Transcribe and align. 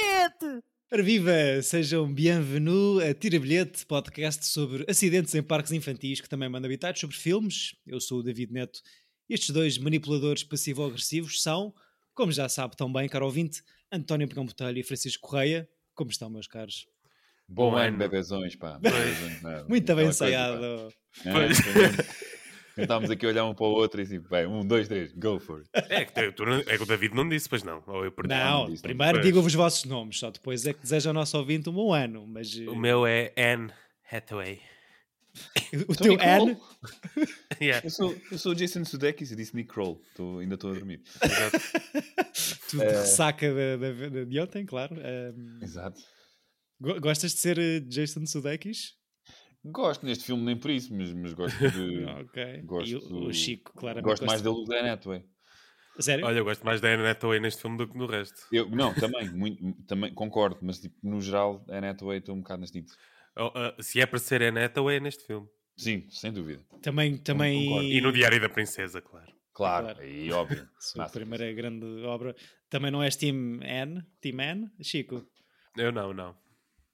bilhete! 0.00 0.64
Viva, 1.04 1.62
sejam 1.62 2.12
bem-vindos 2.12 3.02
a 3.02 3.14
Tira 3.14 3.38
Bilhete, 3.38 3.86
podcast 3.86 4.46
sobre 4.46 4.84
acidentes 4.88 5.34
em 5.34 5.42
parques 5.42 5.72
infantis 5.72 6.20
que 6.20 6.28
também 6.28 6.48
manda 6.48 6.66
habitados, 6.66 7.00
sobre 7.00 7.16
filmes. 7.16 7.74
Eu 7.86 8.00
sou 8.00 8.20
o 8.20 8.22
David 8.22 8.52
Neto. 8.52 8.80
Estes 9.28 9.50
dois 9.50 9.78
manipuladores 9.78 10.42
passivo-agressivos 10.42 11.42
são, 11.42 11.72
como 12.14 12.32
já 12.32 12.48
sabe 12.48 12.76
tão 12.76 12.92
bem, 12.92 13.08
caro 13.08 13.26
ouvinte, 13.26 13.62
António 13.92 14.26
Pegão 14.26 14.44
Botelho 14.46 14.78
e 14.78 14.82
Francisco 14.82 15.28
Correia. 15.28 15.68
Como 15.94 16.10
estão, 16.10 16.30
meus 16.30 16.46
caros? 16.46 16.86
Bom, 17.46 17.70
Bom 17.72 17.76
ano, 17.76 17.98
bebezões, 17.98 18.56
pá. 18.56 18.78
Bebezões, 18.78 19.68
Muito 19.68 19.86
bem 19.86 20.04
coisa, 20.04 20.08
ensaiado. 20.10 20.92
pá. 21.22 21.30
É, 21.30 22.29
Estávamos 22.76 23.10
aqui 23.10 23.26
a 23.26 23.28
olhar 23.28 23.44
um 23.44 23.54
para 23.54 23.64
o 23.66 23.70
outro 23.70 24.00
e 24.00 24.04
assim, 24.04 24.20
bem, 24.20 24.46
um, 24.46 24.64
dois, 24.66 24.88
três, 24.88 25.12
go 25.12 25.38
for 25.38 25.58
it. 25.74 25.92
É 25.92 26.04
que, 26.04 26.12
tu- 26.12 26.44
é 26.66 26.76
que 26.76 26.82
o 26.82 26.86
David 26.86 27.14
não 27.14 27.28
disse, 27.28 27.48
pois 27.48 27.62
não. 27.62 27.82
Ou 27.86 28.04
eu 28.04 28.12
perdi. 28.12 28.28
Não, 28.34 28.60
não 28.64 28.70
disse, 28.70 28.82
não. 28.82 28.88
primeiro 28.88 29.20
digam 29.20 29.44
os 29.44 29.54
vossos 29.54 29.84
nomes, 29.84 30.18
só 30.18 30.30
depois 30.30 30.64
é 30.66 30.72
que 30.72 30.80
desejo 30.82 31.08
ao 31.10 31.14
nosso 31.14 31.36
ouvinte 31.36 31.68
um 31.68 31.72
bom 31.72 31.92
ano. 31.92 32.26
Mas 32.26 32.56
eh, 32.58 32.68
O 32.68 32.74
meu 32.76 33.06
é 33.06 33.32
Anne 33.36 33.70
Hathaway. 34.10 34.60
o 35.88 35.94
teu 35.94 36.12
Nick 36.12 36.24
N, 36.24 36.56
Kroll. 36.56 37.26
Yeah. 37.60 37.86
Eu 37.86 37.90
sou, 37.90 38.16
eu 38.32 38.38
sou 38.38 38.52
o 38.52 38.54
Jason 38.54 38.84
Sudeikis 38.84 39.30
e 39.30 39.36
disse 39.36 39.54
Nick 39.54 39.68
Kroll. 39.72 40.02
Estou- 40.10 40.38
ainda 40.40 40.54
estou 40.54 40.70
a 40.70 40.74
dormir. 40.74 41.02
tu 42.70 42.82
Eh. 42.82 42.86
ressaca 43.00 43.46
de, 43.52 43.76
de, 43.78 44.10
de- 44.10 44.26
de 44.26 44.40
ontem, 44.40 44.64
claro. 44.66 44.96
Ehm, 45.00 45.62
Exato. 45.62 46.00
go- 46.80 47.00
gostas 47.00 47.32
de 47.32 47.38
ser 47.38 47.58
eh, 47.58 47.80
Jason 47.80 48.26
Sudeikis? 48.26 48.94
Gosto 49.64 50.06
neste 50.06 50.24
filme, 50.24 50.42
nem 50.42 50.56
por 50.56 50.70
isso, 50.70 50.94
mas, 50.94 51.12
mas 51.12 51.34
gosto 51.34 51.58
de. 51.70 52.04
ok. 52.20 52.62
gosto 52.62 52.88
e 52.90 52.96
o, 52.96 53.26
o 53.26 53.32
Chico, 53.32 53.72
claramente. 53.74 54.04
Gosto 54.04 54.26
mais 54.26 54.40
dele 54.40 54.54
do 54.54 54.64
que 54.64 54.70
da 54.70 54.92
Hathaway. 54.92 55.24
Sério? 55.98 56.24
Olha, 56.24 56.38
eu 56.38 56.44
gosto 56.44 56.64
mais 56.64 56.80
da 56.80 56.88
Anne 56.88 57.06
Hathaway 57.06 57.40
neste 57.40 57.60
filme 57.60 57.76
do 57.76 57.86
que 57.86 57.96
no 57.98 58.06
resto. 58.06 58.40
Eu, 58.50 58.70
não, 58.70 58.94
também, 58.94 59.28
muito, 59.28 59.72
também 59.86 60.14
concordo, 60.14 60.58
mas 60.62 60.80
tipo, 60.80 60.96
no 61.02 61.20
geral, 61.20 61.64
a 61.68 61.90
Hathaway 61.90 62.18
estou 62.18 62.34
um 62.34 62.40
bocado 62.40 62.60
neste 62.62 62.80
tipo. 62.80 62.90
Oh, 63.36 63.52
ah, 63.54 63.74
se 63.80 64.00
é 64.00 64.06
para 64.06 64.18
ser 64.18 64.42
Anne 64.42 64.64
Hathaway, 64.64 64.96
é 64.96 65.00
neste 65.00 65.26
filme. 65.26 65.46
Sim, 65.76 66.06
sem 66.10 66.32
dúvida. 66.32 66.64
Também, 66.80 67.18
também. 67.18 67.66
concordo. 67.66 67.88
E 67.88 68.00
no 68.00 68.12
Diário 68.12 68.40
da 68.40 68.48
Princesa, 68.48 69.00
claro. 69.00 69.32
Claro, 69.52 69.86
Claro. 69.86 70.00
aí 70.00 70.32
óbvio. 70.32 70.68
Sua 70.78 71.02
Massa. 71.02 71.12
primeira 71.18 71.52
grande 71.52 71.84
obra. 72.04 72.34
Também 72.68 72.90
não 72.90 73.02
és 73.02 73.16
Team 73.16 73.60
N? 73.62 74.02
Team 74.20 74.40
N? 74.40 74.70
Chico? 74.82 75.26
Eu 75.76 75.92
não, 75.92 76.14
não. 76.14 76.34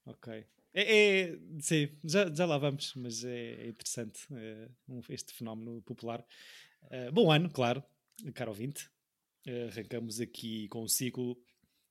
Ok. 0.06 0.44
É, 0.78 0.82
é- 1.30 1.38
sim, 1.60 1.88
já, 2.04 2.30
já 2.30 2.44
lá 2.44 2.58
vamos, 2.58 2.92
mas 2.96 3.24
é 3.24 3.66
interessante 3.66 4.20
eh, 4.30 4.68
um- 4.86 5.00
este 5.08 5.32
fenómeno 5.32 5.80
popular. 5.82 6.22
Eh, 6.90 7.10
bom 7.10 7.32
ano, 7.32 7.48
claro, 7.50 7.82
caro 8.34 8.50
ouvinte. 8.50 8.90
Eh, 9.46 9.68
arrancamos 9.72 10.20
aqui 10.20 10.68
com 10.68 10.82
o 10.82 10.88
ciclo 10.88 11.34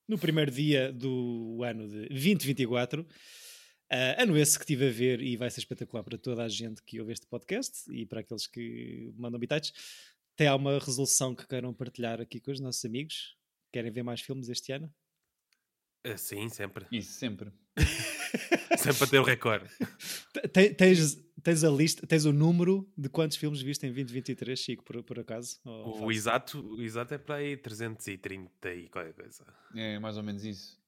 no 0.07 0.19
primeiro 0.19 0.51
dia 0.51 0.93
do 0.93 1.63
ano 1.63 1.87
de 1.89 2.07
2024. 2.09 3.07
Eh, 3.89 4.21
ano 4.21 4.37
esse 4.37 4.55
que 4.55 4.65
estive 4.65 4.87
a 4.87 4.91
ver 4.91 5.19
e 5.19 5.35
vai 5.35 5.49
ser 5.49 5.61
espetacular 5.61 6.03
para 6.03 6.17
toda 6.19 6.43
a 6.43 6.47
gente 6.49 6.83
que 6.83 6.99
ouve 6.99 7.11
este 7.13 7.25
podcast 7.25 7.91
e 7.91 8.05
para 8.05 8.19
aqueles 8.19 8.45
que 8.45 9.11
mandam 9.17 9.39
bitites. 9.39 9.73
Tem 10.35 10.45
alguma 10.47 10.77
resolução 10.77 11.33
que 11.33 11.47
queiram 11.47 11.73
partilhar 11.73 12.21
aqui 12.21 12.39
com 12.39 12.51
os 12.51 12.59
nossos 12.59 12.85
amigos? 12.85 13.35
Querem 13.73 13.89
ver 13.91 14.03
mais 14.03 14.21
filmes 14.21 14.47
este 14.47 14.71
ano? 14.73 14.93
Sim, 16.17 16.49
sempre. 16.49 16.85
Isso, 16.91 17.13
sempre. 17.13 17.51
Sempre 18.77 19.03
a 19.03 19.07
ter 19.07 19.19
o 19.19 19.23
recorde. 19.23 19.65
Te- 20.53 20.69
Tens, 20.73 21.17
tens 21.43 21.63
a 21.63 21.69
lista, 21.69 22.05
tens 22.07 22.25
o 22.25 22.31
número 22.33 22.87
de 22.97 23.07
quantos 23.09 23.37
filmes 23.37 23.61
viste 23.61 23.85
em 23.85 23.89
2023, 23.91 24.57
Chico, 24.59 24.83
por, 24.83 25.01
por 25.03 25.19
acaso? 25.19 25.59
O 25.65 26.11
exato, 26.11 26.59
o 26.75 26.81
exato 26.81 27.13
é 27.13 27.17
para 27.17 27.35
aí 27.35 27.55
330 27.57 28.73
e 28.73 28.89
qualquer 28.89 29.13
coisa. 29.13 29.45
É 29.75 29.99
mais 29.99 30.17
ou 30.17 30.23
menos 30.23 30.43
isso. 30.43 30.79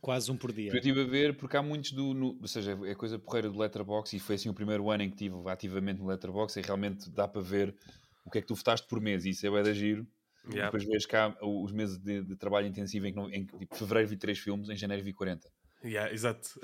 Quase 0.00 0.30
um 0.30 0.36
por 0.36 0.52
dia. 0.52 0.70
Eu 0.70 0.76
estive 0.76 1.00
a 1.00 1.04
ver 1.04 1.36
porque 1.36 1.56
há 1.56 1.62
muitos 1.62 1.90
do. 1.92 2.14
no- 2.14 2.38
ou 2.40 2.46
seja, 2.48 2.78
é 2.84 2.94
coisa 2.94 3.18
porreira 3.18 3.50
do 3.50 3.58
Letterboxd 3.58 4.16
e 4.16 4.20
foi 4.20 4.36
assim 4.36 4.48
o 4.48 4.54
primeiro 4.54 4.88
ano 4.90 5.02
em 5.02 5.08
que 5.10 5.14
estive 5.16 5.34
ativamente 5.50 6.00
no 6.00 6.06
Letterboxd 6.06 6.60
e 6.60 6.62
realmente 6.62 7.10
dá 7.10 7.26
para 7.26 7.40
ver 7.42 7.74
o 8.24 8.30
que 8.30 8.38
é 8.38 8.40
que 8.40 8.46
tu 8.46 8.54
votaste 8.54 8.86
por 8.86 9.00
mês 9.00 9.24
e 9.24 9.30
isso 9.30 9.44
é 9.46 9.50
bué 9.50 9.62
da 9.62 9.72
giro. 9.72 10.06
E 10.48 10.54
Yeah. 10.54 10.64
Depois 10.66 10.84
vês 10.84 11.06
cá 11.06 11.36
os 11.40 11.70
meses 11.70 11.98
de, 11.98 12.20
de 12.22 12.34
trabalho 12.36 12.66
intensivo 12.66 13.06
em 13.06 13.12
que, 13.12 13.16
não- 13.16 13.30
em 13.30 13.44
que 13.46 13.56
tipo, 13.58 13.76
fevereiro 13.76 14.08
vi 14.08 14.16
3 14.16 14.36
filmes, 14.38 14.68
em 14.68 14.76
janeiro 14.76 15.02
vi 15.04 15.12
40. 15.12 15.48
Yeah, 15.84 16.12
exato. 16.12 16.60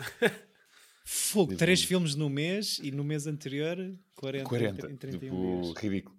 Fogo, 1.05 1.57
três 1.57 1.83
filmes 1.83 2.15
no 2.15 2.29
mês 2.29 2.79
e 2.83 2.91
no 2.91 3.03
mês 3.03 3.27
anterior 3.27 3.77
40, 4.15 4.45
40, 4.49 4.93
em 4.93 4.97
31 4.97 5.21
tipo, 5.21 5.63
dias. 5.63 5.77
ridículo. 5.83 6.17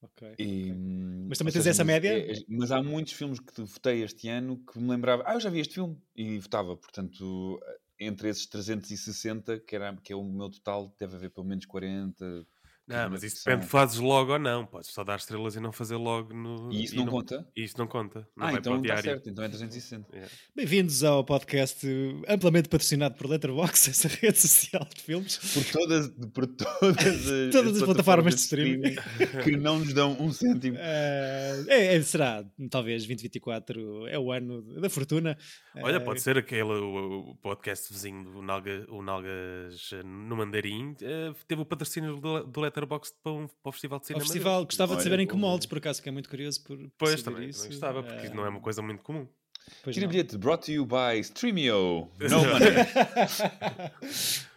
Ok. 0.00 0.34
E, 0.38 0.70
hum, 0.72 1.26
Mas 1.28 1.38
também 1.38 1.52
tens 1.52 1.64
seja, 1.64 1.70
essa 1.70 1.84
média? 1.84 2.08
é- 2.08 2.30
é- 2.32 2.44
mas 2.48 2.70
há 2.70 2.80
muitos 2.80 3.14
filmes 3.14 3.40
que 3.40 3.60
votei 3.62 4.04
este 4.04 4.28
ano 4.28 4.62
que 4.64 4.78
me 4.78 4.88
lembrava, 4.90 5.24
ah, 5.26 5.34
eu 5.34 5.40
já 5.40 5.50
vi 5.50 5.58
este 5.58 5.74
filme 5.74 6.00
e 6.14 6.38
votava. 6.38 6.76
Portanto, 6.76 7.60
entre 7.98 8.28
esses 8.28 8.46
360, 8.46 9.58
que, 9.58 9.74
era, 9.74 9.96
que 9.96 10.12
é 10.12 10.16
o 10.16 10.22
meu 10.22 10.48
total, 10.50 10.94
deve 11.00 11.16
haver 11.16 11.30
pelo 11.30 11.46
menos 11.46 11.66
40. 11.66 12.46
Não, 12.88 13.10
mas 13.10 13.22
isso 13.22 13.44
depende, 13.44 13.66
fazes 13.66 13.98
logo 13.98 14.32
ou 14.32 14.38
não. 14.38 14.64
Podes 14.64 14.88
só 14.90 15.04
dar 15.04 15.16
estrelas 15.16 15.54
e 15.56 15.60
não 15.60 15.70
fazer 15.72 15.96
logo 15.96 16.32
no. 16.32 16.72
E 16.72 16.84
isso 16.84 16.96
não, 16.96 17.06
conta? 17.06 17.46
e 17.54 17.62
Isso 17.62 17.76
não 17.76 17.86
conta. 17.86 18.26
Não 18.34 18.46
ah, 18.46 18.50
vai 18.50 18.60
então 18.60 18.80
está 18.80 18.96
certo, 19.02 19.28
então 19.28 19.44
é 19.44 19.48
360. 19.48 20.06
Yeah. 20.10 20.32
Bem-vindos 20.56 21.04
ao 21.04 21.22
podcast 21.22 21.86
eh, 21.86 22.32
amplamente 22.32 22.68
patrocinado 22.70 23.14
por 23.16 23.28
Letterboxd, 23.28 23.90
essa 23.92 24.08
rede 24.08 24.38
social 24.38 24.86
de 24.94 25.02
filmes. 25.02 25.36
Por 25.36 25.64
todas, 25.64 26.08
por 26.32 26.46
todas 26.46 26.96
as, 27.28 27.52
Todas 27.52 27.76
as 27.76 27.82
plataformas 27.82 28.34
de 28.36 28.40
streaming. 28.40 28.96
que 29.44 29.56
não 29.58 29.80
nos 29.80 29.92
dão 29.92 30.16
um 30.18 30.32
cêntimo. 30.32 30.78
Eh, 30.80 31.64
é, 31.68 31.94
é- 31.96 32.02
será, 32.02 32.42
talvez, 32.70 33.02
2024 33.02 34.06
é 34.06 34.18
o 34.18 34.32
ano 34.32 34.62
da 34.80 34.88
fortuna. 34.88 35.36
Olha, 35.76 35.96
Eh, 35.96 36.00
pode 36.00 36.22
ser 36.22 36.38
aquele 36.38 36.62
o, 36.72 37.30
o 37.32 37.34
podcast 37.36 37.92
vizinho 37.92 38.24
do 38.24 38.40
Nalga, 38.40 38.86
o 38.88 39.02
Nalgas 39.02 39.90
eh, 39.92 40.02
no 40.02 40.36
Mandarim. 40.36 40.96
eh, 41.02 41.34
teve 41.46 41.60
o 41.60 41.66
patrocínio 41.66 42.16
do, 42.16 42.44
do 42.44 42.60
Letterboxd 42.60 42.77
para, 42.86 43.00
um, 43.32 43.46
para 43.46 43.70
o 43.70 43.72
Festival 43.72 43.98
de 44.00 44.06
Cinema. 44.06 44.24
festival, 44.24 44.54
deles. 44.56 44.66
gostava 44.66 44.92
de 44.92 44.96
Olha, 44.98 45.04
saber 45.04 45.20
em 45.20 45.26
que 45.26 45.36
moldes, 45.36 45.66
por 45.66 45.78
acaso, 45.78 46.02
que 46.02 46.08
é 46.08 46.12
muito 46.12 46.28
curioso 46.28 46.62
por 46.64 46.76
Pois 46.98 47.10
perceber 47.12 47.22
também, 47.34 47.48
isso. 47.48 47.60
também 47.62 47.72
gostava, 47.72 48.02
porque 48.02 48.28
não 48.30 48.44
é 48.46 48.48
uma 48.48 48.58
Eh, 48.58 48.62
coisa 48.62 48.82
muito 48.82 49.02
comum. 49.02 49.28
pois 49.82 49.94
Tira 49.94 50.06
não. 50.06 50.10
bilhete, 50.12 50.36
brought 50.38 50.64
to 50.64 50.72
you 50.72 50.86
by 50.86 51.18
Streamio. 51.20 52.10
No 52.30 52.38
money. 52.44 52.70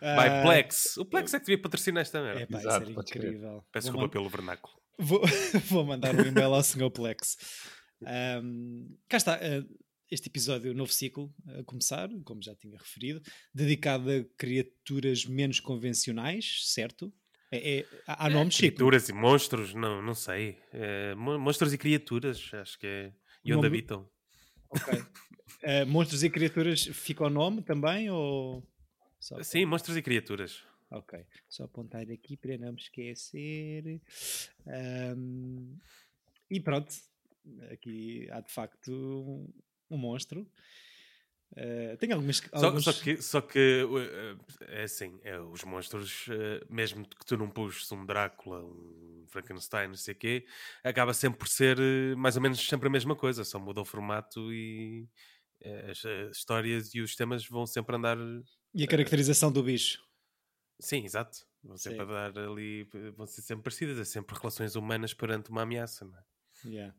By 0.02 0.28
Ah, 0.30 0.42
Plex. 0.44 0.98
O 0.98 1.06
Plex 1.06 1.34
é 1.34 1.40
que 1.40 1.46
devia 1.46 1.62
patrocinar 1.62 2.02
esta 2.02 2.22
merda. 2.22 2.42
É 2.42 2.46
pá, 2.46 2.60
Exato, 2.60 2.92
incrível. 2.92 3.64
Peço 3.72 3.88
desculpa 3.88 4.10
pelo 4.10 4.30
vernáculo. 4.30 4.74
Vou, 4.98 5.22
vou 5.70 5.84
mandar 5.86 6.16
um 6.16 6.22
e-mail 6.26 6.54
ao 6.54 6.64
Sr. 6.64 6.90
Plex. 6.92 7.38
Ahm, 8.06 8.88
cá 9.08 9.18
está, 9.18 9.36
ah, 9.36 9.64
este 10.10 10.28
episódio, 10.28 10.74
novo 10.74 10.92
ciclo 10.92 11.34
a 11.60 11.64
começar, 11.64 12.10
como 12.26 12.42
já 12.42 12.56
tinha 12.56 12.78
referido, 12.78 13.22
dedicado 13.54 14.10
a 14.12 14.24
criaturas 14.38 15.26
menos 15.26 15.60
convencionais, 15.60 16.64
certo? 16.74 17.14
É, 17.52 17.80
é- 17.80 17.86
há 18.08 18.26
há 18.26 18.30
nomes, 18.30 18.54
Chico. 18.56 18.68
Criaturas 18.78 19.10
e 19.10 19.14
monstros, 19.14 19.74
não, 19.74 20.02
não 20.02 20.16
sei. 20.16 20.58
Eh, 20.72 21.14
mon- 21.16 21.38
monstros 21.38 21.74
e 21.74 21.78
criaturas, 21.78 22.50
acho 22.54 22.80
que 22.80 22.88
é. 22.88 23.14
E 23.44 23.52
onde 23.54 23.56
Nome- 23.64 23.68
habitam. 23.68 24.10
Ok. 24.70 25.04
Ah, 25.64 25.86
monstros 25.86 26.24
e 26.24 26.30
criaturas 26.30 26.84
fica 26.86 27.26
o 27.26 27.30
nome 27.30 27.62
também? 27.62 28.10
Ou... 28.10 28.64
Só- 29.20 29.42
Sim, 29.44 29.66
monstros 29.66 29.98
e 29.98 30.02
criaturas. 30.02 30.64
Ok, 30.90 31.26
só 31.48 31.64
apontar 31.64 32.02
aqui 32.10 32.36
para 32.36 32.58
não 32.58 32.74
me 32.74 32.80
esquecer. 32.80 34.02
Ahm, 34.68 35.78
e 36.50 36.60
pronto, 36.60 36.94
aqui 37.72 38.28
há 38.32 38.42
de 38.42 38.52
facto 38.52 38.92
um, 38.92 39.48
um 39.96 39.98
monstro. 39.98 40.46
Ah, 41.56 41.98
tem 41.98 42.12
algumas. 42.12 42.38
Só, 42.38 42.66
alguns... 42.66 42.84
só 42.84 42.94
que, 42.94 43.22
só 43.22 43.42
que 43.42 43.84
uh, 43.84 44.40
é 44.68 44.84
assim, 44.84 45.20
é, 45.24 45.40
os 45.40 45.64
monstros, 45.64 46.28
uh, 46.28 46.66
mesmo 46.70 47.06
que 47.06 47.26
tu 47.26 47.38
não 47.38 47.50
puxes 47.50 47.92
um 47.92 48.06
Drácula, 48.06 48.64
um 48.64 49.26
Frankenstein, 49.28 49.90
não 49.90 49.96
sei 49.96 50.14
o 50.14 50.18
quê, 50.18 50.46
acaba 50.84 51.14
sempre 51.14 51.40
por 51.40 51.48
ser 51.48 51.78
mais 52.16 52.36
ou 52.36 52.42
menos 52.42 52.66
sempre 52.66 52.88
a 52.88 52.92
mesma 52.92 53.16
coisa, 53.16 53.44
só 53.44 53.60
muda 53.60 53.82
o 53.82 53.86
formato 53.86 54.52
e 54.54 55.08
as, 55.90 56.04
as 56.06 56.38
histórias 56.38 56.94
e 56.96 57.02
os 57.02 57.16
temas 57.16 57.46
vão 57.46 57.66
sempre 57.66 57.96
andar. 57.96 58.18
E 58.74 58.84
a 58.84 58.88
caracterização 58.88 59.52
do 59.52 59.62
bicho. 59.62 60.02
Sim, 60.80 61.04
exato. 61.04 61.46
Vão 61.64 61.78
sempre 61.78 62.00
Sim. 62.00 62.08
dar 62.08 62.38
ali, 62.40 62.88
vão 63.16 63.28
ser 63.28 63.42
sempre 63.42 63.64
parecidas, 63.64 64.00
é 64.00 64.06
sempre 64.06 64.36
relações 64.36 64.76
humanas 64.76 65.14
perante 65.14 65.52
uma 65.52 65.62
ameaça, 65.62 66.06
não 66.06 66.18
é? 66.18 66.24
Yeah. 66.66 66.96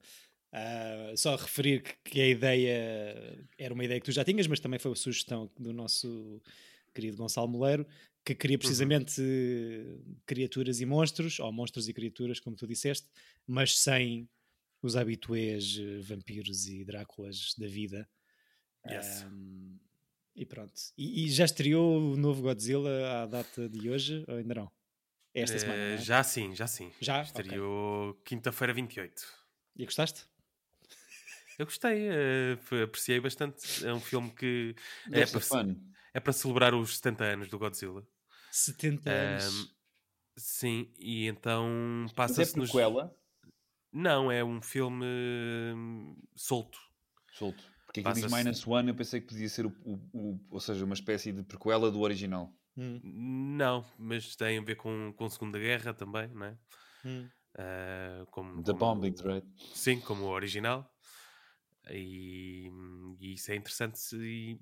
Ah, 0.52 1.12
só 1.16 1.34
referir 1.34 1.82
que, 1.82 1.94
que 2.10 2.20
a 2.20 2.28
ideia 2.28 3.46
era 3.56 3.72
uma 3.72 3.84
ideia 3.84 3.98
que 3.98 4.06
tu 4.06 4.12
já 4.12 4.24
tinhas, 4.24 4.46
mas 4.46 4.60
também 4.60 4.78
foi 4.78 4.90
uma 4.90 4.96
sugestão 4.96 5.50
do 5.58 5.72
nosso 5.72 6.42
querido 6.94 7.16
Gonçalo 7.16 7.48
Moleiro, 7.48 7.86
que 8.24 8.34
queria 8.34 8.58
precisamente 8.58 9.20
eh, 9.20 9.96
criaturas 10.26 10.80
e 10.80 10.86
monstros, 10.86 11.40
ou 11.40 11.50
monstros 11.50 11.88
e 11.88 11.94
criaturas, 11.94 12.38
como 12.38 12.54
tu 12.54 12.66
disseste, 12.66 13.08
mas 13.46 13.78
sem 13.78 14.28
os 14.82 14.94
habituês 14.94 15.78
eh, 15.80 16.00
vampiros 16.02 16.66
e 16.68 16.84
Dráculas 16.84 17.54
da 17.56 17.66
vida. 17.66 18.06
Yes. 18.86 19.22
Ahm, 19.22 19.78
e 20.36 20.44
pronto. 20.44 20.72
E, 20.98 21.24
e 21.24 21.30
já 21.30 21.44
estreou 21.46 22.12
o 22.12 22.16
novo 22.16 22.42
Godzilla 22.42 23.22
à 23.22 23.26
data 23.26 23.68
de 23.68 23.88
hoje, 23.88 24.22
ou 24.28 24.36
ainda 24.36 24.54
não? 24.54 24.70
É 25.34 25.40
esta 25.40 25.56
Eh, 25.56 25.60
semana, 25.60 25.82
não 25.88 25.94
é? 25.94 25.98
Já 25.98 26.22
sim, 26.22 26.54
já 26.54 26.66
sim. 26.66 26.90
Já? 27.00 27.22
Estreou 27.22 28.14
quinta-feira 28.24 28.74
28. 28.74 29.26
E 29.76 29.84
gostaste? 29.84 30.31
Eu 31.58 31.66
gostei, 31.66 32.08
foi- 32.62 32.82
apreciei 32.82 33.20
bastante. 33.20 33.84
É 33.86 33.92
um 33.92 34.00
filme 34.00 34.30
que 34.30 34.74
é 35.10 35.24
para, 35.26 35.40
é 36.14 36.20
para 36.20 36.32
celebrar 36.32 36.74
os 36.74 36.96
70 36.96 37.24
anos 37.24 37.48
do 37.48 37.58
Godzilla. 37.58 38.06
70 38.50 39.10
anos. 39.10 39.74
Sim, 40.36 40.90
e 40.98 41.26
então 41.26 41.66
Mas 42.02 42.12
é 42.12 42.14
passa-se 42.14 42.56
nos. 42.58 42.70
prequela? 42.70 43.14
Não, 43.92 44.32
é 44.32 44.42
um 44.42 44.62
filme 44.62 45.04
hum, 45.76 46.16
solto. 46.34 46.78
Solto. 47.32 47.62
Porque 47.84 48.00
aqui 48.00 48.12
diz 48.14 48.22
Passa-se- 48.22 48.44
Minus 48.44 48.66
One, 48.66 48.88
eu 48.88 48.94
pensei 48.94 49.20
que 49.20 49.26
podia 49.28 49.48
ser 49.50 49.66
o, 49.66 49.74
o- 49.84 50.00
o- 50.14 50.40
ou 50.50 50.60
seja, 50.60 50.82
uma 50.84 50.94
espécie 50.94 51.30
de 51.32 51.42
prequela 51.42 51.90
do 51.90 52.00
original. 52.00 52.50
Hum, 52.74 53.00
Não, 53.04 53.84
mas 53.98 54.34
tem 54.34 54.58
a 54.58 54.62
ver 54.62 54.76
com, 54.76 55.12
com 55.14 55.26
a 55.26 55.30
Segunda 55.30 55.58
Guerra 55.58 55.92
também, 55.92 56.28
não 56.28 56.46
é? 56.46 56.58
hum. 57.04 57.28
Ah, 57.58 58.24
como, 58.30 58.62
The 58.62 58.72
como- 58.72 58.78
Bombing 58.78 59.12
Threat. 59.12 59.46
Sim, 59.74 60.00
como 60.00 60.24
o 60.24 60.28
original. 60.30 60.90
E, 61.90 62.70
e 63.20 63.34
isso 63.34 63.50
é 63.50 63.56
interessante 63.56 63.98
se 63.98 64.58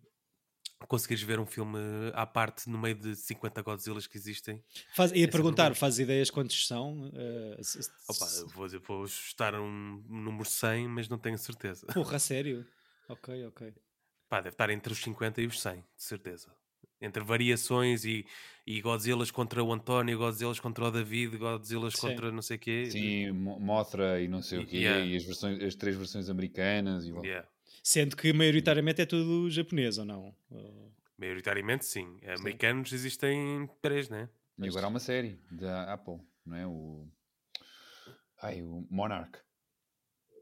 conseguires 0.88 1.22
ver 1.22 1.38
um 1.38 1.46
filme 1.46 1.78
à 2.14 2.26
parte 2.26 2.68
no 2.68 2.78
meio 2.78 2.94
de 2.94 3.14
50 3.14 3.62
Godzillas 3.62 4.06
que 4.06 4.16
existem. 4.16 4.62
Faz, 4.94 5.12
ia 5.12 5.24
é 5.24 5.26
perguntar, 5.26 5.74
faz 5.74 5.98
ideias 5.98 6.30
quantos 6.30 6.66
são? 6.66 7.08
Uh, 7.08 7.62
se- 7.62 7.82
se- 7.82 7.90
Opa, 8.08 8.26
eu 8.38 8.48
vou, 8.48 8.68
vou 8.80 9.06
chutar 9.06 9.54
um 9.54 10.02
número 10.08 10.48
100, 10.48 10.88
mas 10.88 11.08
não 11.08 11.18
tenho 11.18 11.38
certeza. 11.38 11.86
Porra, 11.88 12.18
sério? 12.18 12.66
Ok, 13.08 13.44
ok. 13.46 13.74
Pá, 14.28 14.40
deve 14.40 14.54
estar 14.54 14.70
entre 14.70 14.92
os 14.92 15.00
50 15.00 15.42
e 15.42 15.46
os 15.46 15.60
100, 15.60 15.80
de 15.80 16.02
certeza. 16.02 16.54
Entre 17.00 17.24
variações 17.24 18.04
e, 18.04 18.26
e 18.66 18.80
Godzillas 18.82 19.30
contra 19.30 19.64
o 19.64 19.72
António, 19.72 20.18
Godzillas 20.18 20.60
contra 20.60 20.84
o 20.84 20.90
David, 20.90 21.36
Godzillas 21.38 21.94
Sim. 21.94 22.00
contra 22.08 22.30
não 22.30 22.42
sei 22.42 22.56
o 22.56 22.60
quê. 22.60 22.90
Sim, 22.90 23.30
Mo- 23.32 23.58
Mothra 23.58 24.20
e 24.20 24.28
não 24.28 24.42
sei 24.42 24.58
o 24.58 24.66
quê, 24.66 24.76
Yeah. 24.78 25.04
e 25.06 25.16
as, 25.16 25.24
versões, 25.24 25.62
as 25.62 25.74
três 25.74 25.96
versões 25.96 26.28
americanas. 26.28 27.04
E, 27.06 27.10
Yeah. 27.10 27.48
Sendo 27.82 28.14
que 28.16 28.32
maioritariamente 28.34 29.00
é 29.00 29.06
tudo 29.06 29.48
japonês, 29.50 29.96
ou 29.96 30.04
não? 30.04 30.34
Maioritariamente 31.16 31.86
sim. 31.86 32.18
Americanos 32.38 32.92
existem 32.92 33.68
três, 33.80 34.08
né? 34.10 34.28
e 34.58 34.68
agora 34.68 34.84
há 34.84 34.88
uma 34.90 35.00
série 35.00 35.38
da 35.50 35.92
Apple, 35.94 36.18
não 36.44 36.56
é? 36.56 36.66
O, 36.66 37.08
ai, 38.42 38.62
o 38.62 38.86
Monarch. 38.90 39.38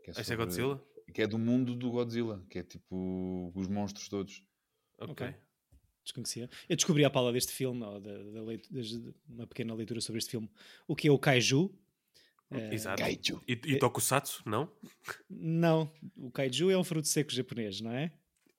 Que 0.02 0.11
Este 0.11 0.20
é 0.20 0.25
sobre- 0.25 0.44
Godzilla? 0.44 0.84
Que 1.14 1.22
é 1.22 1.26
do 1.26 1.38
mundo 1.38 1.75
do 1.76 1.90
Godzilla, 1.90 2.44
que 2.50 2.58
é 2.58 2.62
tipo 2.64 3.52
os 3.54 3.66
monstros 3.69 4.08
todos. 4.08 4.43
Ok. 4.99 5.12
Ok. 5.28 5.34
Desconhecia. 6.08 6.49
Eu 6.69 6.75
descobri 6.76 7.05
à 7.05 7.10
pala 7.10 7.31
deste 7.32 7.52
filme, 7.52 7.82
ou 7.84 8.00
da, 8.00 8.10
da 8.16 8.43
leit- 8.43 8.66
das- 8.72 8.99
uma 9.28 9.46
pequena 9.46 9.75
leitura 9.75 10.00
sobre 10.00 10.19
este 10.19 10.31
filme, 10.31 10.49
o 10.87 10.96
que 10.96 11.06
é 11.08 11.12
o 11.12 11.19
Kaiju. 11.19 11.70
Eh, 12.50 12.75
Exato. 12.75 13.02
Kaiju. 13.02 13.43
E, 13.46 13.52
e 13.52 13.78
Tokusatsu, 13.78 14.43
não? 14.46 14.70
Não, 15.28 15.90
o 16.16 16.31
Kaiju 16.31 16.70
é 16.70 16.78
um 16.78 16.82
fruto 16.84 17.06
seco 17.06 17.31
japonês, 17.31 17.81
não 17.82 17.93
é? 17.93 18.10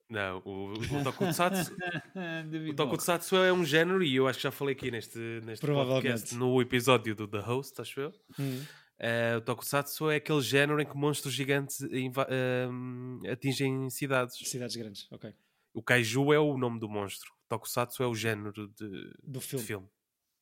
Não, 0.08 0.40
o, 0.44 0.72
o 0.74 1.02
Tokusatsu, 1.04 1.72
o 2.70 2.74
Tokusatsu 2.74 3.36
é 3.36 3.52
um 3.52 3.64
género, 3.64 4.02
e 4.02 4.14
eu 4.14 4.26
acho 4.28 4.38
que 4.38 4.42
já 4.44 4.50
falei 4.52 4.74
aqui 4.74 4.90
neste, 4.90 5.18
neste 5.44 5.60
Provavelmente. 5.64 6.02
podcast, 6.04 6.34
no 6.36 6.60
episódio 6.62 7.14
do 7.16 7.26
The 7.28 7.40
Host, 7.40 7.80
acho 7.80 8.00
eu. 8.00 8.12
Hum. 8.38 8.62
Eh, 8.98 9.36
o 9.38 9.40
Tokusatsu 9.40 10.10
é 10.10 10.16
aquele 10.16 10.40
género 10.42 10.80
em 10.80 10.86
que 10.86 10.96
monstros 10.96 11.32
gigantes 11.34 11.80
ehm, 11.82 13.20
atingem 13.30 13.88
cidades. 13.90 14.36
Cidades 14.48 14.76
grandes, 14.76 15.06
ok. 15.10 15.32
O 15.72 15.82
Kaiju 15.82 16.32
é 16.32 16.38
o 16.38 16.56
nome 16.58 16.78
do 16.80 16.88
monstro. 16.88 17.30
Tokusatsu 17.48 18.02
é 18.02 18.06
o 18.06 18.14
género 18.14 18.68
de, 18.68 18.88
Do 19.22 19.38
de 19.38 19.44
filme. 19.44 19.64
filme. 19.64 19.88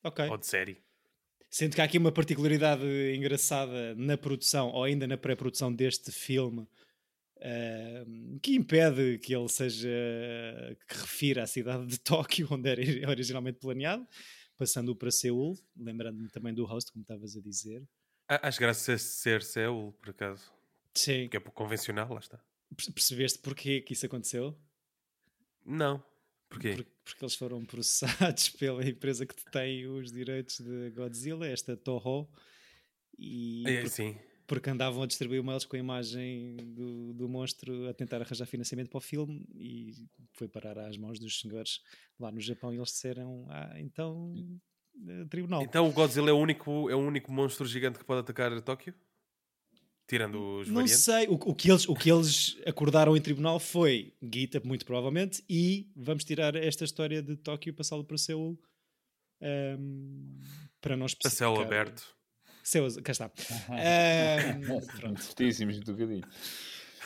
Ok. 0.03 0.27
Ou 0.29 0.37
de 0.37 0.45
série. 0.45 0.83
Sendo 1.49 1.73
que 1.75 1.81
há 1.81 1.83
aqui 1.83 1.97
uma 1.97 2.11
particularidade 2.11 2.83
engraçada 3.15 3.95
na 3.95 4.17
produção, 4.17 4.69
ou 4.69 4.83
ainda 4.83 5.07
na 5.07 5.17
pré-produção 5.17 5.73
deste 5.73 6.11
filme, 6.11 6.67
ehm, 7.41 8.37
que 8.41 8.55
impede 8.55 9.17
que 9.19 9.35
ele 9.35 9.49
seja. 9.49 9.89
que 10.87 10.95
refira 10.97 11.43
à 11.43 11.47
cidade 11.47 11.85
de 11.87 11.99
Tóquio, 11.99 12.47
onde 12.51 12.69
era 12.69 13.09
originalmente 13.09 13.59
planeado, 13.59 14.05
passando-o 14.57 14.95
para 14.95 15.11
Seul, 15.11 15.55
lembrando-me 15.75 16.29
também 16.29 16.53
do 16.53 16.65
host, 16.65 16.91
como 16.91 17.01
estavas 17.03 17.35
a 17.35 17.41
dizer. 17.41 17.83
Acho 18.27 18.59
graça 18.59 18.97
ser, 18.97 18.99
ser 18.99 19.41
Seul, 19.43 19.93
por 19.93 20.09
acaso. 20.11 20.51
Sim. 20.93 21.27
Que 21.29 21.37
é 21.37 21.39
pouco 21.39 21.57
convencional, 21.63 22.11
lá 22.13 22.19
está. 22.19 22.39
Perce- 22.75 22.91
Percebeste 22.91 23.39
porquê 23.39 23.81
que 23.81 23.93
isso 23.93 24.05
aconteceu? 24.05 24.55
Não. 25.65 26.03
Porquê? 26.49 26.75
Por- 26.75 26.85
porque 27.03 27.23
eles 27.25 27.35
foram 27.35 27.63
processados 27.65 28.49
pela 28.57 28.87
empresa 28.87 29.25
que 29.25 29.35
detém 29.35 29.87
os 29.87 30.11
direitos 30.11 30.59
de 30.59 30.91
Godzilla, 30.91 31.47
esta 31.47 31.75
Toho, 31.75 32.27
e 33.17 33.63
É, 33.67 33.73
porque, 33.81 33.89
sim. 33.89 34.17
porque 34.47 34.69
andavam 34.69 35.03
a 35.03 35.07
distribuir 35.07 35.43
mails 35.43 35.65
com 35.65 35.75
a 35.75 35.79
imagem 35.79 36.55
do, 36.73 37.13
do 37.13 37.27
monstro 37.27 37.87
a 37.89 37.93
tentar 37.93 38.21
arranjar 38.21 38.45
financiamento 38.45 38.89
para 38.89 38.97
o 38.97 39.01
filme 39.01 39.45
e 39.55 39.93
foi 40.33 40.47
parar 40.47 40.77
às 40.79 40.97
mãos 40.97 41.19
dos 41.19 41.39
senhores 41.39 41.81
lá 42.19 42.31
no 42.31 42.39
Japão 42.39 42.71
e 42.73 42.77
eles 42.77 42.89
disseram, 42.89 43.45
ah, 43.49 43.73
então, 43.79 44.33
eh, 45.07 45.25
tribunal. 45.25 45.61
Então 45.63 45.87
o 45.87 45.91
Godzilla 45.91 46.29
é 46.29 46.33
o 46.33 46.37
único, 46.37 46.89
é 46.89 46.95
o 46.95 46.99
único 46.99 47.31
monstro 47.31 47.65
gigante 47.65 47.99
que 47.99 48.05
pode 48.05 48.21
atacar 48.21 48.59
Tóquio? 48.61 48.93
Tirando 50.09 50.61
os 50.61 50.67
Não 50.67 50.75
variantes? 50.81 50.99
sei, 51.03 51.27
o, 51.27 51.33
o 51.35 51.53
que 51.53 51.69
eles, 51.71 51.87
o 51.87 51.93
que 51.93 52.11
eles 52.11 52.57
acordaram 52.65 53.15
em 53.15 53.21
tribunal 53.21 53.59
foi 53.59 54.11
guita, 54.23 54.59
muito 54.65 54.83
provavelmente, 54.83 55.43
e 55.47 55.87
vamos 55.95 56.23
tirar 56.23 56.55
esta 56.55 56.83
história 56.83 57.21
de 57.21 57.35
Tóquio 57.37 57.69
e 57.69 57.73
passá-lo 57.73 58.03
para 58.03 58.17
Seul 58.17 58.59
ehm, 59.39 60.39
para 60.81 60.97
não 60.97 61.05
A 61.05 61.07
especificar. 61.07 61.53
céu 61.53 61.61
aberto. 61.61 62.03
Seul, 62.63 63.01
cá 63.03 63.11
está. 63.11 63.31
Ehm, 63.79 64.61
pronto. 64.99 65.21
Fortíssimos 65.21 65.75
de 65.79 65.85
tocadinho. 65.85 66.23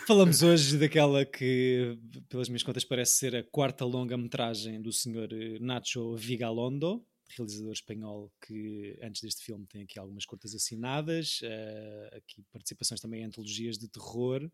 Falamos 0.07 0.41
hoje 0.43 0.77
daquela 0.77 1.25
que, 1.25 1.97
pelas 2.29 2.49
minhas 2.49 2.63
contas, 2.63 2.83
parece 2.83 3.17
ser 3.17 3.35
a 3.35 3.43
quarta 3.43 3.85
longa-metragem 3.85 4.81
do 4.81 4.91
senhor 4.91 5.31
eh, 5.31 5.57
Nacho 5.61 6.15
Vigalondo, 6.15 7.05
realizador 7.37 7.71
espanhol 7.71 8.31
que 8.41 8.97
antes 9.01 9.21
deste 9.21 9.43
filme 9.43 9.65
tem 9.67 9.83
aqui 9.83 9.99
algumas 9.99 10.25
curtas 10.25 10.53
assinadas, 10.53 11.39
eh, 11.43 12.09
aqui 12.13 12.43
participações 12.51 12.99
também 12.99 13.21
em 13.21 13.25
antologias 13.25 13.77
de 13.77 13.87
terror. 13.87 14.49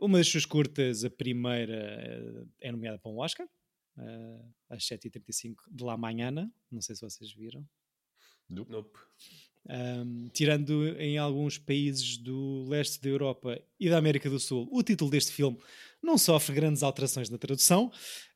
Uma 0.00 0.18
das 0.18 0.28
suas 0.28 0.44
curtas, 0.44 1.04
a 1.04 1.10
primeira, 1.10 1.74
eh, 1.74 2.44
é 2.60 2.72
nomeada 2.72 2.98
para 2.98 3.10
um 3.10 3.18
Oscar, 3.18 3.46
eh, 3.98 4.44
às 4.70 4.84
7h35 4.86 5.54
de 5.70 5.84
La 5.84 5.96
Manhana, 5.96 6.52
não 6.70 6.80
sei 6.80 6.94
se 6.94 7.02
vocês 7.02 7.32
viram. 7.32 7.66
Nope. 8.48 8.98
Um, 9.68 10.28
tirando 10.30 10.88
em 10.98 11.18
alguns 11.18 11.56
países 11.56 12.16
do 12.18 12.64
leste 12.68 13.00
da 13.00 13.08
Europa 13.08 13.62
e 13.78 13.88
da 13.88 13.96
América 13.96 14.28
do 14.28 14.40
Sul, 14.40 14.68
o 14.72 14.82
título 14.82 15.08
deste 15.10 15.32
filme 15.32 15.56
não 16.02 16.18
sofre 16.18 16.54
grandes 16.54 16.82
alterações 16.82 17.30
na 17.30 17.38
tradução. 17.38 17.90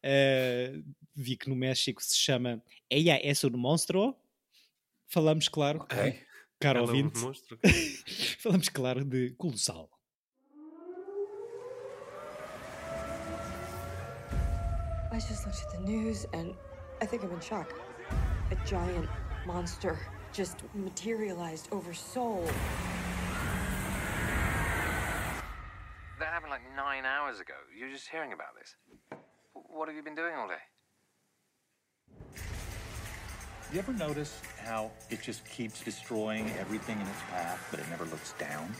Uh, 0.04 0.84
vi 1.14 1.36
que 1.36 1.48
no 1.48 1.56
México 1.56 2.02
se 2.02 2.16
chama 2.16 2.62
Ella 2.90 3.18
es 3.22 3.42
un 3.44 3.56
monstruo. 3.58 4.16
Falamos, 5.08 5.48
claro, 5.48 5.80
Ok. 5.80 6.20
caro 6.60 6.78
Ela 6.78 6.88
é 6.88 6.92
um 6.92 6.96
ouvinte, 6.96 7.18
monstro. 7.18 7.58
falamos, 8.40 8.68
claro, 8.68 9.04
de 9.04 9.30
Colossal. 9.36 9.90
I 15.12 15.18
just 15.18 15.46
looked 15.46 15.62
at 15.64 15.72
the 15.72 15.80
news 15.80 16.26
and 16.34 16.54
I 17.00 17.06
think 17.06 17.22
I'm 17.24 17.32
in 17.32 17.40
shock. 17.40 17.72
A 18.50 18.56
giant 18.66 19.08
monster 19.46 19.98
just 20.32 20.56
materialized 20.74 21.68
over 21.72 21.94
Seoul. 21.94 22.44
Nine 26.96 27.04
hours 27.04 27.40
ago. 27.40 27.54
You're 27.78 27.90
just 27.90 28.08
hearing 28.08 28.32
about 28.32 28.54
this. 28.58 28.74
What 29.52 29.88
have 29.88 29.96
you 29.96 30.02
been 30.02 30.14
doing 30.14 30.34
all 30.34 30.48
day? 30.48 30.54
You 33.72 33.78
ever 33.80 33.92
notice 33.92 34.40
how 34.64 34.90
it 35.10 35.20
just 35.20 35.44
keeps 35.44 35.82
destroying 35.82 36.50
everything 36.58 37.00
in 37.00 37.06
its 37.06 37.22
path, 37.30 37.66
but 37.70 37.80
it 37.80 37.86
never 37.90 38.04
looks 38.04 38.32
down? 38.34 38.72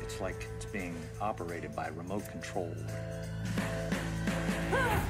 It's 0.00 0.20
like 0.20 0.48
it's 0.56 0.66
being 0.66 0.96
operated 1.20 1.74
by 1.74 1.88
remote 1.88 2.28
control. 2.30 2.74
Ah! 4.72 5.04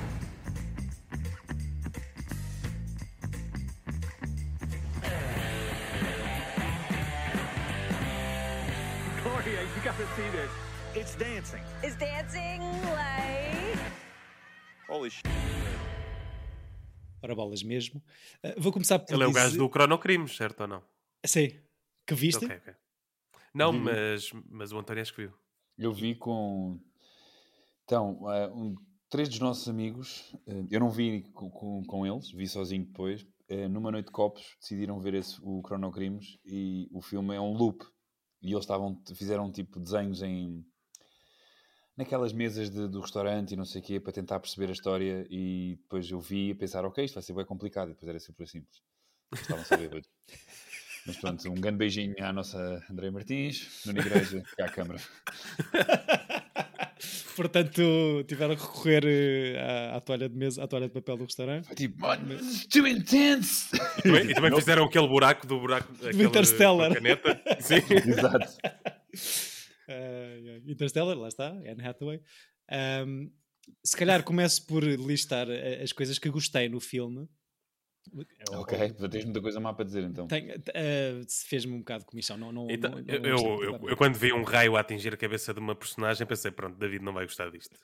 Gloria, 9.44 9.62
you 9.62 9.82
gotta 9.84 10.06
see 10.16 10.30
this. 10.30 10.50
It's 10.96 11.14
dancing. 11.16 11.62
Is 11.82 11.96
dancing 11.96 12.60
like. 12.94 13.78
Holy 14.88 15.10
shit. 15.10 15.26
Ora, 17.22 17.34
bolas 17.34 17.62
mesmo. 17.62 18.02
Uh, 18.44 18.60
vou 18.60 18.72
começar 18.72 18.98
por 18.98 19.12
Ele 19.14 19.22
é 19.22 19.26
o 19.26 19.28
dizer... 19.30 19.40
gajo 19.42 19.58
do 19.58 19.68
Cronocrimes, 19.68 20.36
certo 20.36 20.60
ou 20.62 20.66
não? 20.66 20.82
Sim. 21.24 21.52
Que 22.06 22.14
viste? 22.14 22.44
Ok, 22.44 22.56
ok. 22.56 22.74
Não, 23.54 23.72
Vi. 23.72 23.78
mas, 23.78 24.30
mas 24.50 24.72
o 24.72 24.78
António 24.78 25.02
acho 25.02 25.14
que 25.14 25.22
viu. 25.22 25.32
Eu 25.78 25.92
vi 25.92 26.14
com. 26.14 26.78
Então, 27.84 28.18
eh, 28.32 28.48
um- 28.48 28.74
três 29.10 29.28
dos 29.28 29.38
nossos 29.40 29.68
amigos, 29.68 30.34
eh, 30.46 30.64
eu 30.70 30.80
não 30.80 30.90
vi 30.90 31.22
com, 31.32 31.50
com, 31.50 31.82
com 31.84 32.06
eles, 32.06 32.30
vi 32.30 32.46
sozinho 32.48 32.84
depois. 32.84 33.26
eh, 33.48 33.68
numa 33.68 33.90
noite 33.90 34.06
de 34.06 34.12
copos, 34.12 34.56
decidiram 34.60 34.98
ver 35.00 35.14
esse, 35.14 35.38
o 35.42 35.60
Cronocrimes 35.62 36.38
e 36.46 36.88
o 36.92 37.00
filme 37.02 37.34
é 37.34 37.40
um 37.40 37.52
loop. 37.52 37.84
E 38.44 38.52
eles 38.52 38.64
estavam, 38.64 39.00
fizeram 39.14 39.50
tipo 39.50 39.80
desenhos 39.80 40.22
em 40.22 40.64
naquelas 41.96 42.32
mesas 42.32 42.70
de- 42.70 42.88
do 42.88 43.00
restaurante 43.00 43.52
e 43.52 43.56
não 43.56 43.64
sei 43.64 43.80
o 43.80 43.84
quê 43.84 44.00
para 44.00 44.12
tentar 44.12 44.38
perceber 44.40 44.68
a 44.68 44.72
história 44.72 45.26
e 45.30 45.76
depois 45.82 46.10
eu 46.10 46.20
vi 46.20 46.50
a 46.50 46.54
pensar, 46.54 46.84
ok, 46.84 47.04
isto 47.04 47.14
vai 47.14 47.22
ser 47.22 47.32
bem 47.32 47.44
complicado 47.46 47.88
e 47.88 47.94
depois 47.94 48.08
era 48.08 48.20
super 48.20 48.46
simples. 48.46 48.82
Estavam 49.32 49.64
só 49.64 49.76
bêbados. 49.76 50.08
Mas 51.06 51.16
pronto, 51.18 51.50
um 51.50 51.54
grande 51.54 51.78
beijinho 51.78 52.14
à 52.20 52.32
nossa 52.32 52.82
André 52.90 53.10
Martins, 53.10 53.82
Nuno 53.84 54.00
Igreja 54.00 54.42
e 54.58 54.62
à 54.62 54.68
Câmara. 54.68 54.98
Portanto, 57.34 58.24
tiveram 58.28 58.54
que 58.54 58.62
recorrer 58.62 59.04
eh, 59.04 59.58
à, 59.58 59.96
à 59.96 60.00
toalha 60.00 60.28
de 60.28 60.36
mesa, 60.36 60.62
à 60.62 60.68
toalha 60.68 60.86
de 60.86 60.92
papel 60.92 61.16
do 61.16 61.24
restaurante. 61.24 61.74
Tipo, 61.74 62.00
mano, 62.00 62.38
too 62.70 62.86
intense! 62.86 63.68
E 63.98 64.02
também, 64.02 64.30
e 64.30 64.34
também 64.34 64.54
fizeram 64.54 64.84
aquele 64.84 65.08
buraco 65.08 65.46
do 65.46 65.58
buraco 65.58 65.92
aquele, 65.94 66.24
Interstellar. 66.24 66.94
caneta. 66.94 67.42
Sim. 67.60 67.82
Exato. 67.90 68.58
Uh, 69.88 70.70
Interstellar, 70.70 71.16
lá 71.16 71.28
está, 71.28 71.48
Anne 71.48 71.84
Hathaway. 71.84 72.20
Um, 73.06 73.30
se 73.82 73.96
calhar 73.96 74.22
começo 74.22 74.66
por 74.66 74.84
listar 74.84 75.48
as 75.82 75.92
coisas 75.92 76.18
que 76.18 76.30
gostei 76.30 76.68
no 76.68 76.80
filme. 76.80 77.28
Ok, 78.50 78.78
portanto, 78.78 79.10
tens 79.10 79.24
muita 79.24 79.40
coisa 79.40 79.58
má 79.60 79.72
para 79.72 79.84
dizer 79.84 80.04
então. 80.04 80.26
Uh, 80.26 81.24
se 81.26 81.46
fez-me 81.46 81.72
um 81.72 81.78
bocado 81.78 82.00
de 82.04 82.06
comissão. 82.10 82.36
Não, 82.36 82.52
não, 82.52 82.70
Então, 82.70 82.90
não- 82.90 82.98
não 83.00 83.06
eu, 83.28 83.62
eu, 83.64 83.88
eu- 83.88 83.96
quando 83.96 84.16
vi 84.16 84.32
um 84.32 84.42
raio 84.42 84.76
a 84.76 84.80
atingir 84.80 85.12
a 85.14 85.16
cabeça 85.16 85.52
de 85.54 85.60
uma 85.60 85.74
personagem 85.74 86.26
pensei, 86.26 86.50
pronto, 86.50 86.76
David 86.78 87.02
não 87.04 87.12
vai 87.12 87.24
gostar 87.24 87.50
disto. 87.50 87.74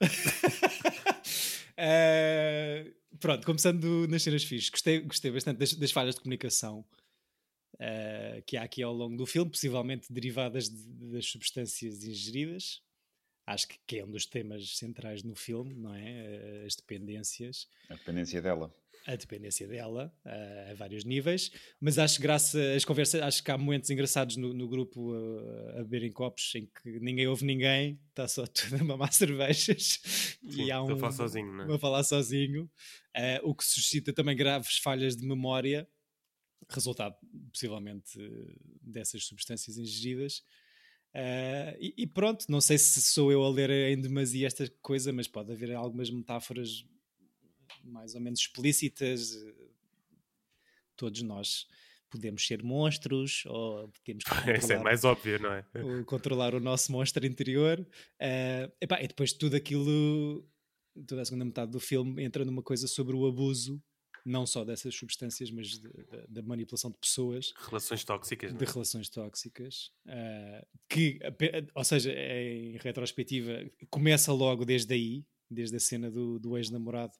Uh, 1.78 2.92
pronto, 3.18 3.44
começando 3.46 4.06
nas 4.08 4.22
cenas 4.22 4.44
fixes, 4.44 4.70
gostei, 4.70 5.00
gostei 5.00 5.30
bastante 5.30 5.58
das, 5.58 5.72
das 5.74 5.90
falhas 5.92 6.14
de 6.14 6.20
comunicação 6.20 6.84
uh, 7.74 8.42
que 8.46 8.56
há 8.56 8.62
aqui 8.62 8.82
ao 8.82 8.92
longo 8.92 9.16
do 9.16 9.26
filme, 9.26 9.50
possivelmente 9.50 10.12
derivadas 10.12 10.68
de- 10.68 11.12
das 11.12 11.26
substâncias 11.26 12.04
ingeridas. 12.04 12.82
Acho 13.52 13.66
que, 13.66 13.78
que 13.86 13.98
é 13.98 14.04
um 14.04 14.10
dos 14.10 14.26
temas 14.26 14.76
centrais 14.76 15.22
no 15.24 15.34
filme, 15.34 15.74
não 15.74 15.92
é? 15.94 16.62
Uh, 16.62 16.66
As 16.66 16.76
dependências 16.76 17.66
A 17.88 17.94
dependência 17.94 18.40
dela. 18.40 18.72
a 19.06 19.16
dependência 19.16 19.66
dela 19.66 20.14
uh, 20.24 20.70
a 20.70 20.74
vários 20.74 21.04
níveis, 21.04 21.50
mas 21.80 21.98
acho 21.98 22.20
graças 22.20 22.76
às 22.76 22.84
conversas, 22.84 23.20
acho 23.22 23.42
que 23.42 23.50
há 23.50 23.56
momentos 23.58 23.88
engraçados 23.90 24.36
no, 24.36 24.52
no 24.52 24.68
grupo 24.68 25.12
uh, 25.12 25.70
a 25.70 25.82
beberem 25.82 26.12
copos 26.12 26.54
em 26.54 26.66
que 26.66 27.00
ninguém 27.00 27.26
ouve 27.26 27.44
ninguém, 27.44 27.98
está 28.10 28.28
só 28.28 28.46
tudo 28.58 28.76
a 28.76 28.84
mamar 28.84 29.12
cervejas 29.12 30.00
Sim, 30.04 30.38
e 30.42 30.70
há 30.70 30.78
estou 30.78 30.92
a 30.92 30.94
um 30.94 30.98
falar 30.98 31.12
sozinho, 31.12 31.52
não 31.52 31.72
é? 31.72 31.74
a 31.74 31.78
falar 31.78 32.04
sozinho, 32.04 32.64
uh, 33.16 33.48
o 33.48 33.54
que 33.54 33.64
suscita 33.64 34.12
também 34.12 34.36
graves 34.36 34.76
falhas 34.78 35.16
de 35.16 35.26
memória, 35.26 35.88
resultado 36.68 37.16
possivelmente 37.50 38.16
dessas 38.80 39.24
substâncias 39.24 39.76
ingeridas. 39.76 40.44
Uh, 41.14 41.74
e, 41.80 41.94
e 41.98 42.06
pronto, 42.06 42.46
não 42.48 42.60
sei 42.60 42.78
se 42.78 43.02
sou 43.02 43.32
eu 43.32 43.42
a 43.44 43.50
ler 43.50 43.70
em 43.70 44.00
demasia 44.00 44.46
esta 44.46 44.68
coisa, 44.80 45.12
mas 45.12 45.26
pode 45.26 45.52
haver 45.52 45.74
algumas 45.74 46.10
metáforas 46.10 46.84
mais 47.84 48.14
ou 48.14 48.20
menos 48.20 48.40
explícitas. 48.40 49.36
Todos 50.96 51.22
nós 51.22 51.66
podemos 52.10 52.46
ser 52.46 52.62
monstros 52.62 53.44
ou 53.46 53.90
temos 54.04 54.24
que 54.24 54.30
Isso 54.50 54.50
é 54.50 54.60
controlar, 54.60 54.84
mais 54.84 55.04
óbvio, 55.04 55.40
não 55.40 55.52
é? 55.52 55.64
o- 55.82 56.04
controlar 56.04 56.54
o 56.54 56.60
nosso 56.60 56.92
monstro 56.92 57.24
interior. 57.26 57.84
Eh, 58.18 58.70
epá, 58.80 59.00
e 59.02 59.08
depois 59.08 59.32
tudo 59.32 59.56
aquilo, 59.56 60.46
toda 61.06 61.22
a 61.22 61.24
segunda 61.24 61.44
metade 61.44 61.70
do 61.72 61.80
filme 61.80 62.22
entra 62.22 62.44
numa 62.44 62.62
coisa 62.62 62.86
sobre 62.86 63.14
o 63.16 63.26
abuso, 63.26 63.82
não 64.24 64.46
só 64.46 64.64
dessas 64.64 64.94
substâncias, 64.94 65.50
mas 65.50 65.78
da 66.28 66.42
manipulação 66.42 66.90
de 66.90 66.98
pessoas 66.98 67.52
Relações 67.56 68.04
tóxicas, 68.04 68.52
não 68.52 68.58
de 68.58 68.64
é? 68.64 68.68
relações 68.68 69.08
tóxicas, 69.08 69.92
ah, 70.06 70.66
que, 70.88 71.18
ou 71.74 71.84
seja, 71.84 72.12
em 72.12 72.76
retrospectiva, 72.78 73.64
começa 73.88 74.32
logo 74.32 74.64
desde 74.64 74.94
aí, 74.94 75.24
desde 75.50 75.76
a 75.76 75.80
cena 75.80 76.10
do, 76.10 76.38
do 76.38 76.56
ex-namorado, 76.56 77.16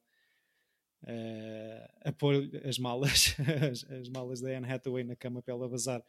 ah, 1.07 1.91
a 2.05 2.13
pôr 2.13 2.51
as 2.65 2.79
malas, 2.79 3.35
as, 3.71 3.91
as 3.91 4.09
malas 4.09 4.41
da 4.41 4.57
Anne 4.57 4.71
Hathaway 4.71 5.05
na 5.05 5.17
cama 5.17 5.43
para 5.43 5.55
ela 5.55 5.69
vazar. 5.69 6.05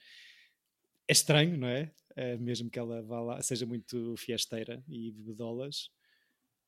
É 1.08 1.12
estranho, 1.12 1.58
não 1.58 1.68
é? 1.68 1.94
Ah, 2.16 2.38
mesmo 2.38 2.70
que 2.70 2.80
ela 2.80 3.02
vá 3.02 3.22
lá, 3.22 3.42
seja 3.42 3.66
muito 3.66 4.16
fiesteira 4.18 4.84
e 4.88 5.12
bebedolas. 5.12 5.90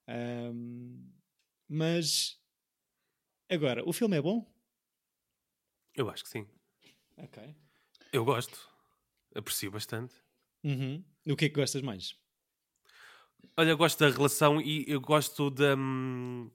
Ahm, 0.07 1.11
mas 1.67 2.39
agora, 3.53 3.83
o 3.87 3.93
filme 3.93 4.17
é 4.17 4.21
bom? 4.21 4.45
Eu 5.95 6.09
acho 6.09 6.23
que 6.23 6.29
sim. 6.29 6.47
Ok. 7.17 7.55
Eu 8.11 8.25
gosto. 8.25 8.69
Aprecio 9.35 9.71
bastante. 9.71 10.15
Uhum. 10.63 11.03
O 11.27 11.35
que 11.35 11.45
é 11.45 11.49
que 11.49 11.55
gostas 11.55 11.81
mais? 11.81 12.15
Olha, 13.57 13.69
eu 13.69 13.77
gosto 13.77 13.99
da 13.99 14.09
relação 14.09 14.59
e 14.61 14.85
eu 14.87 14.99
gosto 14.99 15.49
da, 15.49 15.75
hum, 15.75 16.49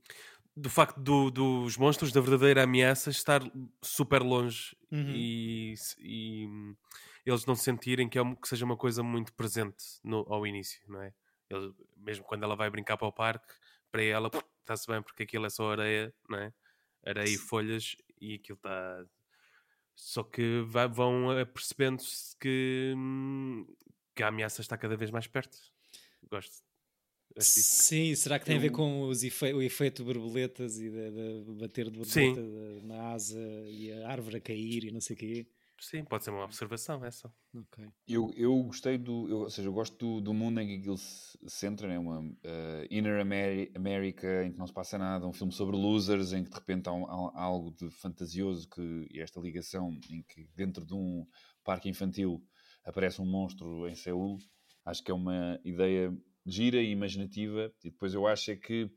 do 0.56 0.68
facto 0.68 0.98
do- 1.00 1.30
dos 1.30 1.76
monstros, 1.76 2.10
da 2.12 2.20
verdadeira 2.20 2.64
ameaça, 2.64 3.10
estar 3.10 3.40
super 3.82 4.22
longe 4.22 4.76
Uhum. 4.90 5.12
e, 5.14 5.74
e, 5.98 6.46
hum, 6.46 6.76
eles 7.24 7.46
não 7.46 7.54
sentirem 7.54 8.08
que, 8.08 8.18
é 8.18 8.22
que 8.34 8.48
seja 8.48 8.64
uma 8.64 8.76
coisa 8.76 9.02
muito 9.02 9.32
presente 9.34 9.84
no- 10.02 10.26
ao 10.32 10.46
início, 10.46 10.80
não 10.88 11.00
é? 11.02 11.12
Ele- 11.50 11.72
mesmo 11.96 12.24
quando 12.24 12.42
ela 12.42 12.56
vai 12.56 12.68
brincar 12.70 12.96
para 12.96 13.06
o 13.06 13.12
parque, 13.12 13.54
para 13.92 14.02
ela 14.02 14.30
está-se 14.60 14.86
bem 14.86 15.00
porque 15.02 15.22
aquilo 15.22 15.46
é 15.46 15.50
só 15.50 15.70
areia, 15.72 16.12
não 16.28 16.38
é? 16.38 16.52
Areia 17.04 17.28
e 17.28 17.36
folhas 17.38 17.96
e 18.20 18.34
aquilo 18.34 18.56
está. 18.56 19.04
Só 19.94 20.22
que 20.22 20.62
vai- 20.66 20.88
vão 20.88 21.30
apercebendo-se 21.30 22.36
que, 22.38 22.92
hum, 22.96 23.66
que 24.14 24.22
a 24.22 24.28
ameaça 24.28 24.60
está 24.60 24.76
cada 24.76 24.96
vez 24.96 25.10
mais 25.10 25.26
perto. 25.26 25.58
Gosto. 26.30 26.56
Sim, 27.40 28.14
será 28.14 28.38
que 28.38 28.46
tem 28.46 28.56
a 28.56 28.60
ver 28.60 28.70
com 28.70 29.02
os 29.02 29.22
efe- 29.22 29.52
o 29.52 29.62
efeito 29.62 30.04
borboletas 30.04 30.78
e 30.80 30.88
de, 30.90 31.44
de 31.44 31.52
bater 31.54 31.90
de 31.90 32.04
Sim. 32.06 32.32
borboleta 32.34 32.42
de- 32.80 32.86
na 32.86 33.12
asa 33.12 33.38
e 33.68 33.92
a 33.92 34.08
árvore 34.08 34.38
a 34.38 34.40
cair 34.40 34.84
e 34.84 34.90
não 34.90 35.00
sei 35.00 35.14
o 35.14 35.18
quê? 35.18 35.46
Sim, 35.80 36.04
pode 36.04 36.24
ser 36.24 36.30
uma 36.30 36.44
observação 36.44 37.04
essa. 37.04 37.32
Ok. 37.54 37.88
Eu, 38.06 38.32
eu 38.36 38.62
gostei 38.64 38.98
do. 38.98 39.28
Eu, 39.28 39.38
ou 39.40 39.50
seja, 39.50 39.68
eu 39.68 39.72
gosto 39.72 39.96
do, 39.96 40.20
do 40.20 40.34
mundo 40.34 40.60
em 40.60 40.66
que 40.66 40.74
aquilo 40.78 40.96
se 40.98 41.38
centra, 41.46 41.86
né? 41.86 41.98
uma 41.98 42.24
eh, 42.42 42.88
Inner 42.90 43.20
Ameri- 43.20 43.70
America 43.74 44.44
em 44.44 44.52
que 44.52 44.58
não 44.58 44.66
se 44.66 44.72
passa 44.72 44.98
nada, 44.98 45.26
um 45.26 45.32
filme 45.32 45.52
sobre 45.52 45.76
losers 45.76 46.32
em 46.32 46.42
que 46.42 46.50
de 46.50 46.56
repente 46.56 46.88
há, 46.88 46.92
um- 46.92 47.06
há 47.06 47.42
algo 47.42 47.70
de 47.70 47.90
fantasioso 47.90 48.68
que, 48.68 49.06
e 49.10 49.20
esta 49.20 49.40
ligação 49.40 49.90
em 50.10 50.22
que 50.22 50.48
dentro 50.54 50.84
de 50.84 50.94
um 50.94 51.26
parque 51.64 51.88
infantil 51.88 52.42
aparece 52.84 53.20
um 53.20 53.26
monstro 53.26 53.86
em 53.88 53.94
Seul. 53.94 54.38
Acho 54.84 55.04
que 55.04 55.10
é 55.10 55.14
uma 55.14 55.60
ideia 55.64 56.12
gira 56.46 56.80
e 56.82 56.90
imaginativa. 56.90 57.72
E 57.84 57.90
depois 57.90 58.14
eu 58.14 58.26
acho 58.26 58.50
é 58.50 58.56
que 58.56 58.90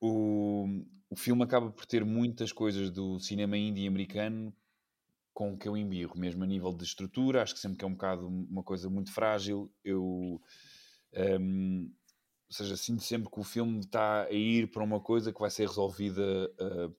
o, 0.00 0.66
o 1.10 1.16
filme 1.16 1.42
acaba 1.42 1.70
por 1.70 1.86
ter 1.86 2.04
muitas 2.04 2.52
coisas 2.52 2.90
do 2.90 3.18
cinema 3.20 3.56
indie 3.56 3.86
americano 3.86 4.54
com 5.34 5.58
que 5.58 5.68
eu 5.68 5.76
embirro, 5.76 6.16
mesmo 6.16 6.44
a 6.44 6.46
nível 6.46 6.72
de 6.72 6.84
estrutura, 6.84 7.42
acho 7.42 7.52
que 7.54 7.60
sempre 7.60 7.76
que 7.76 7.84
é 7.84 7.88
um 7.88 7.92
bocado 7.92 8.26
uma 8.28 8.62
coisa 8.62 8.88
muito 8.88 9.12
frágil, 9.12 9.70
eu 9.84 10.40
hum, 11.40 11.90
ou 12.48 12.54
seja, 12.56 12.76
sinto 12.76 13.02
sempre 13.02 13.30
que 13.30 13.40
o 13.40 13.44
filme 13.44 13.80
está 13.80 14.22
a 14.24 14.30
ir 14.32 14.70
para 14.70 14.82
uma 14.84 15.00
coisa 15.00 15.32
que 15.32 15.40
vai 15.40 15.50
ser 15.50 15.66
resolvida 15.66 16.22
uh, 16.60 16.88
Com 16.88 16.94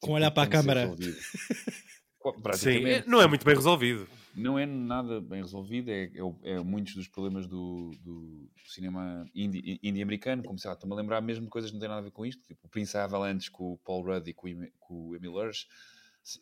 tipo, 0.00 0.12
olhar 0.12 0.30
para 0.32 0.42
a 0.42 0.46
câmara. 0.48 0.90
Sim, 2.54 2.80
não 3.06 3.20
é 3.22 3.26
muito 3.26 3.44
bem 3.44 3.54
resolvido. 3.54 4.06
Não 4.34 4.58
é 4.58 4.66
nada 4.66 5.20
bem 5.20 5.40
resolvido, 5.42 5.90
é, 5.90 6.10
é, 6.14 6.22
o- 6.22 6.38
é 6.42 6.58
muitos 6.60 6.94
dos 6.94 7.08
problemas 7.08 7.46
do, 7.46 7.90
do 8.02 8.48
cinema 8.66 9.24
indie, 9.34 9.80
indie 9.82 10.02
americano, 10.02 10.42
como 10.44 10.58
se 10.58 10.66
lá, 10.68 10.74
estou-me 10.74 10.94
a 10.94 10.98
lembrar 10.98 11.20
mesmo 11.20 11.44
de 11.44 11.50
coisas 11.50 11.70
que 11.70 11.74
não 11.74 11.80
têm 11.80 11.88
nada 11.88 12.00
a 12.00 12.04
ver 12.04 12.10
com 12.12 12.24
isto, 12.26 12.44
tipo 12.46 12.66
o 12.66 12.68
Prince 12.70 12.96
Avalanche 12.96 13.50
com 13.50 13.72
o 13.72 13.78
Paul 13.78 14.04
Rudd 14.04 14.28
e 14.28 14.34
com 14.34 14.48
o, 14.48 14.70
com 14.78 15.08
o 15.08 15.16
Emil 15.16 15.32
Hirsch, 15.42 15.66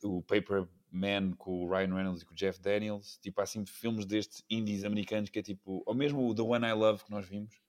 o 0.03 0.23
Paper 0.23 0.69
Man 0.91 1.33
com 1.33 1.65
o 1.65 1.71
Ryan 1.71 1.95
Reynolds 1.95 2.23
e 2.23 2.27
com 2.27 2.33
o 2.33 2.37
Jeff 2.37 2.61
Daniels, 2.61 3.19
tipo 3.19 3.41
há 3.41 3.45
assim 3.45 3.65
filmes 3.67 4.07
destes 4.07 4.45
indies 4.51 4.85
americanos 4.85 5.31
que 5.31 5.39
é 5.39 5.43
tipo, 5.43 5.83
ou 5.87 5.95
mesmo 5.95 6.27
o 6.29 6.35
The 6.35 6.43
One 6.43 6.67
I 6.67 6.73
Love 6.73 7.05
que 7.05 7.11
nós 7.11 7.27
vimos, 7.27 7.61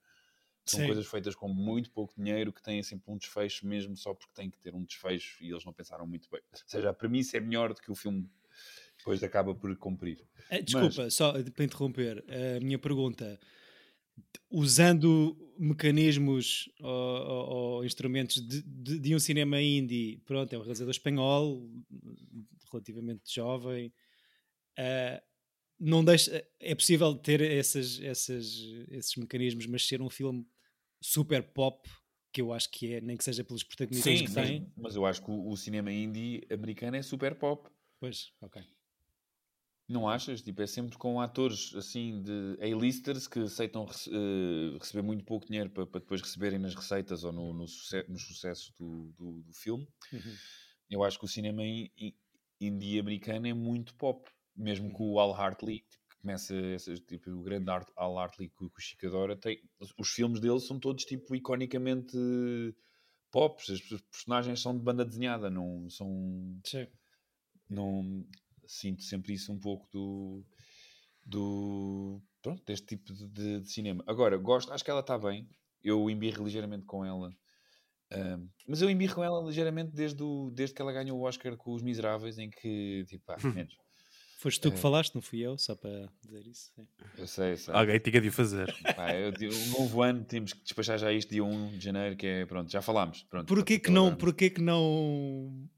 são 0.66 0.82
Sim. 0.82 0.84
coisas 0.84 1.06
feitas 1.06 1.34
com 1.34 1.48
muito 1.48 1.90
pouco 1.90 2.14
dinheiro 2.16 2.52
que 2.52 2.62
têm 2.62 2.82
sempre 2.82 3.10
um 3.12 3.16
desfecho 3.18 3.66
mesmo 3.66 3.96
só 3.96 4.14
porque 4.14 4.32
têm 4.34 4.50
que 4.50 4.58
ter 4.58 4.74
um 4.74 4.84
desfecho 4.84 5.42
e 5.42 5.50
eles 5.50 5.64
não 5.64 5.72
pensaram 5.72 6.06
muito 6.06 6.28
bem. 6.30 6.42
Ou 6.52 6.58
seja, 6.68 6.90
a 6.90 6.94
premissa 6.94 7.36
é 7.38 7.40
melhor 7.40 7.74
do 7.74 7.80
que 7.80 7.90
o 7.90 7.94
filme 7.96 8.30
depois 8.98 9.22
acaba 9.22 9.54
por 9.54 9.76
cumprir. 9.76 10.26
Eh, 10.48 10.62
Desculpa, 10.62 11.10
só 11.10 11.32
para 11.54 11.64
interromper, 11.64 12.24
a 12.28 12.60
minha 12.60 12.78
pergunta. 12.78 13.38
Usando 14.50 15.36
mecanismos 15.58 16.70
ou, 16.80 16.88
ou- 16.90 17.48
ou 17.76 17.84
instrumentos 17.84 18.36
de, 18.46 18.62
de- 18.62 18.98
de 18.98 19.14
um 19.14 19.18
cinema 19.18 19.60
indie, 19.60 20.18
pronto, 20.24 20.52
é 20.52 20.58
um 20.58 20.62
realizador 20.62 20.90
espanhol, 20.90 21.70
relativamente 22.72 23.34
jovem, 23.34 23.92
eh, 24.78 25.22
não 25.78 26.04
deixa, 26.04 26.46
é 26.60 26.74
possível 26.74 27.14
ter 27.14 27.40
essas, 27.40 28.00
essas, 28.00 28.56
esses 28.90 29.16
mecanismos, 29.16 29.66
mas 29.66 29.86
ser 29.86 30.02
um 30.02 30.10
filme 30.10 30.46
super 31.00 31.42
pop, 31.42 31.88
que 32.32 32.40
eu 32.42 32.52
acho 32.52 32.70
que 32.70 32.94
é, 32.94 33.00
nem 33.00 33.16
que 33.16 33.24
seja 33.24 33.42
pelos 33.42 33.64
protagonistas 33.64 34.20
Sim, 34.20 34.24
que 34.26 34.32
tem. 34.34 34.66
mas 34.76 34.94
eu 34.94 35.04
acho 35.06 35.22
que 35.22 35.30
o, 35.30 35.48
o 35.48 35.56
cinema 35.56 35.90
indie 35.90 36.46
americano 36.50 36.96
é 36.96 37.02
super 37.02 37.34
pop. 37.34 37.68
Pois, 37.98 38.32
ok. 38.40 38.62
Não 39.90 40.08
achas? 40.08 40.40
Tipo, 40.40 40.62
é 40.62 40.68
sempre 40.68 40.96
com 40.96 41.20
atores 41.20 41.74
assim 41.74 42.22
de 42.22 42.56
A-listers 42.62 43.26
que 43.26 43.40
aceitam 43.40 43.84
eh, 44.06 44.78
receber 44.78 45.02
muito 45.02 45.24
pouco 45.24 45.46
dinheiro 45.46 45.68
para, 45.68 45.84
para 45.84 45.98
depois 46.00 46.20
receberem 46.22 46.60
nas 46.60 46.76
receitas 46.76 47.24
ou 47.24 47.32
no, 47.32 47.52
no, 47.52 47.66
suce- 47.66 48.06
no 48.08 48.16
sucesso 48.16 48.72
do, 48.78 49.12
do, 49.18 49.42
do 49.42 49.52
filme. 49.52 49.88
Uhum. 50.12 50.36
Eu 50.88 51.02
acho 51.02 51.18
que 51.18 51.24
o 51.24 51.28
cinema 51.28 51.64
in- 51.64 51.90
in- 51.98 52.14
indie 52.60 53.00
americano 53.00 53.48
é 53.48 53.52
muito 53.52 53.92
pop. 53.96 54.30
Mesmo 54.54 54.92
com 54.92 55.10
o 55.10 55.18
Al 55.18 55.34
Hartley, 55.34 55.80
que 55.80 56.16
começa 56.20 56.54
essas, 56.54 57.00
tipo, 57.00 57.28
o 57.30 57.42
grande 57.42 57.68
Art- 57.68 57.90
Al 57.96 58.16
Hartley 58.16 58.48
que, 58.48 58.64
o- 58.64 58.70
que 58.70 58.78
o 58.78 58.80
Chico 58.80 59.06
adora, 59.08 59.34
tem, 59.36 59.60
os 59.98 60.08
filmes 60.10 60.38
dele 60.40 60.60
são 60.60 60.78
todos 60.78 61.04
tipo 61.04 61.34
iconicamente 61.34 62.16
pop. 63.32 63.60
As 63.72 63.80
personagens 64.02 64.60
são 64.60 64.76
de 64.76 64.84
banda 64.84 65.04
desenhada, 65.04 65.50
não 65.50 65.90
são 65.90 66.60
Sim. 66.64 66.86
não 67.68 68.24
sinto 68.70 69.02
sempre 69.02 69.32
isso 69.34 69.52
um 69.52 69.58
pouco 69.58 69.88
do 69.92 70.44
do 71.24 72.20
pronto, 72.42 72.62
deste 72.64 72.86
tipo 72.86 73.12
de, 73.12 73.28
de- 73.28 73.60
de 73.60 73.70
cinema. 73.70 74.02
Agora, 74.06 74.36
gosto, 74.36 74.72
acho 74.72 74.84
que 74.84 74.90
ela 74.90 75.00
está 75.00 75.18
bem. 75.18 75.48
Eu 75.82 76.08
embirro 76.10 76.44
ligeiramente 76.44 76.84
com 76.86 77.04
ela. 77.04 77.30
Ahm, 78.12 78.48
mas 78.66 78.82
eu 78.82 78.90
embirro 78.90 79.14
com 79.14 79.22
ela 79.24 79.42
ligeiramente 79.44 79.92
desde, 79.92 80.22
o, 80.22 80.50
desde 80.50 80.74
que 80.74 80.82
ela 80.82 80.92
ganhou 80.92 81.18
o 81.18 81.22
Oscar 81.22 81.56
com 81.56 81.72
Os 81.74 81.82
Miseráveis, 81.82 82.38
em 82.38 82.50
que, 82.50 83.04
tipo, 83.06 83.24
pá, 83.24 83.36
menos. 83.42 83.76
Foste 84.38 84.58
tu 84.60 84.68
É. 84.68 84.70
que 84.70 84.78
falaste, 84.78 85.14
não 85.14 85.20
fui 85.22 85.40
eu, 85.40 85.56
só 85.58 85.76
para 85.76 86.08
dizer 86.22 86.46
isso. 86.46 86.72
sim. 86.74 86.86
Eu 87.18 87.26
sei, 87.26 87.56
sei. 87.56 87.74
Alguém 87.74 87.98
tinha 88.00 88.20
de 88.20 88.28
o 88.28 88.32
fazer. 88.32 88.74
Pá, 88.96 89.14
eu, 89.14 89.30
o 89.30 89.78
novo 89.80 90.02
ano 90.02 90.24
temos 90.24 90.54
que 90.54 90.62
despachar 90.62 90.98
já 90.98 91.12
isto 91.12 91.28
dia 91.30 91.44
1 91.44 91.68
de 91.78 91.80
janeiro, 91.84 92.16
que 92.16 92.26
é, 92.26 92.46
pronto, 92.46 92.70
já 92.72 92.80
falámos. 92.82 93.22
Pronto, 93.24 93.46
Porquê 93.46 93.78
que 93.78 93.90
não, 93.90 94.16
porquê 94.16 94.48
que 94.50 94.60
não 94.62 95.68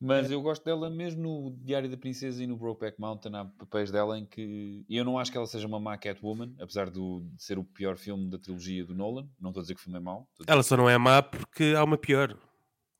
Mas 0.00 0.30
eu 0.30 0.40
gosto 0.40 0.64
dela 0.64 0.88
mesmo 0.88 1.22
no 1.22 1.56
Diário 1.64 1.90
da 1.90 1.96
Princesa 1.96 2.42
e 2.42 2.46
no 2.46 2.56
Brokeback 2.56 3.00
Mountain. 3.00 3.34
Há 3.34 3.44
papéis 3.44 3.90
dela 3.90 4.16
em 4.18 4.24
que. 4.24 4.84
Eu 4.88 5.04
não 5.04 5.18
acho 5.18 5.30
que 5.32 5.36
ela 5.36 5.46
seja 5.46 5.66
uma 5.66 5.80
má 5.80 5.98
Catwoman, 5.98 6.54
apesar 6.60 6.88
do, 6.88 7.20
de 7.34 7.42
ser 7.42 7.58
o 7.58 7.64
pior 7.64 7.96
filme 7.96 8.30
da 8.30 8.38
trilogia 8.38 8.84
do 8.84 8.94
Nolan. 8.94 9.28
Não 9.40 9.50
estou 9.50 9.60
a 9.60 9.62
dizer 9.64 9.74
que 9.74 9.80
o 9.80 9.84
filme 9.84 9.98
é 9.98 10.00
mau. 10.02 10.28
Ela 10.46 10.62
só 10.62 10.76
não 10.76 10.88
é 10.88 10.96
má 10.96 11.20
porque 11.22 11.74
há 11.76 11.82
uma 11.82 11.98
pior. 11.98 12.38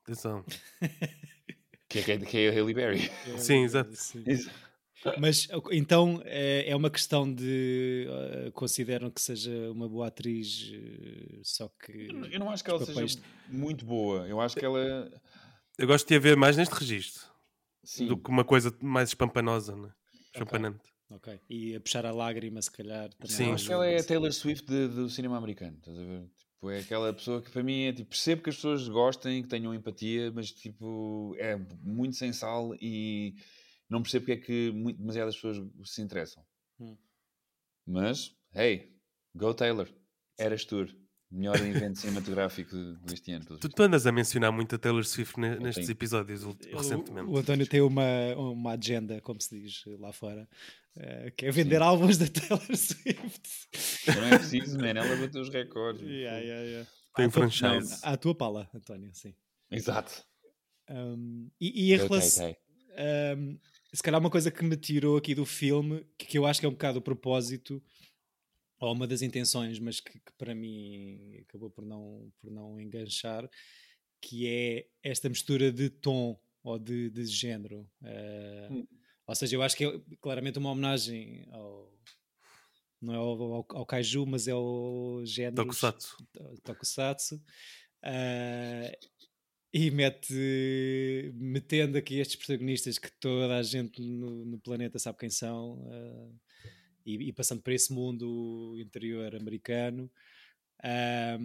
Atenção. 0.03 0.43
Que, 1.91 1.97
é, 1.97 2.03
que, 2.03 2.11
é, 2.11 2.17
que 2.19 2.37
é 2.37 2.49
a 2.49 2.53
Halle 2.53 2.71
Berry. 2.71 3.09
Sim, 3.39 3.63
exato. 3.63 3.89
Sim. 3.95 4.23
Mas 5.17 5.47
então 5.71 6.21
é 6.23 6.69
é 6.69 6.75
uma 6.75 6.91
questão 6.91 7.33
de 7.33 8.05
eh, 8.07 8.51
consideram 8.53 9.09
que 9.09 9.19
seja 9.19 9.71
uma 9.71 9.89
boa 9.89 10.05
atriz, 10.05 10.71
eh, 10.71 11.39
só 11.41 11.67
que 11.83 12.09
Eu 12.09 12.13
não- 12.13 12.27
Eu 12.27 12.39
não 12.41 12.49
acho 12.51 12.63
que 12.63 12.69
ela 12.69 12.79
papéis- 12.79 13.13
seja 13.13 13.23
muito 13.47 13.83
boa. 13.85 14.27
Eu 14.27 14.39
acho 14.39 14.55
que 14.55 14.63
ela. 14.63 15.09
Eu 15.79 15.87
gosto 15.87 16.07
de 16.07 16.15
a 16.15 16.19
ver 16.19 16.35
mais 16.35 16.57
neste 16.57 16.73
registro 16.75 17.25
Sim. 17.83 18.07
do 18.07 18.17
que 18.17 18.29
uma 18.29 18.43
coisa 18.43 18.75
mais 18.81 19.09
espampanosa, 19.09 19.75
né? 19.75 19.89
Champanante. 20.35 20.81
Ok. 21.09 21.39
E 21.49 21.75
a 21.75 21.79
puxar 21.79 22.05
a 22.05 22.11
lágrima, 22.11 22.61
se 22.61 22.69
calhar. 22.69 23.09
Também 23.13 23.29
Sim. 23.35 23.43
Ajuda. 23.43 23.55
acho 23.55 23.65
que 23.67 23.73
ela 23.73 23.87
é 23.87 23.99
a 23.99 24.03
Taylor 24.03 24.31
Swift 24.33 24.65
de- 24.67 24.89
do 24.89 25.09
cinema 25.09 25.37
americano. 25.37 25.77
Estás 25.77 25.97
a 25.97 26.03
ver? 26.03 26.29
Tipo, 26.37 26.69
é 26.69 26.79
aquela 26.79 27.13
pessoa 27.13 27.41
que 27.41 27.49
para 27.49 27.63
mim 27.63 27.83
é 27.83 27.93
tipo, 27.93 28.09
percebo 28.09 28.43
que 28.43 28.49
as 28.49 28.57
pessoas 28.57 28.87
gostem, 28.89 29.41
que 29.41 29.47
tenham 29.47 29.73
empatia, 29.73 30.31
mas 30.31 30.51
tipo, 30.51 31.33
é 31.39 31.55
muito 31.81 32.15
sem 32.17 32.33
sal 32.33 32.75
e 32.81 33.35
não 33.89 34.01
percebo 34.03 34.25
porque 34.25 34.39
é 34.39 34.45
que 34.45 34.71
muito, 34.73 34.97
demasiadas 34.99 35.35
pessoas 35.35 35.57
se 35.85 36.01
interessam. 36.01 36.45
Hum. 36.79 36.97
Mas, 37.87 38.35
hey, 38.53 38.93
go 39.33 39.53
Taylor, 39.53 39.89
eras 40.37 40.65
tour. 40.65 40.93
Melhor 41.31 41.55
evento 41.57 41.99
cinematográfico 41.99 42.75
deste 43.05 43.31
ano. 43.31 43.45
Tu, 43.45 43.69
tu 43.69 43.83
andas 43.83 44.07
a 44.07 44.11
mencionar 44.11 44.51
muito 44.51 44.75
a 44.75 44.79
Taylor 44.79 45.05
Swift 45.05 45.39
ne- 45.39 45.59
nestes 45.59 45.85
tenho. 45.85 45.95
episódios 45.95 46.43
recentemente. 46.71 47.29
O, 47.29 47.37
António 47.37 47.67
tem 47.67 47.81
uma, 47.81 48.03
uma 48.35 48.71
agenda, 48.73 49.21
como 49.21 49.39
se 49.39 49.59
diz 49.61 49.83
lá 49.99 50.11
fora, 50.11 50.49
eh, 50.97 51.31
que 51.37 51.45
é 51.45 51.51
vender 51.51 51.81
álbuns 51.83 52.17
da 52.17 52.25
Taylor 52.29 52.75
Swift. 52.75 53.41
Não 54.07 54.25
é 54.25 54.37
preciso, 54.39 54.77
man, 54.79 54.87
ela 54.89 55.15
bateu 55.17 55.41
os 55.41 55.49
recordes. 55.49 56.01
Yeah, 56.01 56.39
yeah, 56.39 56.63
yeah. 56.63 56.89
Tem 57.15 57.25
À 57.27 57.29
franchise. 57.29 58.01
não, 58.03 58.11
À 58.11 58.17
tua 58.17 58.33
pala, 58.33 58.67
António, 58.73 59.11
sim. 59.13 59.35
Exato. 59.69 60.23
Um, 60.89 61.47
e, 61.61 61.89
e 61.89 61.93
em 61.93 61.97
relação. 61.97 62.45
Tay 62.45 62.55
Tay. 62.97 63.35
Um, 63.37 63.59
se 63.93 64.01
calhar 64.03 64.19
uma 64.19 64.29
coisa 64.31 64.49
que 64.49 64.63
me 64.63 64.75
tirou 64.75 65.15
aqui 65.17 65.35
do 65.35 65.45
filme, 65.45 66.03
que, 66.17 66.25
que 66.25 66.37
eu 66.39 66.45
acho 66.47 66.59
que 66.59 66.65
é 66.65 66.69
um 66.69 66.73
bocado 66.73 66.97
o 66.99 67.01
propósito, 67.03 67.81
ou 68.79 68.93
uma 68.93 69.07
das 69.07 69.21
intenções, 69.21 69.79
mas 69.79 69.99
que, 69.99 70.13
que 70.19 70.33
para 70.37 70.55
mim 70.55 71.37
acabou 71.41 71.69
por 71.69 71.85
não, 71.85 72.31
por 72.39 72.49
não 72.51 72.79
enganchar, 72.79 73.49
que 74.21 74.47
é 74.47 74.87
esta 75.03 75.29
mistura 75.29 75.71
de 75.71 75.89
tom 75.89 76.39
ou 76.63 76.77
de, 76.79 77.09
de 77.09 77.25
género. 77.25 77.89
Uh, 78.01 78.73
Hum. 78.73 78.87
Ou 79.29 79.35
seja, 79.35 79.55
eu 79.55 79.61
acho 79.61 79.77
que 79.77 79.85
é 79.85 80.01
claramente 80.19 80.57
uma 80.57 80.71
homenagem 80.71 81.45
ao. 81.51 81.93
Não 82.99 83.13
é 83.13 83.17
ao, 83.17 83.41
ao, 83.41 83.65
ao 83.69 83.85
kaiju, 83.85 84.25
mas 84.25 84.47
é 84.47 84.51
ao 84.51 85.21
género 85.23 85.55
Tokusatsu. 85.57 86.17
Tokusatsu 86.63 87.41
ah, 88.03 88.91
e 89.71 89.91
mete 89.91 91.31
metendo 91.35 91.97
aqui 91.97 92.19
estes 92.19 92.35
protagonistas 92.37 92.97
que 92.97 93.11
toda 93.19 93.55
a 93.55 93.63
gente 93.63 94.01
no, 94.01 94.43
no 94.45 94.59
planeta 94.59 94.97
sabe 94.97 95.19
quem 95.19 95.29
são 95.29 95.87
ah, 95.91 96.29
e, 97.05 97.29
e 97.29 97.33
passando 97.33 97.61
por 97.61 97.71
esse 97.73 97.91
mundo 97.93 98.75
interior 98.79 99.35
americano 99.35 100.09
Ah, 100.81 101.37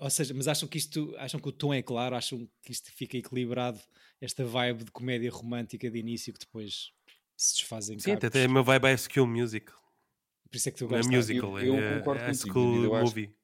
ou 0.00 0.10
seja, 0.10 0.34
mas 0.34 0.46
acham 0.46 0.68
que 0.68 0.76
isto 0.76 1.14
acham 1.16 1.40
que 1.40 1.48
o 1.48 1.52
tom 1.52 1.72
é 1.72 1.82
claro, 1.82 2.14
acham 2.14 2.46
que 2.62 2.70
isto 2.70 2.92
fica 2.92 3.16
equilibrado 3.16 3.80
esta 4.20 4.44
vibe 4.44 4.84
de 4.84 4.90
comédia 4.90 5.30
romântica 5.30 5.90
de 5.90 5.98
início 5.98 6.32
que 6.34 6.38
depois 6.40 6.92
se 7.36 7.54
desfaz 7.56 7.88
em 7.88 7.98
Sim, 7.98 8.12
até 8.12 8.46
o 8.46 8.50
meu 8.50 8.62
vibe 8.62 8.86
é 8.88 8.96
School 8.96 9.26
Musical. 9.26 9.78
por 10.50 10.56
isso 10.56 10.68
é 10.68 10.72
que 10.72 10.78
tu 10.78 10.86
Não 10.86 10.96
é 10.96 10.98
gostas 10.98 11.16
musical, 11.16 11.58
eu 11.60 11.76
é, 11.76 11.98
concordo 11.98 12.22
é 12.22 12.26
contigo, 12.26 12.52
School 12.52 12.84
eu 12.84 12.94
acho- 12.94 13.04
Movie. 13.06 13.34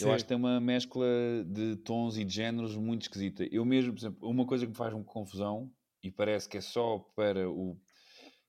Eu 0.00 0.12
acho 0.12 0.24
que 0.24 0.28
tem 0.28 0.36
uma 0.36 0.60
mescla 0.60 1.06
de 1.46 1.76
tons 1.76 2.18
e 2.18 2.24
de 2.24 2.34
géneros 2.34 2.76
muito 2.76 3.02
esquisita. 3.02 3.44
Eu 3.50 3.64
mesmo, 3.64 3.92
por 3.94 4.00
exemplo, 4.00 4.28
uma 4.28 4.44
coisa 4.46 4.66
que 4.66 4.70
me 4.70 4.76
faz 4.76 4.92
uma 4.92 5.02
confusão 5.04 5.72
e 6.02 6.10
parece 6.10 6.46
que 6.46 6.58
é 6.58 6.60
só 6.60 6.98
para 7.16 7.48
o. 7.48 7.80